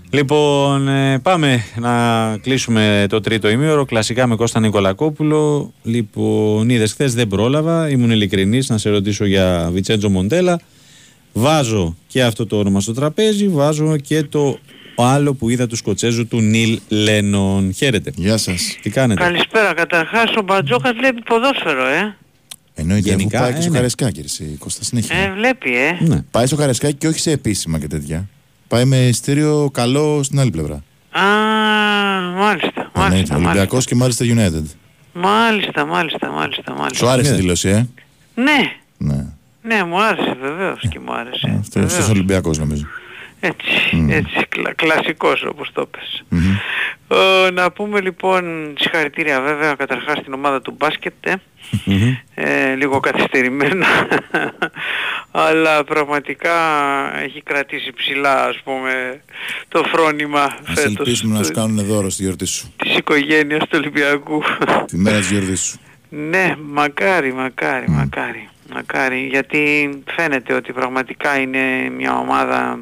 [0.10, 1.92] Λοιπόν, ε, πάμε να
[2.42, 3.86] κλείσουμε το τρίτο ημίωρο.
[3.86, 5.72] Κλασικά με Κώστα Νικολακόπουλο.
[5.84, 7.90] Λοιπόν, είδες χθες δεν πρόλαβα.
[7.90, 10.60] Ήμουν ειλικρινής να σε ρωτήσω για Βιτσέντζο Μοντέλα.
[11.34, 13.48] Βάζω και αυτό το όνομα στο τραπέζι.
[13.48, 14.60] Βάζω και το
[14.96, 17.74] άλλο που είδα του Σκοτσέζου του Νίλ Λένον.
[17.74, 18.12] Χαίρετε.
[18.16, 18.78] Γεια σας.
[18.82, 19.74] Τι κάνετε; Καλησπέρα.
[19.74, 22.16] Καταρχάς ο Μπατζόκας βλέπει ποδόσφαιρο, ε.
[22.80, 23.76] Εννοείται αφού Γενικά, πάει και ε, στο ναι.
[23.78, 25.18] Καρεσκάκι, εσύ, Κώστα, συνέχεια.
[25.18, 25.98] Ε, βλέπει, ε.
[26.00, 26.22] Ναι.
[26.32, 28.28] Πάει στο Καρεσκάκι και όχι σε επίσημα και τέτοια.
[28.68, 30.84] Πάει με ειστήριο καλό στην άλλη πλευρά.
[31.12, 31.22] Α,
[32.36, 33.10] μάλιστα, Εννοείται.
[33.16, 34.26] μάλιστα, Ολυμπιακός μάλιστα.
[34.26, 34.64] και Manchester United.
[35.14, 37.06] Μάλιστα, μάλιστα, μάλιστα, μάλιστα.
[37.06, 37.38] Σου άρεσε η Ναι.
[37.38, 37.88] δήλωση, ε;
[38.36, 39.26] Ναι, Ναι.
[39.68, 41.58] Ναι, μου άρεσε βεβαίως και μου άρεσε.
[41.60, 41.98] Αυτό Βεβαίως.
[42.04, 42.86] είναι Ολυμπιακός νομίζω.
[43.40, 46.24] Έτσι, έτσι, κλα, κλασικός όπως το πες.
[46.30, 46.56] Μμμ.
[47.10, 51.34] Ε, να πούμε λοιπόν συγχαρητήρια βέβαια καταρχάς στην ομάδα του μπάσκετ, ε.
[51.86, 52.16] Μμμ.
[52.36, 53.86] Ε, λίγο καθυστερημένα
[55.32, 56.54] αλλά πραγματικά
[57.24, 59.22] έχει κρατήσει ψηλά ας πούμε
[59.68, 62.74] το φρόνημα Α φέτος ελπίσουμε να του- σου κάνουν δώρο στη γιορτή σου.
[62.78, 64.42] της οικογένειας του Ολυμπιακού.
[64.88, 65.80] Τη μέρα της γιορτής σου.
[66.10, 72.80] ναι, μακάρι, μακάρι, μακάρι, μακάρι, γιατί φαίνεται ότι πραγματικά είναι μια ομάδα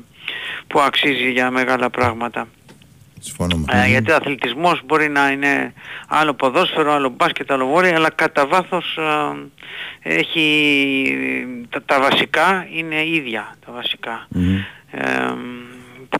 [0.68, 2.48] που αξίζει για μεγάλα πράγματα.
[3.20, 3.66] Συμφωνούμε.
[3.72, 5.74] Ε, γιατί ο αθλητισμός μπορεί να είναι
[6.08, 8.98] άλλο ποδόσφαιρο, άλλο μπάσκετ, άλλο βόλεϊ, αλλά κατά βάθος
[10.02, 14.26] ε, έχει τα, τα βασικά είναι ίδια τα βασικά.
[14.30, 14.56] Μμμ.
[14.92, 15.34] Ε,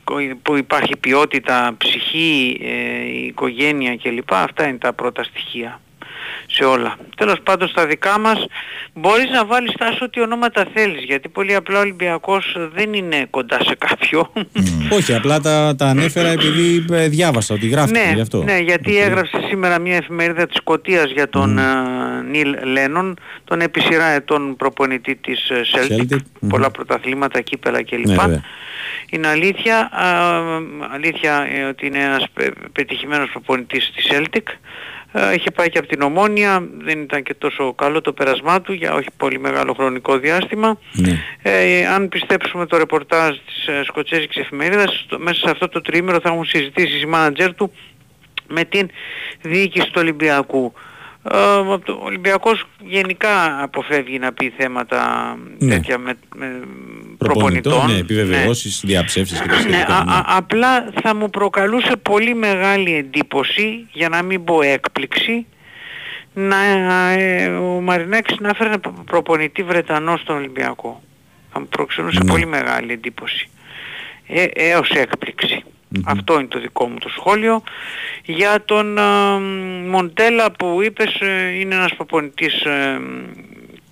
[0.04, 4.34] που- που υπάρχει ποιότητα, ψυχή, ε, η οικογένεια κλπ.
[4.34, 5.82] Αυτά είναι τα πρώτα στοιχεία.
[6.48, 6.96] Σε όλα.
[7.18, 8.46] Τέλος πάντων στα δικά μας
[8.94, 13.64] μπορείς να βάλεις τάσο ό,τι ονόματα θέλεις γιατί πολύ απλά ο Ολυμπιακός δεν είναι κοντά
[13.64, 14.32] σε κάποιο.
[14.92, 18.44] Όχι, απλά τα, τα ανέφερα επειδή ε, διάβασα ότι γράφτηκε ναι, γι' αυτό.
[18.44, 21.64] ναι, γιατί έγραψε σήμερα μια εφημερίδα της Σκωτίας για τον ε,
[22.30, 26.50] Νίλ Λένον, τον επί σειρά ετών προπονητή της ε, Celtic, Celtic, μμμ.
[26.50, 28.06] πολλά πρωταθλήματα, κύπελα κλπ.
[28.08, 28.42] Ναι, βέβαια.
[29.10, 30.42] είναι αλήθεια, α,
[30.94, 34.44] αλήθεια ε, ότι είναι ένας πε- πετυχημένος προπονητής της Celtic.
[35.18, 38.74] Ε, Είχε πάει και από την Ομόνια, δεν ήταν και τόσο καλό το πέρασμά του
[38.74, 40.80] για όχι πολύ μεγάλο χρονικό διάστημα.
[40.92, 41.20] Ναι.
[41.42, 46.20] Ε, αν πιστέψουμε το ρεπορτάζ της ε, Σκοτσέζικης εφημερίδας, στο- μέσα σε αυτό το τριήμερο
[46.20, 47.72] θα έχουν συζητήσει οι μάνατζερ του
[48.48, 48.90] με την
[49.42, 50.74] διοίκηση του Ολυμπιακού.
[51.32, 55.70] Ε, ο Ολυμπιακός γενικά αποφεύγει να πει θέματα Ναι.
[55.76, 56.46] τέτοια με, με
[57.18, 57.92] Προπονητών, προπονητών.
[57.92, 59.96] ναι, επιβεβαιώσεις, διαψεύσεις και τα Ναι, σχετικά.
[59.98, 60.12] α- ναι.
[60.12, 65.46] α- απλά θα μου προκαλούσε πολύ μεγάλη εντύπωση, για να μην πω έκπληξη,
[66.34, 66.58] να,
[67.12, 71.02] ε, ο Μαρινάκης να φέρνει προ- προπονητή Βρετανό στον Ολυμπιακό.
[71.52, 72.30] Θα μου προξενούσε Ναι.
[72.32, 73.50] πολύ μεγάλη εντύπωση.
[74.28, 75.64] Ε, έως έκπληξη.
[76.04, 77.64] Αυτό είναι το δικό μου το σχόλιο.
[78.26, 79.40] Για τον α,
[79.90, 83.00] Μοντέλα που είπες ε, είναι ένας προπονητής ε,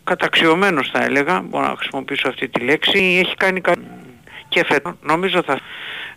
[0.03, 3.21] καταξιωμένος θα έλεγα, μπορώ να χρησιμοποιήσω αυτή τη λέξη.
[3.25, 3.73] Έχει κάνει κα...
[4.47, 5.59] και φέτος νομίζω θα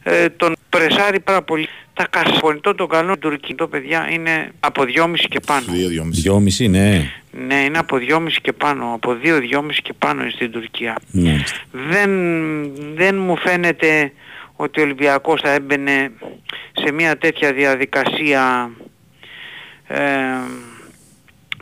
[0.03, 1.69] ε, τον πρεσάρει πάρα πολύ.
[1.95, 5.65] Τα κασπονητών των καλών τουρκικών παιδιά είναι από 2,5 και πάνω.
[6.11, 7.11] Δυόμιση, ναι.
[7.47, 9.41] Ναι, είναι από 2,5 και πάνω, από 2-2,5
[9.83, 10.97] και πάνω είναι στην Τουρκία.
[11.11, 11.43] ναι.
[11.71, 12.11] Δεν,
[12.95, 14.13] δεν μου φαίνεται
[14.57, 16.11] ότι ο Ολυμπιακός θα έμπαινε
[16.85, 18.71] σε μια τέτοια διαδικασία
[19.87, 19.99] ε,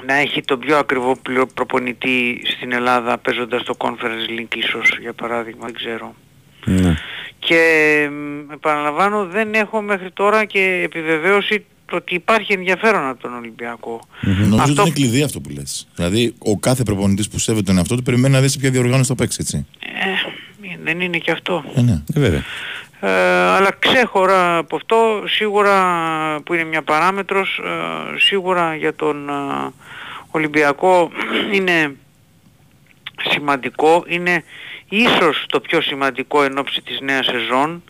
[0.07, 5.13] να έχει τον πιο ακριβό πληρο- προπονητή στην Ελλάδα παίζοντας το Conference League ίσως για
[5.13, 6.15] παράδειγμα, δεν ξέρω.
[6.65, 6.97] ναι.
[7.39, 7.61] Και
[8.11, 14.01] μ, επαναλαμβάνω δεν έχω μέχρι τώρα και επιβεβαίωση το ότι υπάρχει ενδιαφέρον από τον Ολυμπιακό.
[14.21, 15.89] Νομίζω Αυτό- ότι είναι κλειδί αυτό που λες.
[15.95, 19.09] Δηλαδή, ο κάθε προπονητής που σέβεται τον εαυτό του περιμένει να δει σε ποια διοργάνωση
[19.09, 19.67] θα παίξει, έτσι.
[19.81, 21.65] Ε, δεν είναι και αυτό.
[21.77, 22.03] Ε, ναι.
[22.15, 22.43] Ε, βέβαια.
[23.07, 23.11] Ε,
[23.57, 25.77] αλλά ξέχωρα από αυτό, σίγουρα
[26.45, 29.73] που είναι μια παράμετρος, ε, σίγουρα για τον ε,
[30.31, 31.11] Ολυμπιακό
[31.57, 31.97] είναι
[33.31, 34.45] σημαντικό, είναι
[34.89, 37.83] ίσως το πιο σημαντικό εν ώψη της νέας σεζόν.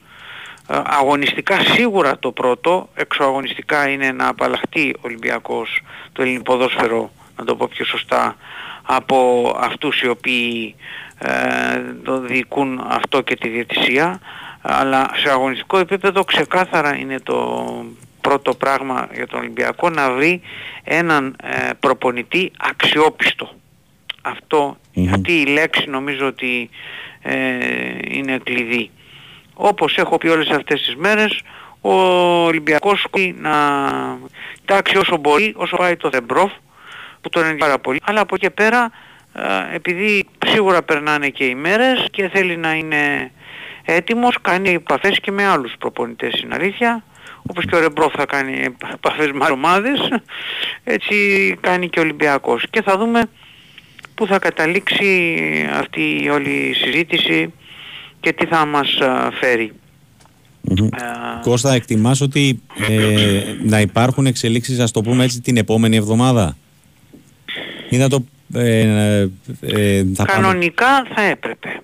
[0.69, 5.81] Ε, αγωνιστικά σίγουρα το πρώτο, εξωαγωνιστικά είναι να απαλλαχτεί ο Ολυμπιακός
[6.13, 8.37] το ελληνικό ποδόσφαιρο, να το πω πιο σωστά,
[8.83, 10.75] από αυτούς οι οποίοι
[11.19, 11.31] ε,
[12.03, 14.21] το διοικούν αυτό και τη διαιτησία,
[14.67, 17.69] αλλά σε αγωνιστικό επίπεδο ξεκάθαρα είναι το
[18.21, 20.41] πρώτο πράγμα για τον Ολυμπιακό να βρει
[20.85, 23.51] έναν ε, προπονητή αξιόπιστο.
[24.23, 24.77] Αυτό,
[25.13, 26.71] αυτή η λέξη νομίζω ότι
[27.23, 27.37] ε,
[28.09, 28.91] είναι κλειδί.
[29.55, 31.41] Όπως έχω πει όλες αυτές τις μέρες,
[31.81, 31.95] ο
[32.45, 33.53] Ολυμπιακός σκοπεί να
[34.65, 36.53] τάξει όσο μπορεί, όσο πάει το Δεμπρόφ,
[37.21, 38.01] που τον ενδιαφέρει πάρα πολύ.
[38.05, 38.91] Αλλά από εκεί και πέρα,
[39.35, 43.33] ε, επειδή σίγουρα περνάνε και οι μέρες και θέλει να είναι
[43.85, 47.05] έτοιμος, κάνει επαφές και με άλλους προπονητές στην αλήθεια.
[47.47, 50.09] Όπως και ο Ρεμπρόφ θα κάνει επαφές με ομάδες,
[50.85, 51.17] έτσι
[51.61, 52.65] κάνει και ο Ολυμπιακός.
[52.71, 53.23] Και θα δούμε
[54.15, 55.37] πού θα καταλήξει
[55.79, 57.53] αυτή η όλη η συζήτηση
[58.21, 59.73] και τι θα μας α, φέρει.
[60.61, 60.89] Μμμ.
[61.43, 66.57] Κώστα, εκτιμάς ότι ε, να υπάρχουν εξελίξεις, ας το πούμε έτσι, την επόμενη εβδομάδα;
[67.89, 68.25] Ή να το...
[68.55, 69.29] Ε, ε,
[69.61, 71.81] ε, θα πάμε- Κανονικά θα έπρεπε.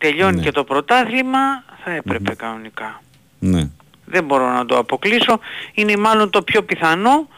[0.00, 0.42] Τελειώνει Ναι.
[0.42, 1.38] και το πρωτάθλημα,
[1.84, 3.02] θα έπρεπε κανονικά.
[3.38, 3.68] Ναι.
[4.04, 5.40] Δεν μπορώ να το αποκλείσω.
[5.74, 7.28] Είναι μάλλον το πιο πιθανό,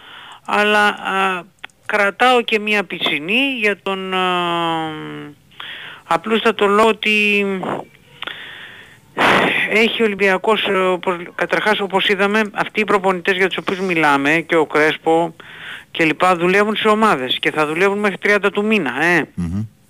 [0.47, 1.43] αλλά α,
[1.87, 4.19] κρατάω και μία πισινή για τον α,
[6.05, 7.47] απλούστατο λόγο ότι
[9.71, 14.45] έχει ο Ολυμπιακός, ε, όπως, καταρχάς όπως είδαμε, αυτοί οι προπονητές για τους οποίους μιλάμε
[14.49, 15.35] και ο Κρέσπο
[15.91, 19.05] και λοιπά δουλεύουν σε ομάδες και θα δουλεύουν μέχρι 30 του μήνα.
[19.05, 19.29] Ε.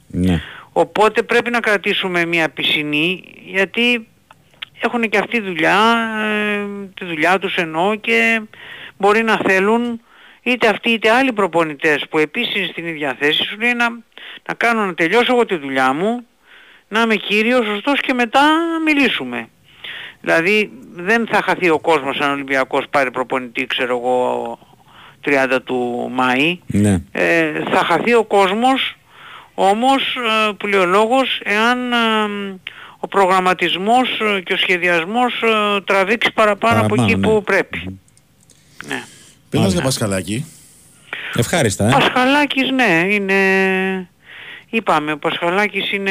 [0.07, 0.41] Ναι.
[0.73, 4.07] Οπότε πρέπει να κρατήσουμε μια πισινή γιατί
[4.81, 5.79] έχουν και αυτή δουλειά,
[6.23, 8.41] ε, τη δουλειά τους εννοώ και
[8.99, 10.01] μπορεί να θέλουν
[10.43, 13.89] είτε αυτοί είτε άλλοι προπονητές που επίσης είναι στην ίδια θέση σου λέει να,
[14.49, 16.27] να κάνω να τελειώσω εγώ τη δουλειά μου,
[16.89, 19.49] να είμαι κύριος, σωστός και μετά να μιλήσουμε.
[20.21, 24.59] Δηλαδή δεν θα χαθεί ο κόσμος αν ο Ολυμπιακός πάρει προπονητή ξέρω εγώ
[25.25, 27.03] 30 του Μάη Ναι.
[27.13, 28.97] ε, θα χαθεί ο κόσμος
[29.69, 30.17] όμως
[30.49, 31.97] ε, που λέει ο λόγος εάν ε,
[32.99, 37.27] ο προγραμματισμός ε, και ο σχεδιασμός ε, τραβήξει παραπάνω, από Παραπάνω, εκεί ναι.
[37.29, 38.01] που πρέπει.
[38.87, 39.03] Ναι.
[39.51, 40.47] Πες για Πασχαλάκη;
[41.37, 41.91] Ευχάριστα, ε.
[41.91, 43.37] Πασχαλάκης ναι είναι
[44.71, 46.11] είπαμε ο Πασχαλάκης είναι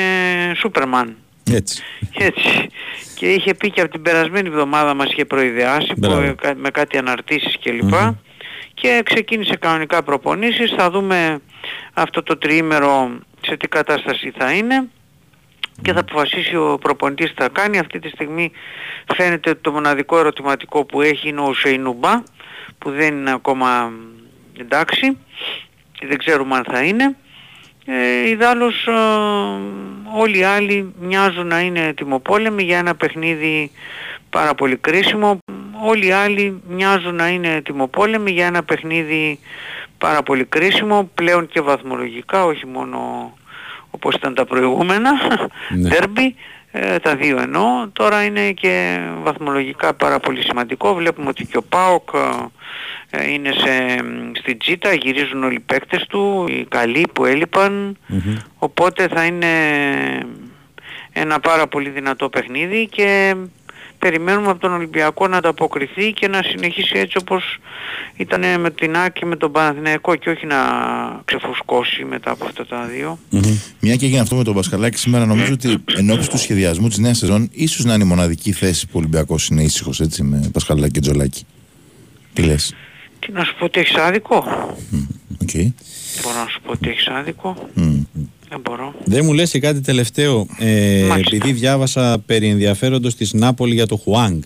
[0.57, 1.15] Σούπερμαν
[1.51, 1.83] Έτσι.
[2.17, 2.69] έτσι
[3.15, 6.21] και είχε πει και από την περασμένη εβδομάδα μας είχε προειδεάσει που, Μπράβο.
[6.21, 8.11] ε, κα- με κάτι αναρτήσεις κλπ Μμμ.
[8.73, 10.73] και ξεκίνησε κανονικά προπονήσεις.
[10.77, 11.39] Θα δούμε
[11.93, 13.11] αυτό το τριήμερο
[13.41, 14.89] σε τι κατάσταση θα είναι
[15.81, 17.79] και θα αποφασίσει ο προπονητής τι θα κάνει.
[17.79, 18.51] Αυτή τη στιγμή
[19.15, 22.23] φαίνεται ότι το μοναδικό ερωτηματικό που έχει είναι ο Σεϊνουμπά
[22.77, 23.91] που δεν είναι ακόμα
[24.59, 25.17] εντάξει.
[26.01, 27.15] Δεν ξέρουμε αν θα είναι.
[27.85, 28.91] Ε, ιδάλλως ε,
[30.17, 33.71] όλοι οι άλλοι μοιάζουν να είναι ετοιμοπόλεμοι για ένα παιχνίδι
[34.29, 35.39] πάρα πολύ κρίσιμο.
[35.83, 39.39] Όλοι οι άλλοι μοιάζουν να είναι ετοιμοπόλεμοι για ένα παιχνίδι
[40.01, 42.99] πάρα πολύ κρίσιμο πλέον και βαθμολογικά όχι μόνο
[43.91, 45.11] όπως ήταν τα προηγούμενα
[45.69, 45.89] Ναι.
[45.89, 46.35] ντέρμπι
[46.71, 47.87] ε, τα δύο εννοώ.
[47.93, 50.93] Τώρα είναι και βαθμολογικά πάρα πολύ σημαντικό.
[50.93, 52.09] Βλέπουμε ότι και ο ΠΑΟΚ
[53.09, 53.97] ε, είναι σε,
[54.39, 57.97] στην Τζίτα γυρίζουν όλοι οι παίκτες του οι καλοί που έλειπαν.
[58.57, 59.47] Οπότε θα είναι
[61.13, 63.35] ένα πάρα πολύ δυνατό παιχνίδι και
[64.01, 67.59] περιμένουμε από τον Ολυμπιακό να ανταποκριθεί και να συνεχίσει έτσι όπως
[68.15, 70.57] ήταν με την ΑΚ και με τον Παναθηναϊκό και όχι να
[71.25, 73.19] ξεφουσκώσει μετά από αυτά τα δύο.
[73.79, 76.97] Μια και έγινε αυτό με τον Πασχαλάκη σήμερα, νομίζω ότι εν όψει του σχεδιασμού της
[76.97, 80.49] νέας σεζόν, ίσως να είναι η μοναδική θέση που ο Ολυμπιακός είναι ήσυχος έτσι με
[80.51, 81.45] Πασχαλάκη και Τζολάκη.
[82.33, 82.73] Τι λες;
[83.19, 84.35] Τι να σου πω ότι έχεις άδικο;
[85.41, 85.49] Οκ.
[86.23, 87.69] Μπορώ να σου πω ότι έχεις άδικο;
[88.51, 88.93] Δεν μπορώ.
[89.03, 90.47] Δεν μου λες και κάτι τελευταίο.
[90.59, 91.35] Ε, Μάλιστα.
[91.35, 94.41] επειδή διάβασα περί ενδιαφέροντος της Νάπολη για το Χουάνγκ.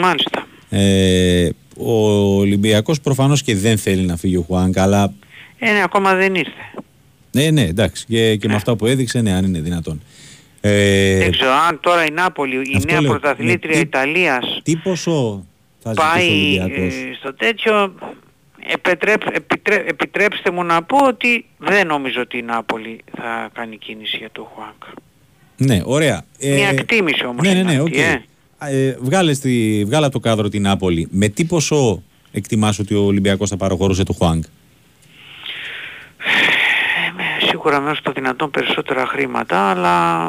[0.00, 0.46] Μάλιστα.
[0.70, 1.48] Ε,
[1.78, 1.92] ο
[2.38, 5.12] Ολυμπιακός προφανώς και δεν θέλει να φύγει ο Χουάνγκ, αλλά
[5.58, 6.52] Ε, ναι, ακόμα δεν ήρθε.
[7.32, 8.04] ναι, ναι, εντάξει.
[8.08, 10.02] Και, και με αυτά που έδειξε, ναι, αν είναι δυνατόν.
[10.60, 13.10] Ε, Δεν ξέρω αν τώρα η Νάπολη, η αυτό νέα λέω.
[13.10, 15.44] πρωταθλήτρια Ναι, τι- Ιταλίας τι ποσό
[15.82, 17.94] θα ζητήσει ο πάει Ολυμπιακός; ε, στο τέτοιο
[18.72, 24.16] επιτρέπ, επιτρέ- επιτρέψτε μου να πω ότι δεν νομίζω ότι η Νάπολη θα κάνει κίνηση
[24.16, 24.82] για το Χουάνκ.
[25.56, 26.24] Ναι, ωραία.
[26.38, 27.96] Ε, Μια εκτίμηση όμως Ναι, ναι, είναι ναι, αυτή, οκ.
[27.98, 28.22] ε.
[28.60, 31.08] Ε, βγάλε, στη, βγάλε από το κάδρο την Νάπολη.
[31.10, 34.42] Με τι ποσό εκτιμάς ότι ο Ολυμπιακός θα παραχωρούσε το Χουάνγκ.
[36.18, 40.26] Ε, με- σίγουρα μέσα στο δυνατόν περισσότερα χρήματα, αλλά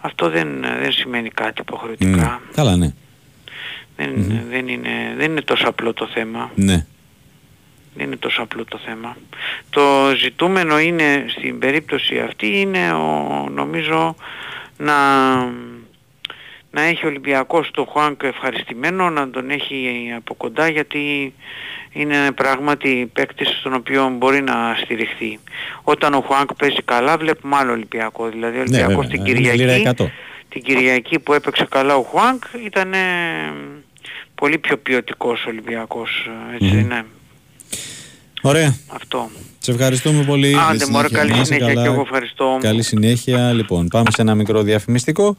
[0.00, 0.48] αυτό δεν,
[0.80, 2.40] δεν σημαίνει κάτι υποχρεωτικά.
[2.48, 2.92] Μμ, Καλά, ναι.
[3.96, 6.50] Δεν, δεν, είναι, δεν είναι τόσο απλό το θέμα.
[6.54, 6.86] ναι.
[7.96, 9.16] Δεν είναι τόσο απλό το θέμα.
[9.70, 14.14] Το ζητούμενο είναι στην περίπτωση αυτή είναι ο, νομίζω
[14.76, 14.94] να,
[16.70, 21.34] να έχει ο Ολυμπιακός τον Χουάνκ ευχαριστημένο, να τον έχει από κοντά γιατί
[21.92, 25.38] είναι πράγματι παίκτης στον οποίο μπορεί να στηριχθεί.
[25.82, 28.28] Όταν ο Χουάνκ παίζει καλά βλέπουμε άλλο Ολυμπιακό.
[28.28, 30.06] Δηλαδή ο Ναι, Ολυμπιακός βέβαια, την είναι λίρα Κυριακή 100.
[30.48, 32.92] την Κυριακή που έπαιξε καλά ο Χουάνκ ήταν
[34.34, 36.30] πολύ πιο ποιοτικός Ολυμπιακός.
[36.54, 36.78] Έτσι Μμμ.
[36.78, 37.04] είναι
[38.42, 38.76] Ωραία.
[38.86, 39.30] αυτό.
[39.58, 40.56] Σε ευχαριστούμε πολύ.
[40.70, 41.82] Άντε μωρέ καλή Να είσαι συνέχεια καλά.
[41.82, 42.58] και εγώ ευχαριστώ.
[42.60, 43.52] Καλή συνέχεια.
[43.52, 45.36] Λοιπόν, πάμε σε ένα μικρό διαφημιστικό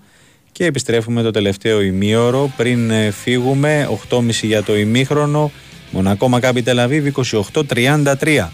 [0.52, 3.90] και επιστρέφουμε το τελευταίο ημίωρο πριν ε, φύγουμε.
[4.10, 5.52] 8.30 για το ημίχρονο.
[5.92, 7.08] Μονακό Μακάμπι Τελαβίβ
[7.54, 8.48] 28-33.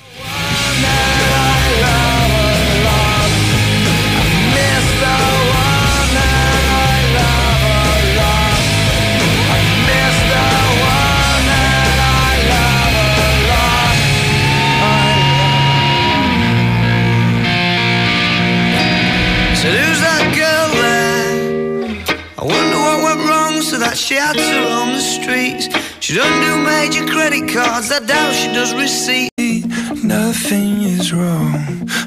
[26.84, 30.04] Major credit cards, I doubt she does receipts.
[30.04, 31.54] Nothing is wrong,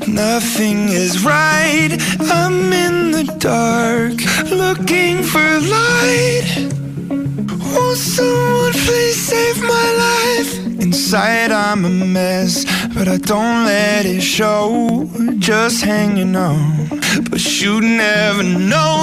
[0.07, 1.93] nothing is right.
[2.21, 4.17] I'm in the dark,
[4.51, 6.47] looking for light.
[7.73, 10.51] Won't someone please save my life?
[10.85, 15.09] Inside I'm a mess, but I don't let it show.
[15.39, 16.89] Just hanging on,
[17.31, 18.95] but you never know.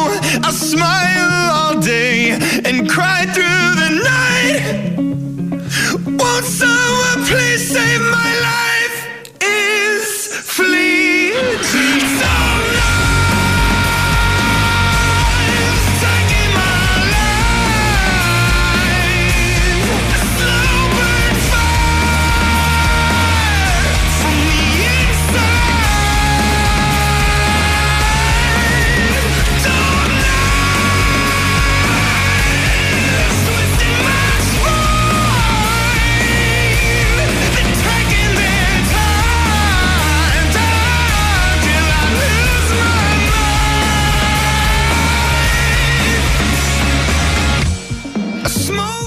[0.48, 2.38] I smile all day
[2.68, 4.93] and cry through the night.
[6.06, 8.33] Won't someone please save my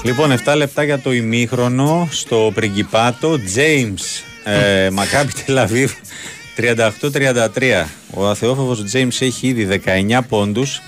[0.07, 3.39] Λοιπόν, 7 λεπτά για το ημίχρονο στο Πριγκιπάτο.
[3.55, 5.91] James, ε, Μακάμπι Τελαβίβ
[6.55, 7.85] 38-33.
[8.13, 10.81] Ο αθεόφοβος James έχει ήδη 19 πόντους,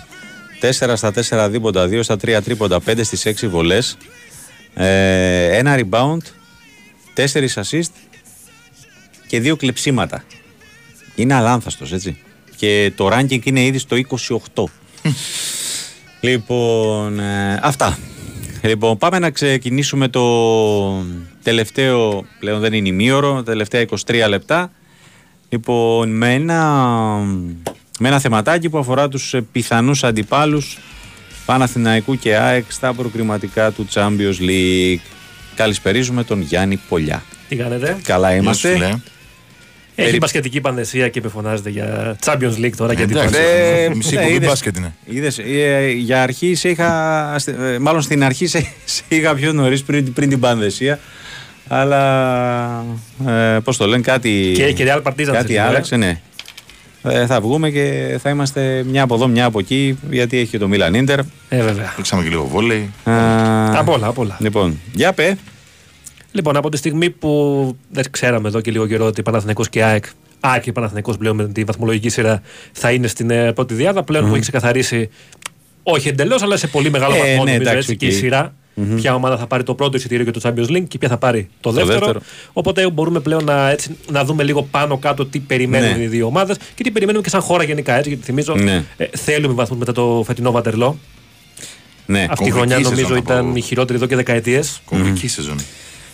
[0.59, 3.97] 4 στα 4 δίποτα, 2 στα 3 τρίποντα, 5 στις 6 βολές,
[4.73, 6.21] ε, ένα rebound
[7.13, 7.91] τέσσερις assist
[9.27, 10.23] και δύο κλεψίματα.
[11.15, 12.17] Είναι αλάνθαστος, έτσι.
[12.55, 14.63] Και το ranking είναι ήδη στο 28.
[16.19, 17.97] λοιπόν, ε, αυτά.
[18.61, 20.25] Λοιπόν, πάμε να ξεκινήσουμε το
[21.43, 24.71] τελευταίο, πλέον δεν είναι ημίωρο, τελευταία 23 λεπτά.
[25.49, 26.61] Λοιπόν, με ένα,
[27.99, 30.77] με ένα θεματάκι που αφορά τους ε, πιθανούς αντιπάλους
[31.45, 34.99] Παναθηναϊκού και ΑΕΚ στα προκριματικά του Champions League.
[35.55, 37.23] Καλησπερίζουμε τον Γιάννη Πολιά.
[37.47, 38.71] Τι κάνετε; Καλά είμαστε.
[38.73, 38.95] φίλε.
[39.99, 42.93] Έχει Περι- μπασκετική πανδεσία και επιφωνάζεται για Champions League τώρα.
[42.93, 44.93] γιατί Εντάξει, Ε, μισή ναι, εκπομπή είδες- μπάσκετ είναι.
[45.05, 49.53] Είδες, ε, για αρχή σε είχα, στε- ε, μάλλον στην αρχή σε, σε είχα πιο
[49.53, 50.99] νωρίς πριν, πριν την πανδεσία.
[51.67, 52.85] Αλλά
[53.27, 56.21] ε, πώς το λένε, κάτι, Και- και Real Partizan κάτι σήμερα, ε; άλλαξε, ναι.
[57.03, 60.57] Ε, θα βγούμε και θα είμαστε μια από εδώ, μια από εκεί, γιατί έχει και
[60.57, 61.17] το Milan Inter.
[61.49, 61.93] Ε, βέβαια.
[61.95, 62.89] Παίξαμε και λίγο βόλεϊ.
[63.03, 64.37] Α, Απ' όλα, απ' όλα.
[64.39, 65.37] Λοιπόν, για πέ.
[66.31, 70.05] Λοιπόν, από τη στιγμή που δεν ξέραμε εδώ και λίγο καιρό ότι Παναθηναϊκός και ΑΕΚ,
[70.39, 72.41] ΑΕΚ και Παναθηναϊκός πλέον με τη βαθμολογική σειρά
[72.71, 75.09] θα είναι στην ε, πρώτη δυάδα, πλέον που έχει ξεκαθαρίσει
[75.83, 78.15] όχι εντελώς, αλλά σε πολύ μεγάλο Ε, βαθμό ναι, νομίζω, εντάξει, έτσι, και η οκ.
[78.15, 78.53] σειρά.
[78.95, 81.49] Ποια ομάδα θα πάρει το πρώτο εισιτήριο για το Champions League και ποια θα πάρει
[81.61, 81.99] το δεύτερο.
[81.99, 82.21] δεύτερο.
[82.53, 86.03] Οπότε μπορούμε πλέον να, έτσι, να δούμε λίγο πάνω κάτω τι περιμένουν Ναι.
[86.03, 87.93] οι δύο ομάδες και τι περιμένουμε και σαν χώρα γενικά.
[87.95, 88.83] Έτσι, γιατί θυμίζω, Ναι.
[88.97, 90.97] ε, θέλουμε βαθμούς μετά το φετινό Βατερλό.
[92.05, 93.55] Ναι, Αυτή η κομβική χρονιά σεζόν, νομίζω θα ήταν πω.
[93.55, 94.81] η χειρότερη εδώ και δεκαετίες.
[94.85, 95.59] Κομβική σεζόν.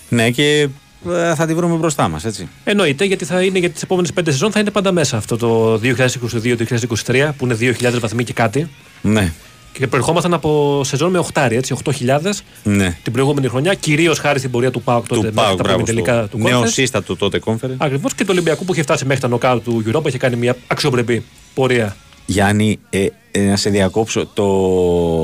[0.10, 0.68] Ναι και
[1.10, 2.48] ε, θα τη βρούμε μπροστά μας, έτσι.
[2.64, 5.80] Εννοείται, γιατί θα είναι για τις επόμενες πέντε σεζόν θα είναι πάντα μέσα αυτό το
[5.84, 8.69] 2022-2023 που είναι 2.000 βαθμοί και κάτι.
[9.02, 9.32] Ναι,
[9.72, 12.19] Και προερχόμασταν από σεζόν με 8, έτσι, 8.000
[12.64, 12.98] ναι.
[13.03, 15.84] την προηγούμενη χρονιά, κυρίως χάρη στην πορεία του ΠΑΟΚ τότε Του μέχρι Πάου, τα μπράβο,
[15.84, 16.49] πρώιμη τελικά στο του Conference.
[16.49, 17.76] νεοσύστατο τότε conference.
[17.77, 20.56] Ακριβώς και του Ολυμπιακού που είχε φτάσει μέχρι τα νοκάου του Europa είχε κάνει μια
[20.68, 21.95] αξιοπρεπή πορεία.
[22.26, 24.26] Γιάννη, ε, ε, να σε διακόψω.
[24.34, 24.45] Το,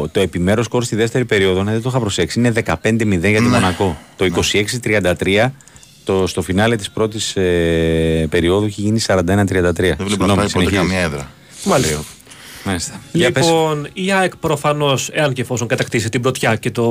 [0.08, 2.74] το επιμέρους σκορ στη δεύτερη περίοδο, ναι, δεν το είχα προσέξει, είναι 15-0
[3.10, 3.98] για τη Μονακό.
[4.16, 4.26] Το
[5.26, 5.50] 26-33
[6.04, 9.20] το, στο φινάλε της πρώτης ε, περίοδου έχει γίνει 41-33.
[9.24, 10.78] Δεν βλέπω να Συγγνώμη, πάει ποτέ συνεχίζεις.
[10.78, 11.32] καμία έδρα.
[11.64, 12.04] Μάλιστα.
[12.66, 13.02] Μάλιστα.
[13.12, 13.46] Για πες.
[13.46, 16.84] Λοιπόν, η ΑΕΚ προφανώς, εάν και εφόσον κατακτήσει την πρωτιά και το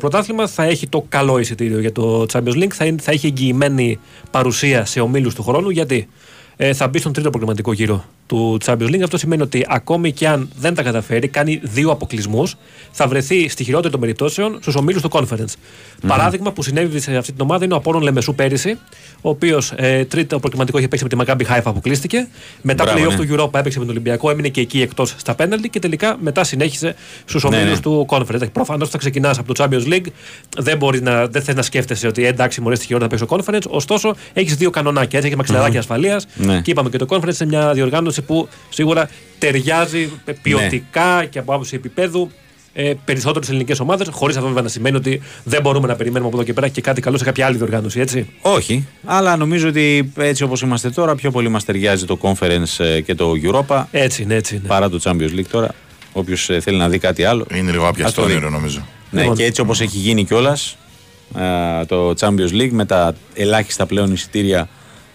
[0.00, 2.72] πρωτάθλημα, θα έχει το καλό εισιτήριο για το Champions League.
[2.72, 3.98] Θα, είναι- θα έχει εγγυημένη
[4.30, 5.70] παρουσία σε ομίλους του χρόνου.
[5.70, 6.08] Γιατί
[6.56, 9.00] ε, θα μπει στον τρίτο προγραμματικό γύρο του Champions League.
[9.02, 12.56] Αυτό σημαίνει ότι ακόμη και αν δεν τα καταφέρει, κάνει δύο αποκλεισμούς,
[12.90, 15.54] θα βρεθεί στη χειρότερη των περιπτώσεων στους ομίλους του Conference.
[16.06, 18.78] Παράδειγμα που συνέβη σε αυτή την ομάδα είναι ο Απόρων Λεμεσού πέρυσι,
[19.20, 22.28] ο οποίος ε, τρίτο προκριματικό είχε παίξει με τη Maccabi Haifa, αποκλείστηκε.
[22.62, 23.26] Μετά Μπράβο, playoff ναι.
[23.26, 26.44] του Europa έπαιξε με τον Ολυμπιακό, έμεινε και εκεί εκτός στα πέναλτι και τελικά μετά
[26.44, 26.94] συνέχισε
[27.24, 27.80] στους Ναι, ομίλους ναι.
[27.80, 28.52] του Conference.
[28.52, 30.06] Προφανώς θα ξεκινάς από το Champions League,
[30.58, 33.36] δεν, μπορείς να, δεν θες να σκέφτεσαι ότι ε, εντάξει, μωρέ στη χειρότερα θα παίξει
[33.36, 33.76] το Conference.
[33.76, 35.18] Ωστόσο, έχεις δύο κανονάκια.
[35.18, 36.26] Έτσι, έχεις μαξιλαράκια ασφαλείας.
[36.34, 36.60] Ναι.
[36.60, 39.08] Και είπαμε και το Conference είναι μια διοργάνωση που σίγουρα
[39.38, 42.30] ταιριάζει ε, ποιοτικά και από άποψη επίπεδου
[42.74, 46.36] ε, περισσότερες ελληνικές ομάδες, χωρίς αυτό βέβαια να σημαίνει ότι δεν μπορούμε να περιμένουμε από
[46.36, 48.26] εδώ και πέρα και κάτι καλό σε κάποια άλλη διοργάνωση, έτσι.
[48.40, 53.00] Όχι, αλλά νομίζω ότι έτσι όπως είμαστε τώρα πιο πολύ μας ταιριάζει το conference ε,
[53.00, 54.66] και το Europa Έτσι είναι, έτσι είναι.
[54.66, 55.74] παρά το Champions League τώρα.
[56.12, 57.46] Όποιος ε, θέλει να δει κάτι άλλο.
[57.54, 58.32] Είναι λίγο άπια Ας στο το δει.
[58.32, 58.86] όνειρο νομίζω.
[59.10, 59.36] Ναι, Λοιπόν.
[59.36, 60.76] και έτσι όπως έχει γίνει κιόλας
[61.86, 64.68] το Champions League με τα ελάχιστα πλέον εισιτήρια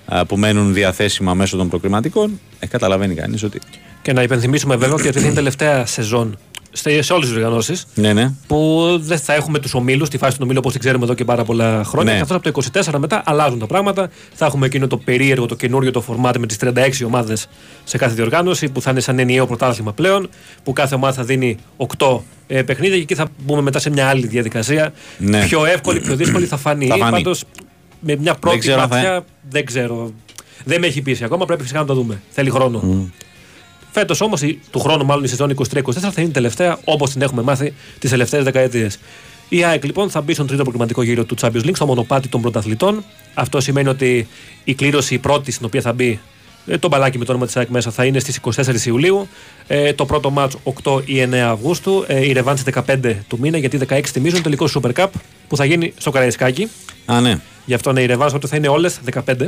[0.06, 3.62] α, που μένουν διαθέσιμα μέσω των προκριματικών, ε, καταλαβαίνει κανείς ότι.
[4.02, 6.38] Και να υπενθυμίσουμε βέβαια ότι αυτή είναι η τελευταία σεζόν
[6.72, 8.32] σε, σε όλες τις διοργανώσει Ναι, ναι.
[8.48, 11.26] που δεν θα έχουμε τους ομίλους, τη φάση του ομίλου όπως την ξέρουμε εδώ και
[11.26, 12.14] πάρα πολλά χρόνια.
[12.14, 12.20] Ναι.
[12.20, 12.62] Καθώ από το
[12.94, 14.10] 24 μετά αλλάζουν τα πράγματα.
[14.34, 16.72] Θα έχουμε εκείνο το περίεργο, το καινούριο το φορμάτι με τις 36
[17.06, 17.48] ομάδες
[17.84, 20.30] σε κάθε διοργάνωση που θα είναι σαν ενιαίο πρωτάθλημα πλέον.
[20.64, 21.58] Που κάθε ομάδα θα δίνει
[21.98, 24.94] 8 ε, παιχνίδια και εκεί θα μπούμε μετά σε μια άλλη διαδικασία.
[25.18, 25.44] Ναι.
[25.46, 26.88] Πιο εύκολη, πιο δύσκολη θα φανεί.
[26.88, 27.12] Θα φανεί.
[27.12, 27.44] Πάντως,
[28.00, 30.12] με μια πρώτη ξέρω αν θα- ματιά δεν ξέρω.
[30.68, 32.22] Δεν με έχει πείσει ακόμα, πρέπει φυσικά να το δούμε.
[32.30, 33.10] Θέλει χρόνο.
[33.92, 34.42] Φέτος όμως,
[34.72, 38.44] του χρόνου μάλλον η σεζόν 23-24 θα είναι τελευταία όπως την έχουμε μάθει τις τελευταίες
[38.44, 39.00] δεκαετίες.
[39.50, 42.42] Η ΑΕΚ λοιπόν θα μπει στον τρίτο προκριματικό γύρο του Champions League, στο μονοπάτι των
[42.42, 43.04] πρωταθλητών.
[43.34, 44.28] Αυτό σημαίνει ότι
[44.64, 46.20] η κλήρωση η πρώτη στην οποία θα μπει
[46.68, 49.28] ε, το μπαλάκι με το όνομα της ΑΕΚ μέσα θα είναι στις 24 Ιουλίου.
[49.68, 52.04] Ε, το πρώτο μάτς 8 ή 9 Αυγούστου.
[52.08, 55.08] Ε, η ρεβάνση 15 του μήνα γιατί 16 θυμίζουν τελικό Super Cup
[55.48, 56.70] που θα γίνει στο Καραϊσκάκι.
[57.06, 57.40] Α, ναι.
[57.66, 59.48] Γι' αυτό ναι, οι ρεβάνς τότε θα είναι όλες 15.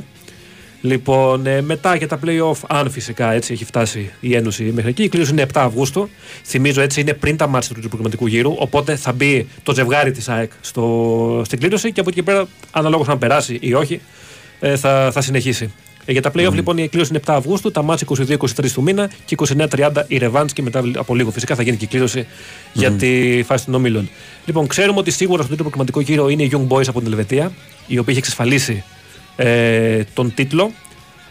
[0.81, 5.03] Λοιπόν, ε, μετά για τα playoff, αν φυσικά έτσι έχει φτάσει η Ένωση μέχρι εκεί,
[5.03, 6.09] η κλήρωση είναι 7 Αυγούστου.
[6.43, 8.55] Θυμίζω έτσι είναι πριν τα μάτια του τρίτου προγραμματικού γύρου.
[8.57, 12.47] Οπότε θα μπει το ζευγάρι της ΑΕΚ στο, στην κλήρωση και από εκεί και πέρα,
[12.71, 14.01] αναλόγως αν περάσει ή όχι,
[14.59, 15.73] ε, θα, θα συνεχίσει.
[16.05, 18.07] Ε, για τα playoff λοιπόν η κλήρωση είναι 7 Αυγούστου, τα μάτια
[18.37, 19.35] 22-23 του μήνα και
[19.69, 22.27] 29-30 η ρεβάνς και μετά από λίγο φυσικά θα γίνει και η κλήρωση
[22.73, 24.09] για τη φάση των ομίλων.
[24.45, 27.51] Λοιπόν, ξέρουμε ότι σίγουρα στο τρίτο προγραμματικό γύρο είναι οι Young Boys από την Ελβετία,
[27.87, 28.83] η οποία έχει εξασφαλίσει
[29.43, 30.71] ε, τον τίτλο.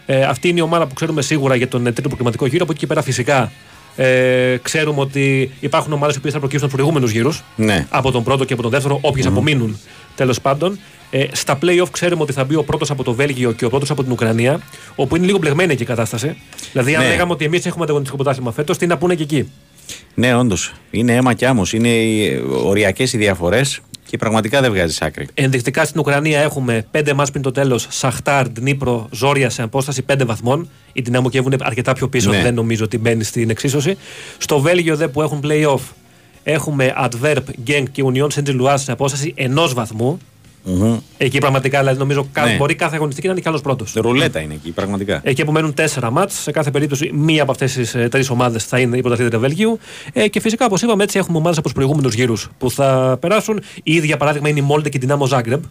[0.06, 2.62] Ε, αυτή είναι η ομάδα που ξέρουμε σίγουρα για τον ε, τρίτο προκριματικό γύρο.
[2.62, 3.52] Από εκεί και πέρα, φυσικά,
[3.96, 7.42] ε, ξέρουμε ότι υπάρχουν ομάδες που θα προκύψουν από προηγούμενους γύρους.
[7.56, 7.86] Ναι.
[7.90, 9.78] Από τον πρώτο και από τον δεύτερο, όποιες απομείνουν
[10.14, 10.78] τέλος πάντων.
[11.10, 13.90] Ε, στα playoff ξέρουμε ότι θα μπει ο πρώτος από το Βέλγιο και ο πρώτος
[13.90, 14.60] από την Ουκρανία,
[14.94, 16.36] όπου είναι λίγο μπλεγμένη εκεί η κατάσταση.
[16.72, 17.08] Δηλαδή, αν Ναι.
[17.08, 19.50] λέγαμε ότι εμείς έχουμε ανταγωνιστικό πρωτάθλημα φέτος, τι να πούνε και εκεί;
[20.14, 20.72] Ναι, όντως.
[20.90, 21.72] Είναι αίμα κι άμμος.
[21.72, 21.90] Είναι
[22.64, 23.80] οριακές οι διαφορές
[24.10, 25.28] και πραγματικά δεν βγάζει άκρη.
[25.34, 27.86] Ενδεικτικά στην Ουκρανία έχουμε πέντε μάτς πριν το τέλος.
[27.90, 30.68] Σαχτάρ, Ντνίπρο, Ζόρια σε απόσταση 5 βαθμών.
[30.92, 32.42] Οι Δυνάμο Κιέβου είναι αρκετά πιο πίσω, Ναι.
[32.42, 33.96] δεν νομίζω ότι μπαίνει στην εξίσωση.
[34.38, 35.80] Στο Βέλγιο δε που έχουν playoff
[36.42, 40.18] έχουμε Adverb, Genk και Union Saint Gilloise σε απόσταση ενός βαθμού.
[41.18, 42.56] Εκεί πραγματικά δηλαδή, νομίζω κα- Ναι.
[42.56, 43.92] μπορεί κάθε αγωνιστική να είναι κι άλλος πρώτος.
[43.96, 45.20] Ρουλέτα είναι εκεί, πραγματικά.
[45.24, 46.34] Εκεί απομένουν τέσσερα μάτς.
[46.42, 49.78] Σε κάθε περίπτωση, μία από αυτές τις ε, τρεις ομάδες θα είναι η πρωταθλήτρια Βελγίου.
[50.12, 53.60] Ε, και φυσικά, όπως είπαμε, έτσι έχουμε ομάδες από τους προηγούμενους γύρους που θα περάσουν.
[53.82, 55.62] Η ίδια παράδειγμα είναι η Μόλτε και η Δυνάμο Ζάγκρεμπ.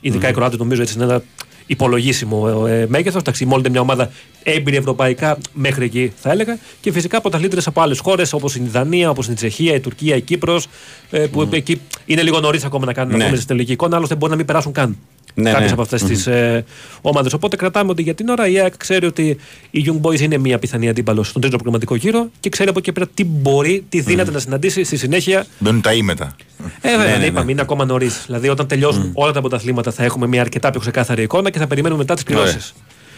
[0.00, 1.22] Ειδικά οι Κροάτες νομίζω έτσι είναι ένα
[1.68, 3.20] υπολογίσιμο ε, μέγεθος.
[3.20, 4.10] Εντάξει, η Μόλτε μια ομάδα
[4.42, 6.58] έμπειρη ευρωπαϊκά μέχρι εκεί θα έλεγα.
[6.80, 10.20] Και φυσικά πρωταθλήτρε από άλλες χώρες όπως η Δανία, όπως η Τσεχία, η Τουρκία, η
[10.20, 10.66] Κύπρος.
[11.10, 13.28] Ε, που εκεί είναι λίγο νωρίς ακόμα να κάνουν Ναι.
[13.28, 13.34] ναι.
[13.36, 13.96] στην τελική εικόνα.
[13.96, 14.96] Άλλωστε μπορεί να μην περάσουν καν
[15.34, 15.72] Ναι, κάποιες ναι.
[15.72, 16.64] από αυτές τις ε,
[17.00, 17.32] ομάδες.
[17.32, 19.36] Οπότε κρατάμε ότι για την ώρα η ΑΕΚ ξέρει ότι
[19.70, 22.92] η Young Boys είναι μια πιθανή αντίπαλος στον τρίτο προγραμματικό γύρο και ξέρει από εκεί
[22.92, 25.46] πέρα τι μπορεί, τι δύναται να συναντήσει στη συνέχεια.
[25.58, 26.36] Μπαίνουν τα ήμετα.
[26.80, 28.22] Ε, βέβαια, Ναι, ναι, ναι, είπαμε, είναι ακόμα νωρίς.
[28.26, 31.66] Δηλαδή, όταν τελειώσουν όλα τα πρωταθλήματα, θα έχουμε μια αρκετά πιο ξεκάθαρη εικόνα και θα
[31.66, 32.48] περιμένουμε μετά τις πληρώσει.
[32.48, 32.60] Ωραία.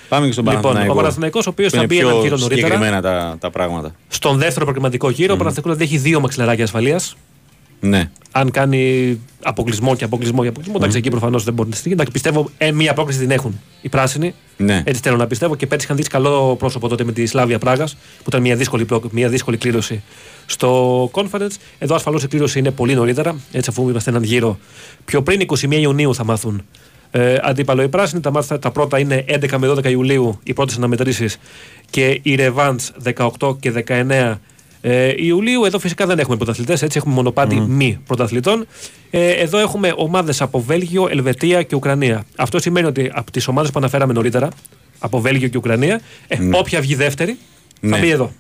[0.09, 0.93] Πάμε και στον Λοιπόν, Παναθηναϊκό.
[0.93, 2.67] ο Παναθηναϊκός, ο οποίος που θα είναι μπει πιο έναν γύρο νωρίτερα.
[2.67, 3.95] συγκεκριμένα τα, τα πράγματα.
[4.09, 7.17] Στον δεύτερο προγραμματικό γύρο, ο Παναθηναϊκός δηλαδή έχει δύο μαξιλαράκια ασφαλείας.
[7.81, 8.11] Ναι.
[8.33, 11.93] Αν κάνει αποκλεισμό και αποκλεισμό και αποκλεισμό, εντάξει, εκεί προφανώς δεν μπορεί να στείλει.
[11.93, 14.35] Εντάξει, πιστεύω ε, μία πρόκληση την έχουν οι πράσινοι.
[14.57, 14.83] Ναι.
[14.87, 17.95] Έτσι θέλω να πιστεύω και πέρσι είχαν δείξει καλό πρόσωπο τότε με τη Σλάβια Πράγας,
[17.95, 20.03] που ήταν μια δύσκολη, προ- μια δύσκολη κλήρωση
[20.47, 21.55] στο conference.
[21.79, 24.59] Εδώ ασφαλώς η κλήρωση είναι πολύ νωρίτερα, έτσι αφού είμαστε έναν γύρο
[25.05, 25.41] πιο πριν.
[25.41, 26.63] 21 Ιουνίου θα μάθουν
[27.11, 28.21] ε, αντίπαλο οι πράσινοι.
[28.21, 31.37] Τα, μάθα- τα πρώτα είναι 11 με 12 Ιουλίου οι πρώτες αναμετρήσεις
[31.91, 32.77] και οι Revans
[33.39, 34.35] 18 και 19
[34.81, 35.65] ε, Ιουλίου.
[35.65, 38.67] Εδώ φυσικά δεν έχουμε πρωταθλητές, έτσι έχουμε μονοπάτι μη πρωταθλητών.
[39.11, 42.25] Ε, εδώ έχουμε ομάδες από Βέλγιο, Ελβετία και Ουκρανία.
[42.37, 44.49] Αυτό σημαίνει ότι από τις ομάδες που αναφέραμε νωρίτερα,
[44.99, 47.39] από Βέλγιο και Ουκρανία, ε, όποια βγει δεύτερη
[47.81, 47.99] θα Ναι.
[47.99, 48.33] μπει εδώ.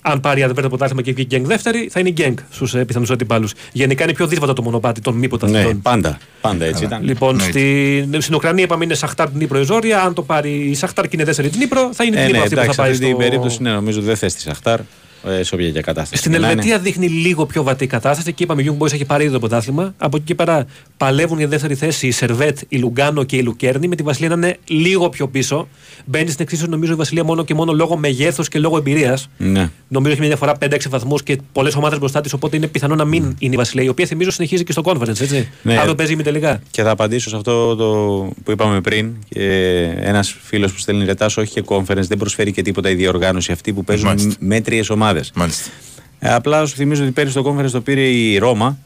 [0.00, 2.84] Αν πάρει αν το πρωτάθλημα και βγει Γκένγκ δεύτερη, θα είναι η Γκένγκ στους ε,
[2.84, 3.52] πιθανούς αντιπάλους.
[3.72, 5.66] Γενικά είναι πιο δύσκολο το μονοπάτι των μη πρωταθλητών.
[5.66, 6.18] ναι, πάντα.
[6.40, 7.02] Πάντα έτσι ήταν.
[7.04, 10.02] Λοιπόν, στη, στην Ουκρανία είπαμε είναι Σαχτάρ Νύπρο η Ζόρια.
[10.02, 12.38] Αν το πάρει η Σαχτάρ και είναι δεύτερη την Νύπρο, θα είναι η Ε, Νύπρο
[12.38, 13.18] ναι, αυτή που θα εντάξει, πάει αυτή την στο...
[13.18, 14.80] περίπτωση ναι, νομίζω δεν θες τη Σαχτάρ
[15.24, 16.20] ε, σε όποια και κατάσταση.
[16.20, 16.60] Στην Και να είναι.
[16.60, 19.38] Ελβετία δείχνει λίγο πιο βατή κατάσταση και είπαμε: Η Young Boys έχει πάρει ήδη το
[19.38, 19.94] πρωτάθλημα.
[19.98, 20.66] Από εκεί και πέρα
[20.96, 23.88] παλεύουν για δεύτερη θέση η Σερβέτ, η Λουγκάνο και η Λουκέρνη.
[23.88, 25.68] Με τη Βασιλεία να είναι λίγο πιο πίσω.
[26.04, 29.28] Μπαίνει στην εξίσωση νομίζω η Βασιλεία μόνο και μόνο λόγω μεγέθους και λόγω εμπειρίας.
[29.36, 29.70] Ναι.
[29.88, 32.32] Νομίζω έχει μια διαφορά 5-6 βαθμούς και πολλές ομάδες μπροστά της.
[32.32, 35.20] Οπότε είναι πιθανό να μην είναι η Βασιλεία, η οποία θυμίζω συνεχίζει και στο conference.
[35.20, 35.48] Έτσι.
[35.62, 35.76] Ναι.
[35.78, 36.60] Αύριο παίζει τελικά.
[36.70, 37.86] Και θα απαντήσω σε αυτό το
[38.44, 39.12] που είπαμε πριν.
[40.00, 43.72] Ένας φίλος που στέλνει ρετάς, όχι και conference, δεν προσφέρει και τίποτα η διοργάνωση αυτή
[43.72, 44.34] που παίζουν Μάλιστα.
[44.38, 45.05] μέτριες ομάδες.
[45.34, 45.70] Μάλιστα.
[46.18, 48.78] Ε, απλά σου θυμίζω ότι πέρυσι το conference το πήρε η Ρώμα.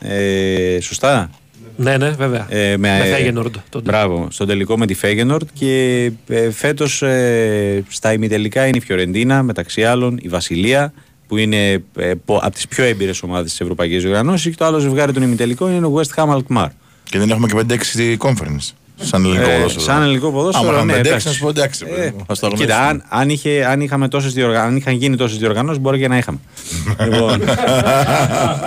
[0.00, 1.30] Ε, σωστά;
[1.76, 2.46] Ναι, ναι, βέβαια.
[2.48, 3.56] Ε, με ε, Φέγενορντ.
[3.68, 3.90] τότε.
[3.90, 9.42] Μπράβο, στον τελικό με τη Φέγενορντ και ε, φέτος ε, στα ημιτελικά είναι η Φιωρεντίνα,
[9.42, 10.92] μεταξύ άλλων η Βασιλεία,
[11.26, 15.12] που είναι ε, από τις πιο έμπειρες ομάδες της Ευρωπαϊκής Διοργανώση, και το άλλο ζευγάρι
[15.12, 16.68] των ημιτελικών είναι ο West Ham Alkmaar.
[17.04, 18.70] Και δεν έχουμε και 5-6 conference.
[19.02, 19.84] Σαν ελληνικό Ε, ποδόσφαιρο.
[19.84, 21.26] σαν ελληνικό ποδόσφαιρο, Άμα ναι, είχαμε 5-6, εντάξει.
[21.26, 21.84] να σου πω εντάξει.
[21.88, 23.02] Ε, παιδί μου, ας το Κοίτα, αγνοήσουμε.
[23.10, 24.62] αν, αν, είχε, αν, είχαμε τόσες διοργα...
[24.62, 26.38] αν είχαν γίνει τόσες διοργανώσεις, μπορεί και να είχαμε.
[27.10, 27.42] λοιπόν,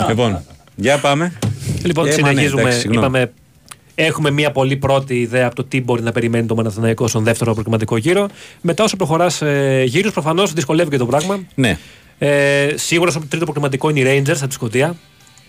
[0.08, 0.40] λοιπόν,
[0.76, 1.34] για πάμε.
[1.84, 2.62] Λοιπόν, Ε, μα ναι, συνεχίζουμε.
[2.62, 3.08] εντάξει, συγγνώμη.
[3.08, 3.32] είπαμε,
[3.96, 7.54] έχουμε μία πολύ πρώτη ιδέα από το τι μπορεί να περιμένει το Παναθηναϊκό στον δεύτερο
[7.54, 8.28] προκριματικό γύρο.
[8.62, 11.40] Μετά, όσο προχωράς ε, γύρους, προφανώς δυσκολεύει και το πράγμα.
[11.56, 11.78] Ναι.
[12.18, 14.96] Ε, σίγουρα στο τρίτο προκριματικό είναι οι Rangers από τη Σκωτία.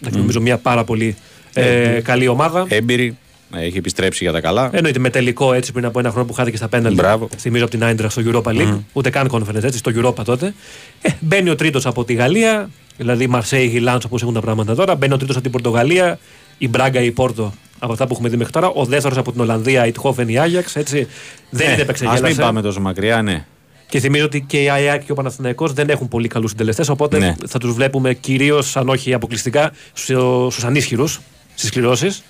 [0.04, 0.08] Mm.
[0.12, 1.16] Νομίζω μια πάρα πολύ
[1.52, 2.64] ε, καλή ομάδα.
[2.68, 3.16] Έμπειρη,
[3.54, 4.70] έχει επιστρέψει για τα καλά.
[4.72, 6.96] Εννοείται με τελικό έτσι πριν από ένα χρόνο που χάθηκε στα πέναλτι.
[6.96, 7.28] Μπράβο.
[7.38, 8.78] Θυμίζω από την Άιντρα στο Europa League.
[8.92, 10.54] Ούτε καν conference έτσι, στο Europa τότε.
[11.02, 14.94] Ε, μπαίνει ο τρίτος από τη Γαλλία, δηλαδή Μαρσέη, Γιλάντ όπως έχουν τα πράγματα τώρα.
[14.94, 16.18] Μπαίνει ο τρίτος από την Πορτογαλία,
[16.58, 18.68] η Μπράγκα, η Πόρτο από αυτά που έχουμε δει μέχρι τώρα.
[18.68, 20.76] Ο δεύτερος από την Ολλανδία, η Τχόφεν, η Άγιαξ.
[20.76, 21.06] Έτσι.
[21.50, 22.40] Δεν είναι Α μην επεξεγέλασε.
[22.40, 23.44] πάμε τόσο μακριά, ναι.
[23.88, 26.88] Και θυμίζω ότι και η ΑΕΚ και ο Παναθηναϊκός δεν έχουν πολύ καλούς συντελεστές.
[26.88, 27.34] Οπότε Ναι.
[27.46, 31.20] θα τους βλέπουμε κυρίως, αν όχι αποκλειστικά, στους ανίσχυρους
[31.54, 32.22] στις κληρώσεις.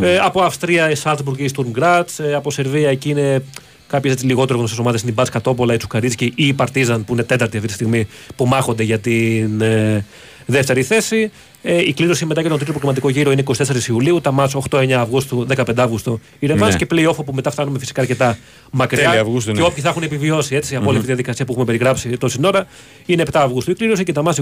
[0.00, 2.10] Ε, από Αυστρία η Σάλτσμπουργκ και η Στουρμ Γκράτ.
[2.18, 3.42] Ε, από Σερβία εκεί είναι
[3.86, 5.00] κάποιες λιγότερο γνωστές ομάδες.
[5.02, 8.06] Είναι η Μπάσκα Τόπολα, η Τσουκαρίτσκι ή η Παρτίζαν που είναι τέταρτη αυτή τη στιγμή
[8.36, 10.04] που μάχονται για την ε,
[10.46, 11.30] δεύτερη θέση.
[11.62, 14.20] Ε, η κλήρωση μετά για τον τρίτο προγραμματικό γύρο είναι 24 Ιουλίου.
[14.20, 16.78] Τα μάτς 8-9 Αυγούστου, 15 Αύγουστο η Ρεβάνς Ναι.
[16.78, 18.38] και play-off όπου μετά φτάνουμε φυσικά αρκετά
[18.70, 19.08] μακριά.
[19.08, 19.66] Τέλη Αυγούστου, και ναι.
[19.66, 22.66] όποιοι θα έχουν επιβιώσει έτσι, από όλη αυτή τη διαδικασία που έχουμε περιγράψει τόση ώρα
[23.06, 24.40] είναι 7 Αυγούστου η κλήρωση και τα μάτς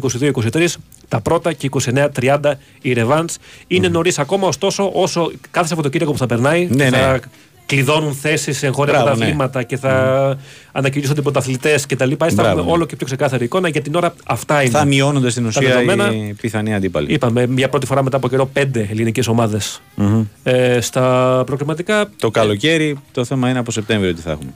[0.52, 0.66] 22-23
[1.08, 1.68] τα πρώτα και
[2.20, 2.40] 29-30
[2.82, 3.36] η Ρεβάνς.
[3.66, 7.18] Είναι νωρίς ακόμα, ωστόσο, όσο κάθε Σαββατοκύριακο που θα περνάει Ναι, θα ναι.
[7.70, 9.14] Κλειδώνουν θέσεις σε εγχώρια Μπράβο, ναι.
[9.14, 10.38] πρωταθλήματα και θα
[10.72, 12.10] ανακοινήσονται πρωταθλητές κτλ.
[12.10, 12.70] Έτσι θα Μπράβο, έχουμε ναι.
[12.70, 13.68] όλο και πιο ξεκάθαρη εικόνα.
[13.68, 14.70] Για την ώρα αυτά είναι.
[14.70, 16.14] Θα μειώνονται στην τα ουσία δεδομένα.
[16.14, 17.12] οι πιθανοί αντίπαλοι.
[17.12, 20.24] Είπαμε για πρώτη φορά μετά από καιρό πέντε ελληνικές ομάδες Μμμ.
[20.42, 22.10] ε, στα προκριματικά.
[22.18, 24.50] Το καλοκαίρι το θέμα είναι από Σεπτέμβριο τι θα έχουμε.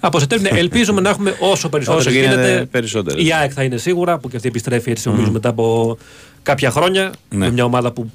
[0.00, 3.26] Από Σεπτέμβριο ναι, ελπίζουμε να έχουμε όσο περισσότερο Όσο γίνεται περισσότερες.
[3.26, 5.96] Η ΑΕΚ θα είναι σίγουρα που και αυτή επιστρέφει έτσι νομίζω μετά από
[6.42, 7.12] κάποια χρόνια.
[7.28, 7.38] Ναι.
[7.38, 8.10] Με μια ομάδα που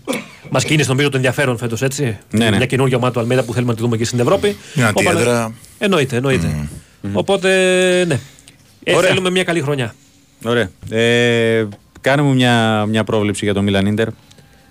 [0.49, 2.57] μας κίνησε νομίζω το ενδιαφέρον φέτος έτσι; Ναι, ναι.
[2.57, 4.57] Μια καινούργια ομάδα του Αλμέδα που θέλουμε να τη δούμε και στην Ευρώπη.
[4.73, 5.53] Μια Ο Πανα- αντιέδρα.
[5.77, 6.69] Εννοείται, εννοείται.
[7.13, 7.49] Οπότε
[8.07, 8.19] ναι.
[8.83, 9.09] Ε, Ωραία.
[9.09, 9.95] θέλουμε μια καλή χρονιά.
[10.45, 10.69] Ωραία.
[10.89, 11.67] Ε,
[12.01, 14.07] κάνε μου μια, μια πρόβλεψη για το Μίλαν Ίντερ.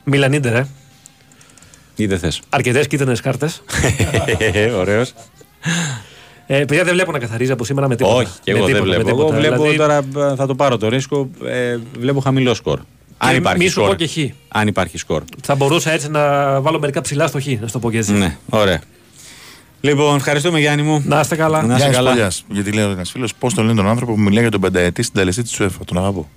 [0.04, 0.68] Μίλαν Ίντερ, ε.
[1.96, 2.40] Ή δεν θες.
[2.48, 3.62] Αρκετές κίτρινες κάρτες.
[4.80, 5.12] Ωραίος.
[6.46, 8.14] Ε, παιδιά δεν βλέπω να καθαρίζει από σήμερα με τίποτα.
[8.14, 9.20] Όχι, και Με εγώ δεν τίποτα, με βλέπω.
[9.20, 9.40] Εγώ τίποτα.
[9.40, 9.76] βλέπω Δηλαδή,
[10.12, 12.80] τώρα, ε, θα το πάρω το ρίσκο, ε, βλέπω χαμηλό σκορ.
[13.18, 13.88] Αν Και υπάρχει μη σου σκορ.
[13.88, 14.16] πω και χ.
[14.48, 15.22] Αν υπάρχει σκορ.
[15.42, 16.20] Θα μπορούσα έτσι να
[16.60, 18.12] βάλω μερικά ψηλά στο χ, να σου το πω και έτσι.
[18.12, 18.80] Ναι, ωραία.
[19.80, 21.02] Λοιπόν, ευχαριστούμε Γιάννη μου.
[21.06, 21.58] Να είστε καλά.
[21.58, 22.10] Να είστε Γιάννης καλά.
[22.10, 25.02] Πολιάς, γιατί λέει ένας φίλος, πώς τον λένε τον άνθρωπο που μιλάει για τον πενταετή
[25.02, 25.84] συντελεστή της UEFA.
[25.84, 26.28] Τον αγαπώ.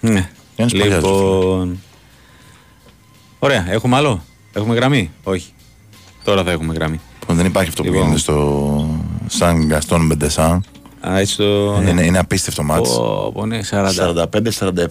[0.00, 0.28] Ναι.
[0.56, 1.78] Γιάννης Πολιάς, Λοιπόν.
[3.38, 4.22] Ωραία, έχουμε άλλο;
[4.52, 5.52] Έχουμε γραμμή; Όχι.
[6.24, 7.00] Τώρα θα έχουμε γραμμή.
[7.20, 8.02] Λοιπόν, δεν υπάρχει αυτό που Λοιπόν.
[8.02, 10.64] γίνεται στο Σαν Γκαστόν Μπεντεσάν.
[11.08, 11.78] Α, έτσι το.
[11.80, 11.90] ναι.
[11.90, 12.88] Είναι, είναι απίστευτο μάτς.
[12.96, 13.88] Πω, πω, ναι, 40.
[13.88, 14.26] 45-47,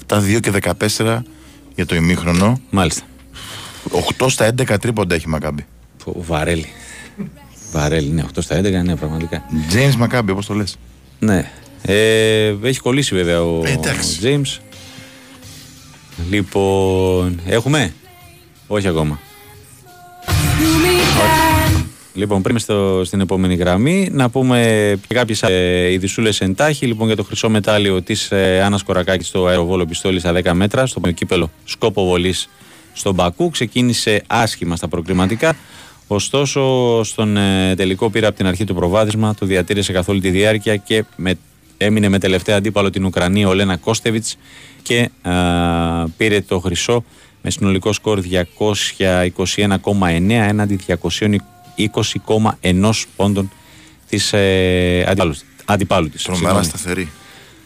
[0.10, 0.52] 2 και
[0.98, 1.20] 14
[1.76, 2.60] για το ημίχρονο.
[2.70, 3.02] Μάλιστα.
[4.20, 5.66] 8 στα 11 τρίποντα έχει η Μακάμπη.
[6.06, 6.66] Πω, Βαρέλι.
[7.72, 9.44] Βαρέλι, ναι, 8 στα 11, ναι, πραγματικά.
[9.74, 10.78] James Μακάμπη, όπως το λες.
[11.20, 11.52] Ναι.
[11.82, 14.20] Ε, έχει κολλήσει βέβαια ο Ε, εντάξει.
[14.24, 14.60] James.
[16.30, 17.94] Λοιπόν, έχουμε;
[18.68, 19.20] Όχι ακόμα.
[22.14, 24.60] Λοιπόν, πριν στο, στην επόμενη γραμμή, να πούμε
[25.08, 26.86] και κάποιες ε, ειδισούλε εντάχει.
[26.86, 30.86] Λοιπόν, για το χρυσό μετάλλιο της ε, Άννας Κορακάκης στο αεροβόλο πιστόλι στα 10 μέτρα,
[30.86, 32.50] στο κύπελο σκόπο βολής
[32.94, 33.50] στον Μπακού.
[33.50, 35.56] Ξεκίνησε άσχημα στα προκριματικά.
[36.08, 40.30] Ωστόσο, στον ε, τελικό πήρε από την αρχή το προβάδισμα, το διατήρησε καθ' όλη τη
[40.30, 41.34] διάρκεια και με,
[41.78, 44.38] έμεινε με τελευταία αντίπαλο την Ουκρανία, ο Λένα Κώστεβιτς
[44.82, 45.32] και α,
[46.18, 47.04] πήρε το χρυσό
[47.42, 48.22] με συνολικό σκορ
[48.98, 50.76] 221,9 έναντι
[51.94, 53.52] 220,1 πόντων
[54.10, 55.36] της ε, αντιπάλου,
[55.66, 56.24] αντιπάλου της.
[56.24, 56.66] Τρομερά συγγνώμη.
[56.66, 57.10] σταθερή.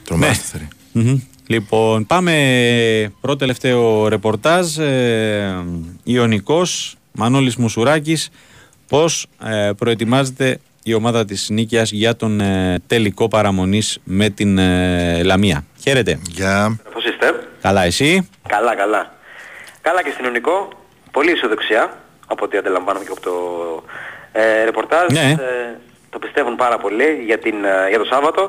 [0.04, 0.38] Τρομερά Ναι.
[0.38, 0.68] σταθερή.
[0.92, 1.20] Μμμ.
[1.48, 2.34] Λοιπόν, πάμε
[3.22, 4.78] πρώτο τελευταίο ρεπορτάζ.
[4.78, 5.64] Ε,
[6.04, 8.30] Ιωνικός, Μανώλης Μουσουράκης,
[8.88, 15.24] πώς ε, προετοιμάζεται η ομάδα της Νίκιας για τον ε, τελικό παραμονής με την ε,
[15.24, 16.20] Λαμία; Χαίρετε.
[16.30, 16.80] Για...
[16.94, 19.14] Πώς είστε; Καλά εσύ; Καλά, καλά.
[19.82, 20.70] Καλά και στην Ιωνικό.
[21.12, 21.98] Πολύ αισιοδοξία,
[22.36, 23.36] από ό,τι αντιλαμβάνομαι και από το
[24.32, 25.08] ε, ρεπορτάζ.
[25.12, 25.28] Ναι.
[25.32, 25.76] Ε,
[26.10, 28.42] το πιστεύουν πάρα πολύ για, την, ε, για το Σάββατο.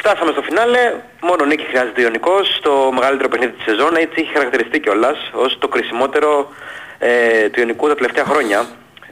[0.00, 0.82] Φτάσαμε στο φινάλε,
[1.20, 5.58] μόνο νίκη χρειάζεται ο Ιωνικός, το μεγαλύτερο παιχνίδι της σεζόν, έτσι έχει χαρακτηριστεί κιόλας ως
[5.58, 6.48] το κρισιμότερο
[6.98, 8.58] ε, του Ιωνικού τα τελευταία χρόνια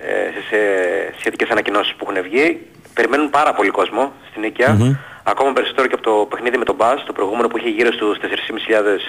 [0.00, 0.12] ε,
[0.48, 0.58] σε,
[1.08, 2.66] σε σχετικές ανακοινώσεις που έχουν βγει.
[2.94, 4.76] Περιμένουν πάρα πολύ κόσμο στην νικια
[5.24, 8.18] ακόμα περισσότερο και από το παιχνίδι με τον Μπάς, το προηγούμενο που είχε γύρω στους
[8.22, 8.26] 4.500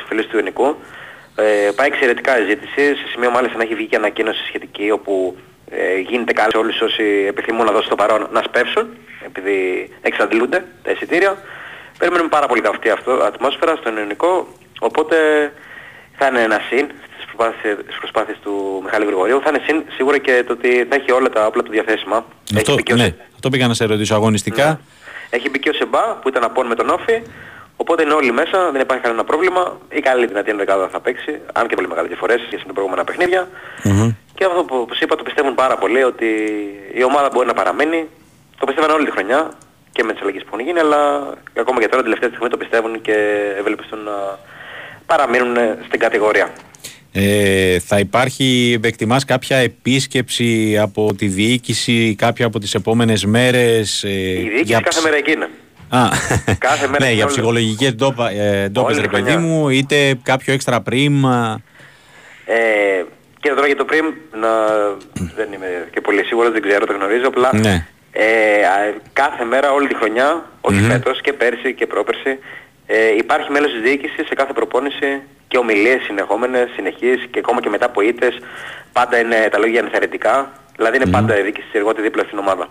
[0.07, 0.75] φίλους του Ιωνικού.
[1.35, 5.37] Ε, πάει εξαιρετικά η ζήτηση, σε σημείο μάλιστα να έχει βγει και ανακοίνωση σχετική όπου
[5.69, 8.87] ε, γίνεται κάτι σε όλους όσοι επιθυμούν να δώσουν το παρόν να σπεύσουν
[9.25, 11.37] επειδή εξαντλούνται τα εισιτήρια.
[11.97, 14.47] Περιμένουμε πάρα πολύ καυτή αυτό, ατμόσφαιρα στον ελληνικό,
[14.79, 15.15] οπότε
[16.17, 19.41] θα είναι ένα συν στις προσπάθειες, στις προσπάθειες του Μιχάλη Γρηγορίου.
[19.43, 22.25] Θα είναι συν σίγουρα και το ότι θα έχει όλα τα όπλα του διαθέσιμα.
[22.55, 24.79] Αυτό, έχει, μπει και ο ναι, Σε- αυτό πήγα να σε ρωτήσω αγωνιστικά.
[25.29, 27.21] έχει μπει και ο Σεμπά που ήταν απόν με τον Όφη.
[27.85, 29.63] Οπότε είναι όλοι μέσα, δεν υπάρχει κανένα πρόβλημα.
[29.89, 33.03] Η καλή δυνατή ενδεκάδα θα παίξει, αν και πολύ μεγάλες διαφορές σχέση με τα προηγούμενα
[33.03, 33.47] παιχνίδια.
[34.35, 36.25] Και αυτό που, που σου είπα το πιστεύουν πάρα πολύ ότι
[36.93, 38.07] η ομάδα μπορεί να παραμένει.
[38.59, 39.51] Το πιστεύαν όλη τη χρονιά
[39.91, 40.99] και με τις αλλαγές που έχουν γίνει, αλλά
[41.57, 43.15] ακόμα και τώρα τελευταία στιγμή το πιστεύουν και
[43.59, 44.39] ευελπιστούν να
[45.05, 45.55] παραμείνουν
[45.87, 46.53] στην κατηγορία.
[47.11, 54.09] Ε, θα υπάρχει, εκτιμάς κάποια επίσκεψη από τη διοίκηση κάποια από τις επόμενες μέρες ε,
[54.09, 55.49] Η διοίκηση κάθε μέρα εκεί είναι.
[55.89, 56.07] Α,
[56.57, 59.47] Κάθε μέρα ναι, και για όλη- ψυχολογικές ντόπα, ε, ντόπες Όλη ρε τη παιδί χρονιά.
[59.47, 61.59] μου είτε κάποιο έξτρα πριμ α,
[62.45, 62.55] Ε,
[63.39, 64.05] και τώρα για το πριν,
[64.41, 64.49] να...
[65.35, 67.85] δεν είμαι και πολύ σίγουρος, δεν ξέρω, το γνωρίζω, απλά ναι.
[68.11, 68.25] ε,
[68.65, 70.89] α, κάθε μέρα, όλη τη χρονιά, όχι Μμμ.
[70.89, 72.39] φέτος και πέρσι και πρόπερσι,
[72.85, 77.69] ε, υπάρχει μέλος της διοίκησης σε κάθε προπόνηση και ομιλίες συνεχόμενες, συνεχείς και ακόμα και
[77.69, 78.39] μετά από ήττες,
[78.93, 82.67] πάντα είναι τα λόγια ενθαρρυντικά, δηλαδή είναι πάντα η διοίκηση της εργότη δίπλα στην ομάδα.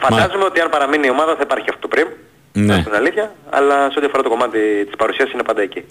[0.00, 2.06] Φαντάζομαι ότι αν παραμείνει η ομάδα θα υπάρχει αυτό το πριν,
[2.52, 2.80] Ναι.
[2.80, 5.84] στην αλήθεια, αλλά σε ό,τι αφορά το κομμάτι της παρουσίας είναι πάντα εκεί.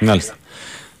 [0.00, 0.34] Μάλιστα.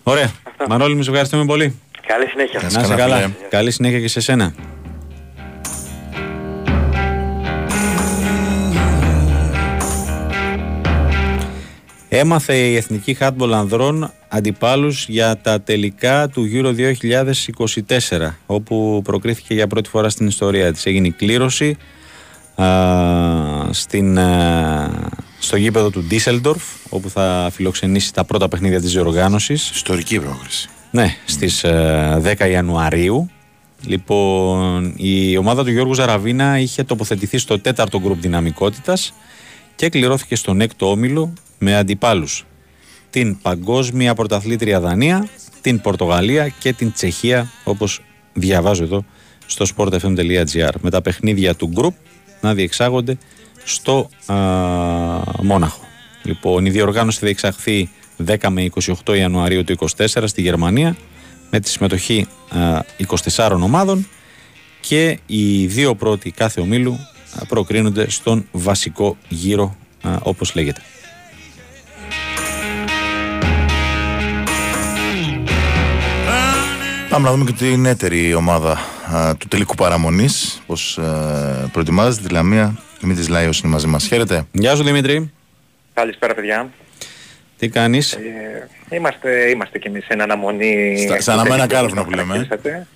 [0.02, 0.30] Ωραία.
[0.68, 1.80] Μανώλη, μου σε ευχαριστούμε πολύ.
[2.06, 2.60] Καλή συνέχεια.
[2.72, 3.30] Να είσαι καλά.
[3.48, 4.54] Καλή συνέχεια και σε σένα.
[12.18, 16.74] έμαθε η Εθνική Χάτμπολ Ανδρών αντιπάλους για τα τελικά του Euro
[18.18, 20.86] 2024 όπου προκρίθηκε για πρώτη φορά στην ιστορία της.
[20.86, 21.76] Έγινε η κλήρωση α,
[23.70, 24.90] στην, α,
[25.38, 29.70] στο γήπεδο του Ντίσελντορφ όπου θα φιλοξενήσει τα πρώτα παιχνίδια της διοργάνωσης.
[29.70, 30.68] Ιστορική πρόκριση.
[30.90, 33.30] Ναι, στις ε, 10 Ιανουαρίου.
[33.86, 39.14] Λοιπόν, η ομάδα του Γιώργου Ζαραβίνα είχε τοποθετηθεί στο τέταρτο γκρουπ δυναμικότητας
[39.76, 42.44] και κληρώθηκε στον έκτο όμιλο με αντιπάλους
[43.14, 45.28] την παγκόσμια πρωταθλήτρια Δανία,
[45.60, 48.00] την Πορτογαλία και την Τσεχία όπως
[48.32, 49.04] διαβάζω εδώ
[49.46, 51.94] στο sportfm.gr με τα παιχνίδια του γκρουπ
[52.44, 53.18] να διεξάγονται
[53.64, 54.34] στο α,
[55.42, 55.80] Μόναχο.
[56.22, 57.90] Λοιπόν, η διοργάνωση θα διεξαχθεί
[58.26, 58.70] 10 με
[59.04, 60.96] 28 Ιανουαρίου του 2024 στη Γερμανία
[61.50, 62.80] με τη συμμετοχή α,
[63.34, 64.08] 24 ομάδων
[64.80, 66.98] και οι δύο πρώτοι κάθε ομίλου
[67.40, 70.80] α, προκρίνονται στον βασικό γύρο α, όπως λέγεται.
[77.08, 80.62] Πάμε να δούμε και την έτερη ομάδα α, του τελικού παραμονής.
[80.66, 80.74] Πώ
[81.72, 82.26] προετοιμάζεται.
[82.26, 82.78] Τη Λαμία.
[83.00, 84.06] Δημήτρη Λάιος είναι μαζί μας.
[84.06, 84.46] Χαίρετε.
[84.52, 85.32] Γεια σου Δημήτρη.
[85.94, 86.70] Καλησπέρα παιδιά.
[87.58, 90.96] Τι κάνεις; Ε, είμαστε, είμαστε κι εμείς σε αναμονή...
[90.98, 92.48] Στα, σαν αναμένα κάρβουνα που λέμε.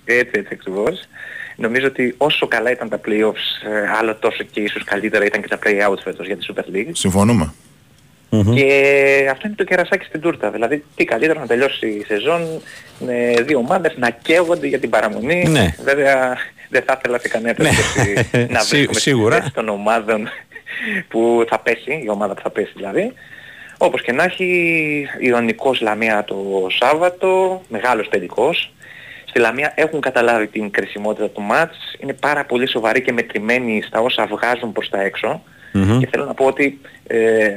[0.04, 1.08] Έτσι, έτσι ακριβώς.
[1.56, 5.48] Νομίζω ότι όσο καλά ήταν τα playoffs, ε, άλλο τόσο και ίσως καλύτερα ήταν και
[5.48, 6.90] τα play-outs φέτος για τη Super League.
[6.92, 7.52] Συμφωνούμε.
[8.54, 10.50] Και αυτό είναι το κερασάκι στην τούρτα.
[10.50, 12.60] Δηλαδή τι καλύτερα να τελειώσει η σεζόν
[12.98, 15.44] με δύο ομάδες να καίγονται για την παραμονή.
[15.48, 15.74] Ναι.
[15.84, 16.36] Βέβαια
[16.68, 19.30] δεν θα ήθελα σε καμία περίπτωση να Σί- βρίσκουμε σίγουρα.
[19.34, 20.28] στις θέσεις των ομάδων
[21.08, 23.12] που θα πέσει, η ομάδα που θα πέσει δηλαδή.
[23.78, 26.36] Όπως και να έχει, Ιωνικός Λαμία το
[26.80, 28.72] Σάββατο, μεγάλος τελικός.
[29.24, 34.00] Στη Λαμία έχουν καταλάβει την κρισιμότητα του μάτς, είναι πάρα πολύ σοβαροί και μετρημένοι στα
[34.00, 35.42] όσα βγάζουν προς τα έξω.
[35.72, 35.98] Μμμ.
[35.98, 37.48] Και θέλω να πω ότι ε,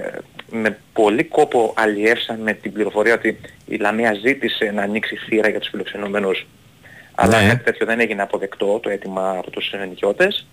[0.52, 5.60] με πολύ κόπο αλλιεύσαν με την πληροφορία ότι η Λαμία ζήτησε να ανοίξει θύρα για
[5.60, 6.48] τους φιλοξενούμενους.
[7.16, 7.48] Αλλά Ναι.
[7.48, 10.48] κάτι τέτοιο δεν έγινε αποδεκτό το αίτημα από τους νοικιώτες.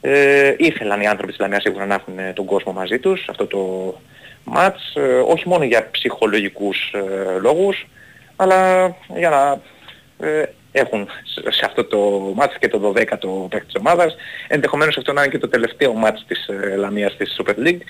[0.00, 3.46] Ε, ήθελαν οι άνθρωποι της Λαμίας σίγουρα να έχουν ε, τον κόσμο μαζί τους αυτό
[3.46, 3.94] το
[4.44, 7.86] μάτς, ε, όχι μόνο για ψυχολογικούς ε, λόγους,
[8.36, 8.86] αλλά
[9.16, 9.60] για να
[10.26, 11.98] ε, έχουν σε- σε αυτό το
[12.34, 14.16] μάτς και το 12ο παίκτη της ομάδας.
[14.48, 17.80] Ενδεχομένως αυτό να είναι και το τελευταίο μάτς της ε, Λαμίας της Super League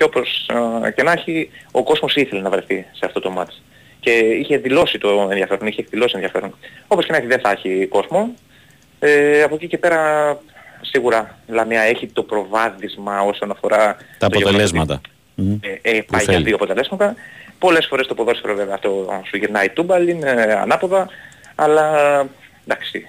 [0.00, 0.48] και όπως
[0.84, 3.62] ε, και να έχει ο κόσμος ήθελε να βρεθεί σε αυτό το μάτς.
[4.00, 6.54] Και είχε δηλώσει το ενδιαφέρον, είχε εκδηλώσει ενδιαφέρον.
[6.86, 8.34] Όπως και να έχει δεν θα έχει κόσμο.
[8.98, 10.38] Ε, από εκεί και πέρα
[10.80, 15.00] σίγουρα η Λαμία έχει το προβάδισμα όσον αφορά Τα το γεγονός ότι αποτελέσματα.
[15.34, 15.58] Μμμ.
[15.60, 16.44] ε, ε, πάει για θέλει.
[16.44, 17.14] δύο αποτελέσματα.
[17.58, 21.08] Πολλές φορές το ποδόσφαιρο βέβαια αυτό σου γυρνάει τούμπαλ, είναι ε, ανάποδα,
[21.54, 21.86] αλλά
[22.66, 23.06] εντάξει,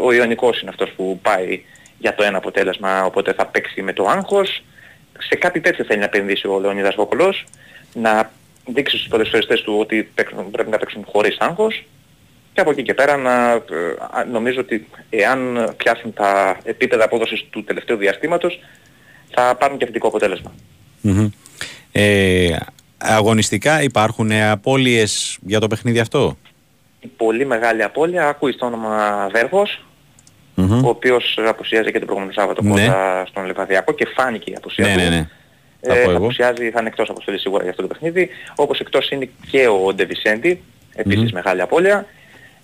[0.00, 1.62] ο, ο Ιωνικός είναι αυτός που πάει
[1.98, 4.62] για το ένα αποτέλεσμα, οπότε θα παίξει με το άγχος.
[5.28, 7.44] Σε κάτι τέτοιο θέλει να επενδύσει ο Λεωνίδας Βόκολος,
[7.94, 8.30] να
[8.66, 11.84] δείξει στους ποδοσφαιριστές του ότι παίξουν- πρέπει να παίξουν χωρίς άγχος
[12.52, 13.60] και από εκεί και πέρα να, ε,
[14.10, 18.60] α, νομίζω ότι εάν πιάσουν τα επίπεδα απόδοσης του τελευταίου διαστήματος
[19.30, 20.52] θα πάρουν και θετικό αποτέλεσμα.
[21.00, 21.28] Μμμ.
[21.92, 22.56] Ε,
[22.98, 26.36] αγωνιστικά υπάρχουν ε, απώλειες για το παιχνίδι αυτό;
[27.00, 29.84] η πολύ μεγάλη απώλεια ακούει στο όνομα Βέργος,
[30.54, 30.84] Μμμ.
[30.84, 32.70] ο οποίος απουσιάζει και το προηγούμενο Σάββατο Ναι.
[32.70, 34.98] κοντά στον Λεβαδιακό και φάνηκε η απουσία Ναι, του.
[34.98, 35.28] ναι, ναι.
[35.80, 36.24] Θα Ε, πω θα εγώ.
[36.24, 38.28] απουσιάζει, θα είναι εκτός αποστολής σίγουρα για αυτό το παιχνίδι.
[38.54, 40.62] Όπως εκτός είναι και ο Ντεβισέντη,
[40.94, 41.30] επίσης Μμμ.
[41.34, 42.06] μεγάλη απώλεια.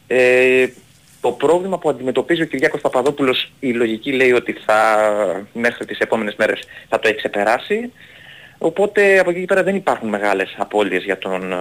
[0.07, 0.67] Ε,
[1.21, 4.77] το πρόβλημα που αντιμετωπίζει ο Κυριάκος Παπαδόπουλος, η λογική λέει ότι θα,
[5.53, 7.93] μέχρι τις επόμενες μέρες θα το έχει ξεπεράσει.
[8.59, 11.57] Οπότε από εκεί και πέρα δεν υπάρχουν μεγάλες απώλειες για τον ε,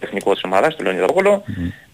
[0.00, 1.44] τεχνικό της ομάδας, τον Λεωνίδα Βόκολο.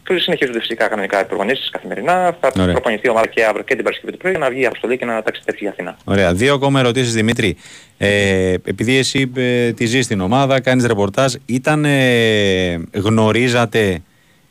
[0.09, 2.36] Και συνεχίζονται φυσικά κανονικά οι προπονήσεις καθημερινά.
[2.40, 2.72] Θα Ωραία.
[2.72, 4.98] προπονηθεί η ομάδα και αύριο και την Παρασκευή του πρωί για να βγει η αποστολή
[4.98, 5.97] και να ταξιδέψει για Αθήνα.
[6.05, 6.35] Ωραία.
[6.35, 7.56] Δύο ακόμα ερωτήσεις Δημήτρη.
[7.98, 14.02] Ε, επειδή εσύ ε, τη ζεις στην ομάδα, κάνεις ρεπορτάζ, ήταν, ε, γνωρίζατε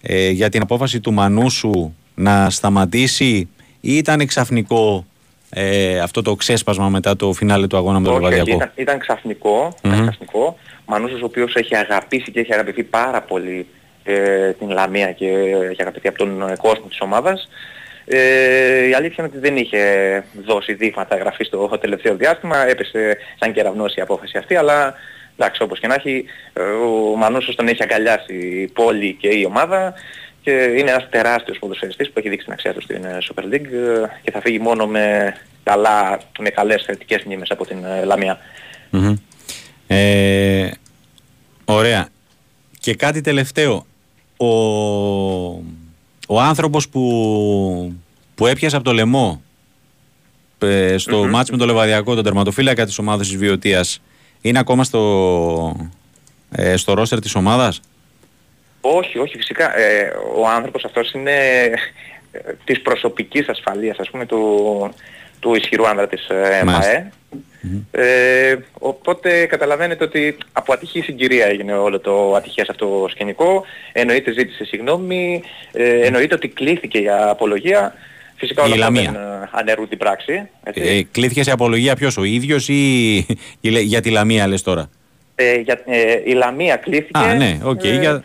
[0.01, 3.49] ε, για την απόφαση του Μανούσου να σταματήσει
[3.81, 5.05] ή ήταν εξαφνικό
[5.49, 8.57] ε, αυτό το ξέσπασμα μετά το φινάλε του αγώνα με το Όχι, όχι, Λεβαδιακό.
[8.57, 9.93] ήταν, ήταν ξαφνικό, Μμμ.
[9.93, 10.57] ήταν ξαφνικό.
[10.85, 13.65] Μανούσος ο οποίος έχει αγαπήσει και έχει αγαπηθεί πάρα πολύ
[14.11, 15.27] ε, την Λαμία και
[15.71, 17.49] έχει αγαπηθεί από τον ε, κόσμο της ομάδας.
[18.05, 23.53] Ε, η αλήθεια είναι ότι δεν είχε δώσει δείγματα γραφή στο τελευταίο διάστημα, έπεσε σαν
[23.53, 24.93] κεραυνός η απόφαση αυτή, αλλά
[25.35, 29.45] εντάξει όπως και να έχει, ε, ο Μανούσος τον έχει αγκαλιάσει η πόλη και η
[29.45, 29.93] ομάδα
[30.41, 33.71] και είναι ένας τεράστιος ποδοσφαιριστής που έχει δείξει την αξία του στην ε, Super League
[33.71, 38.37] ε, και θα φύγει μόνο με, καλά, με καλές θετικές μνήμες από την ε, Λαμία.
[38.89, 39.15] Μμμ.
[39.87, 40.69] Ε,
[41.65, 42.07] ωραία.
[42.79, 43.85] Και κάτι τελευταίο.
[44.37, 44.47] Ο,
[46.27, 47.93] ο άνθρωπος που,
[48.35, 49.41] που έπιασε από το λαιμό
[50.59, 51.29] ε, στο Μμμ.
[51.29, 54.01] μάτς με το Λεβαδιακό, τον τερματοφύλακα της ομάδας της Βιωτίας,
[54.41, 55.89] είναι ακόμα στο,
[56.51, 57.81] ε, στο ρόστερ της ομάδας;
[58.81, 59.77] Όχι, όχι φυσικά.
[59.77, 61.31] Ε, ο άνθρωπος αυτός είναι
[62.31, 64.93] ε, της προσωπικής ασφαλείας ας πούμε του,
[65.39, 67.11] του ισχυρού άνδρα της ε, ΜΑΕ.
[67.91, 73.65] Ε, οπότε καταλαβαίνετε ότι από ατυχή συγκυρία έγινε όλο το ατυχές αυτό σκηνικό.
[73.91, 77.93] Εννοείται ζήτησε συγγνώμη, ε, εννοείται ότι κλήθηκε για απολογία.
[78.35, 79.11] Φυσικά όλα Η αυτά Λαμία.
[79.11, 80.47] δεν ε, αναιρούν την πράξη.
[80.63, 80.81] Έτσι.
[80.81, 83.15] Ε, κλήθηκε σε απολογία ποιος, ο ίδιος ή
[83.61, 84.89] ή λέ- για τη Λαμία λες τώρα;
[85.35, 87.19] Ε, για, ε, η Λαμία κλήθηκε.
[87.19, 87.83] Α, ναι, οκ.
[87.83, 88.23] ε, για...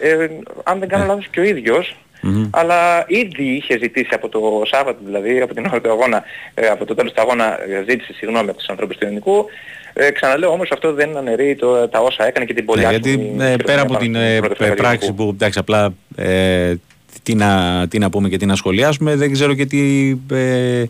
[0.00, 0.28] ε,
[0.64, 1.08] αν δεν κάνω Ναι.
[1.08, 1.96] λάθος και ο ίδιος.
[2.20, 2.48] Μμμ.
[2.50, 6.22] Αλλά ήδη είχε ζητήσει από το Σάββατο, δηλαδή από την ώρα του αγώνα,
[6.54, 9.44] ε, από το τέλος του αγώνα ε, ζήτησε συγγνώμη από τους ανθρώπους του ελληνικού.
[9.92, 13.08] Ε, ξαναλέω όμως αυτό δεν αναιρεί το, τα όσα έκανε και την πολύ Ναι, άσχημη
[13.08, 15.24] γιατί ε, χειρονομία πέρα από πάνω την στην ε, πρώτη ε, φραγή του πράξη ελληνικού.
[15.24, 16.74] που εντάξει απλά ε,
[17.22, 20.84] τι, να, τι να πούμε και τι να σχολιάσουμε δεν ξέρω και τι, ε,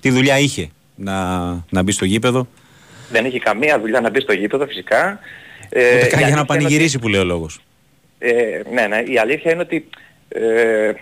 [0.00, 1.14] τι δουλειά είχε να,
[1.70, 2.46] να μπει στο γήπεδο.
[3.10, 5.18] Δεν είχε καμία δουλειά να μπει στο γήπεδο φυσικά.
[5.68, 7.60] Ε, Ούτε η καν για αλήθεια να είναι πανηγυρίσει που λέει ο λόγος.
[8.18, 8.32] Ε,
[8.72, 9.02] ναι, ναι.
[9.06, 9.88] Η αλήθεια είναι ότι,
[10.32, 10.92] ε,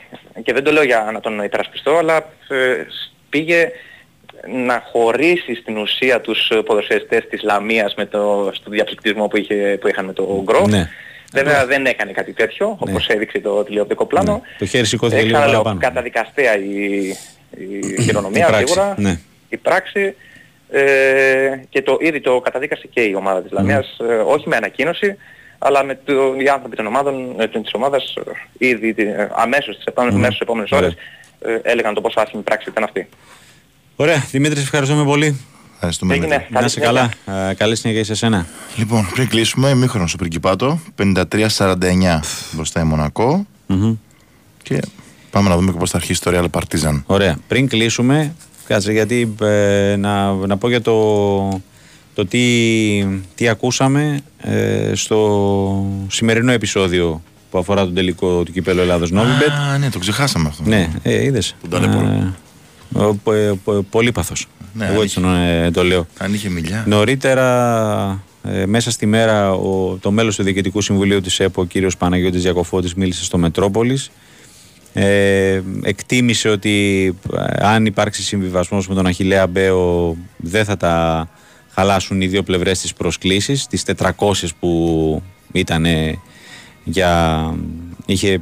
[0.42, 2.16] και δεν το λέω για να τον υπερασπιστώ, αλλά
[2.48, 2.86] ε,
[3.28, 3.70] πήγε
[4.66, 9.88] να χωρίσει στην ουσία τους ποδοσφαιριστές της Λαμίας με το, στο διαψυκτισμό που, είχε, που
[9.88, 10.66] είχαν με το Γκρο.
[10.66, 10.88] Ναι.
[11.32, 14.42] Βέβαια δεν έκανε κάτι τέτοιο, όπως έδειξε το τηλεοπτικό πλάνο.
[14.58, 15.80] Το χέρι σηκώθηκε Ε, λίγο ξαναλέω, παραπάνω.
[15.94, 17.06] καταδικαστέα η,
[17.96, 19.20] η χειρονομία Η πράξη, σίγουρα, ναι.
[19.48, 20.14] η πράξη
[20.70, 25.16] ε, και το, ήδη το καταδίκασε και η ομάδα της Λαμίας, ε, όχι με ανακοίνωση,
[25.58, 26.12] αλλά με το,
[26.44, 28.14] οι άνθρωποι των ομάδων, ε, της ομάδας
[28.58, 30.24] ε, ήδη ε, αμέσως τις επόμενες, Μμμ.
[30.24, 30.84] αμέσως τις επόμενες Ωραία.
[30.86, 30.98] ώρες
[31.64, 33.08] ε, έλεγαν το πόσο άσχημη πράξη ήταν αυτή.
[33.96, 35.40] Ωραία, Δημήτρης, σε ευχαριστούμε πολύ.
[35.74, 36.14] Ευχαριστούμε.
[36.14, 36.26] Έγινε.
[36.28, 36.54] Δημήτρη.
[36.54, 37.10] Να είσαι καλά.
[37.50, 38.46] Ε, καλή συνέχεια σε σένα.
[38.76, 42.20] Λοιπόν, πριν κλείσουμε, ημίχρονο στο Πριγκιπάτο, 53-49
[42.52, 43.46] μπροστά η Μονακό.
[43.66, 43.94] Μμμ.
[44.62, 44.80] Και
[45.30, 47.02] πάμε να δούμε και πώς θα αρχίσει το Real Partizan.
[47.06, 47.38] Ωραία.
[47.48, 48.34] Πριν κλείσουμε,
[48.66, 50.92] κάτσε γιατί ε, να, να πω για το,
[52.18, 52.40] το τι,
[53.34, 59.48] τι ακούσαμε ε, στο σημερινό επεισόδιο που αφορά τον τελικό του κυπέλου Ελλάδος Νόβιμπετ.
[59.48, 60.62] Α, ναι, το ξεχάσαμε αυτό.
[60.66, 61.54] Ναι, ε, είδες.
[61.60, 62.06] Τον ταλαιπωρώ.
[62.06, 64.46] Ε, ο- πο- ε, πο- Πολύπαθος.
[64.72, 66.06] Ναι, Εγώ αν έτσι τον, ε, το λέω.
[66.18, 66.84] Αν είχε μιλιά.
[66.86, 71.96] Νωρίτερα, ε, μέσα στη μέρα, ο, το μέλος του Διοικητικού Συμβουλίου της ΕΠΟ, ο κύριος
[71.96, 74.10] Παναγιώτης Διακοφώτης, μίλησε στο Μετρόπολης.
[74.92, 81.28] Ε, εκτίμησε ότι ε, αν υπάρξει συμβιβασμός με τον Αχιλέα Μπέο δεν θα τα
[81.78, 84.12] χαλάσουν οι δύο πλευρές της προσκλήσεις, τις 400
[84.60, 85.22] που
[85.52, 85.84] ήταν
[86.84, 87.54] για...
[88.06, 88.40] Είχε,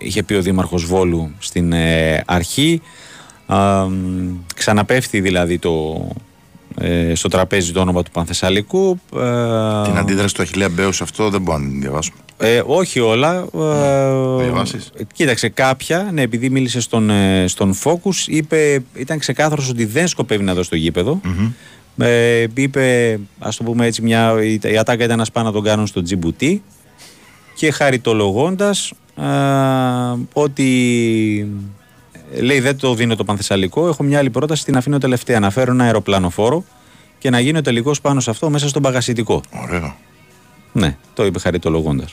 [0.00, 2.80] είχε πει ο Δήμαρχος Βόλου στην ε, αρχή.
[3.46, 6.06] Α, μ, ξαναπέφτει δηλαδή το,
[6.78, 9.00] ε, στο τραπέζι το όνομα του Πανθεσσαλικού.
[9.16, 12.16] Ε, Την αντίδραση του Αχιλέα Μπέου σε αυτό δεν μπορούμε να την διαβάσουμε.
[12.38, 13.34] ε, όχι όλα.
[13.54, 19.84] Ε, διαβάσεις; κοίταξε κάποια, ναι, επειδή μίλησε στον, ε, στον Focus, είπε, ήταν ξεκάθαρος ότι
[19.84, 21.20] δεν σκοπεύει να δώσει το γήπεδο.
[21.98, 25.62] Ε, είπε, ας το πούμε έτσι, μια, η, η ατάκα ήταν να σπάνε να τον
[25.62, 26.62] κάνουν στο Τζιμπουτί
[27.54, 29.24] και χαριτολογώντας ε,
[30.32, 31.48] ότι
[32.34, 35.50] ε, λέει δεν το δίνω το Πανθεσσαλικό, έχω μια άλλη πρόταση, την αφήνω τελευταία, να
[35.50, 36.64] φέρω ένα αεροπλανοφόρο
[37.18, 39.40] και να γίνει ο τελικός πάνω σε αυτό μέσα στον παγασιτικό.
[39.62, 39.96] Ωραίο.
[40.72, 42.04] Ναι, το είπε χαριτολογώντας.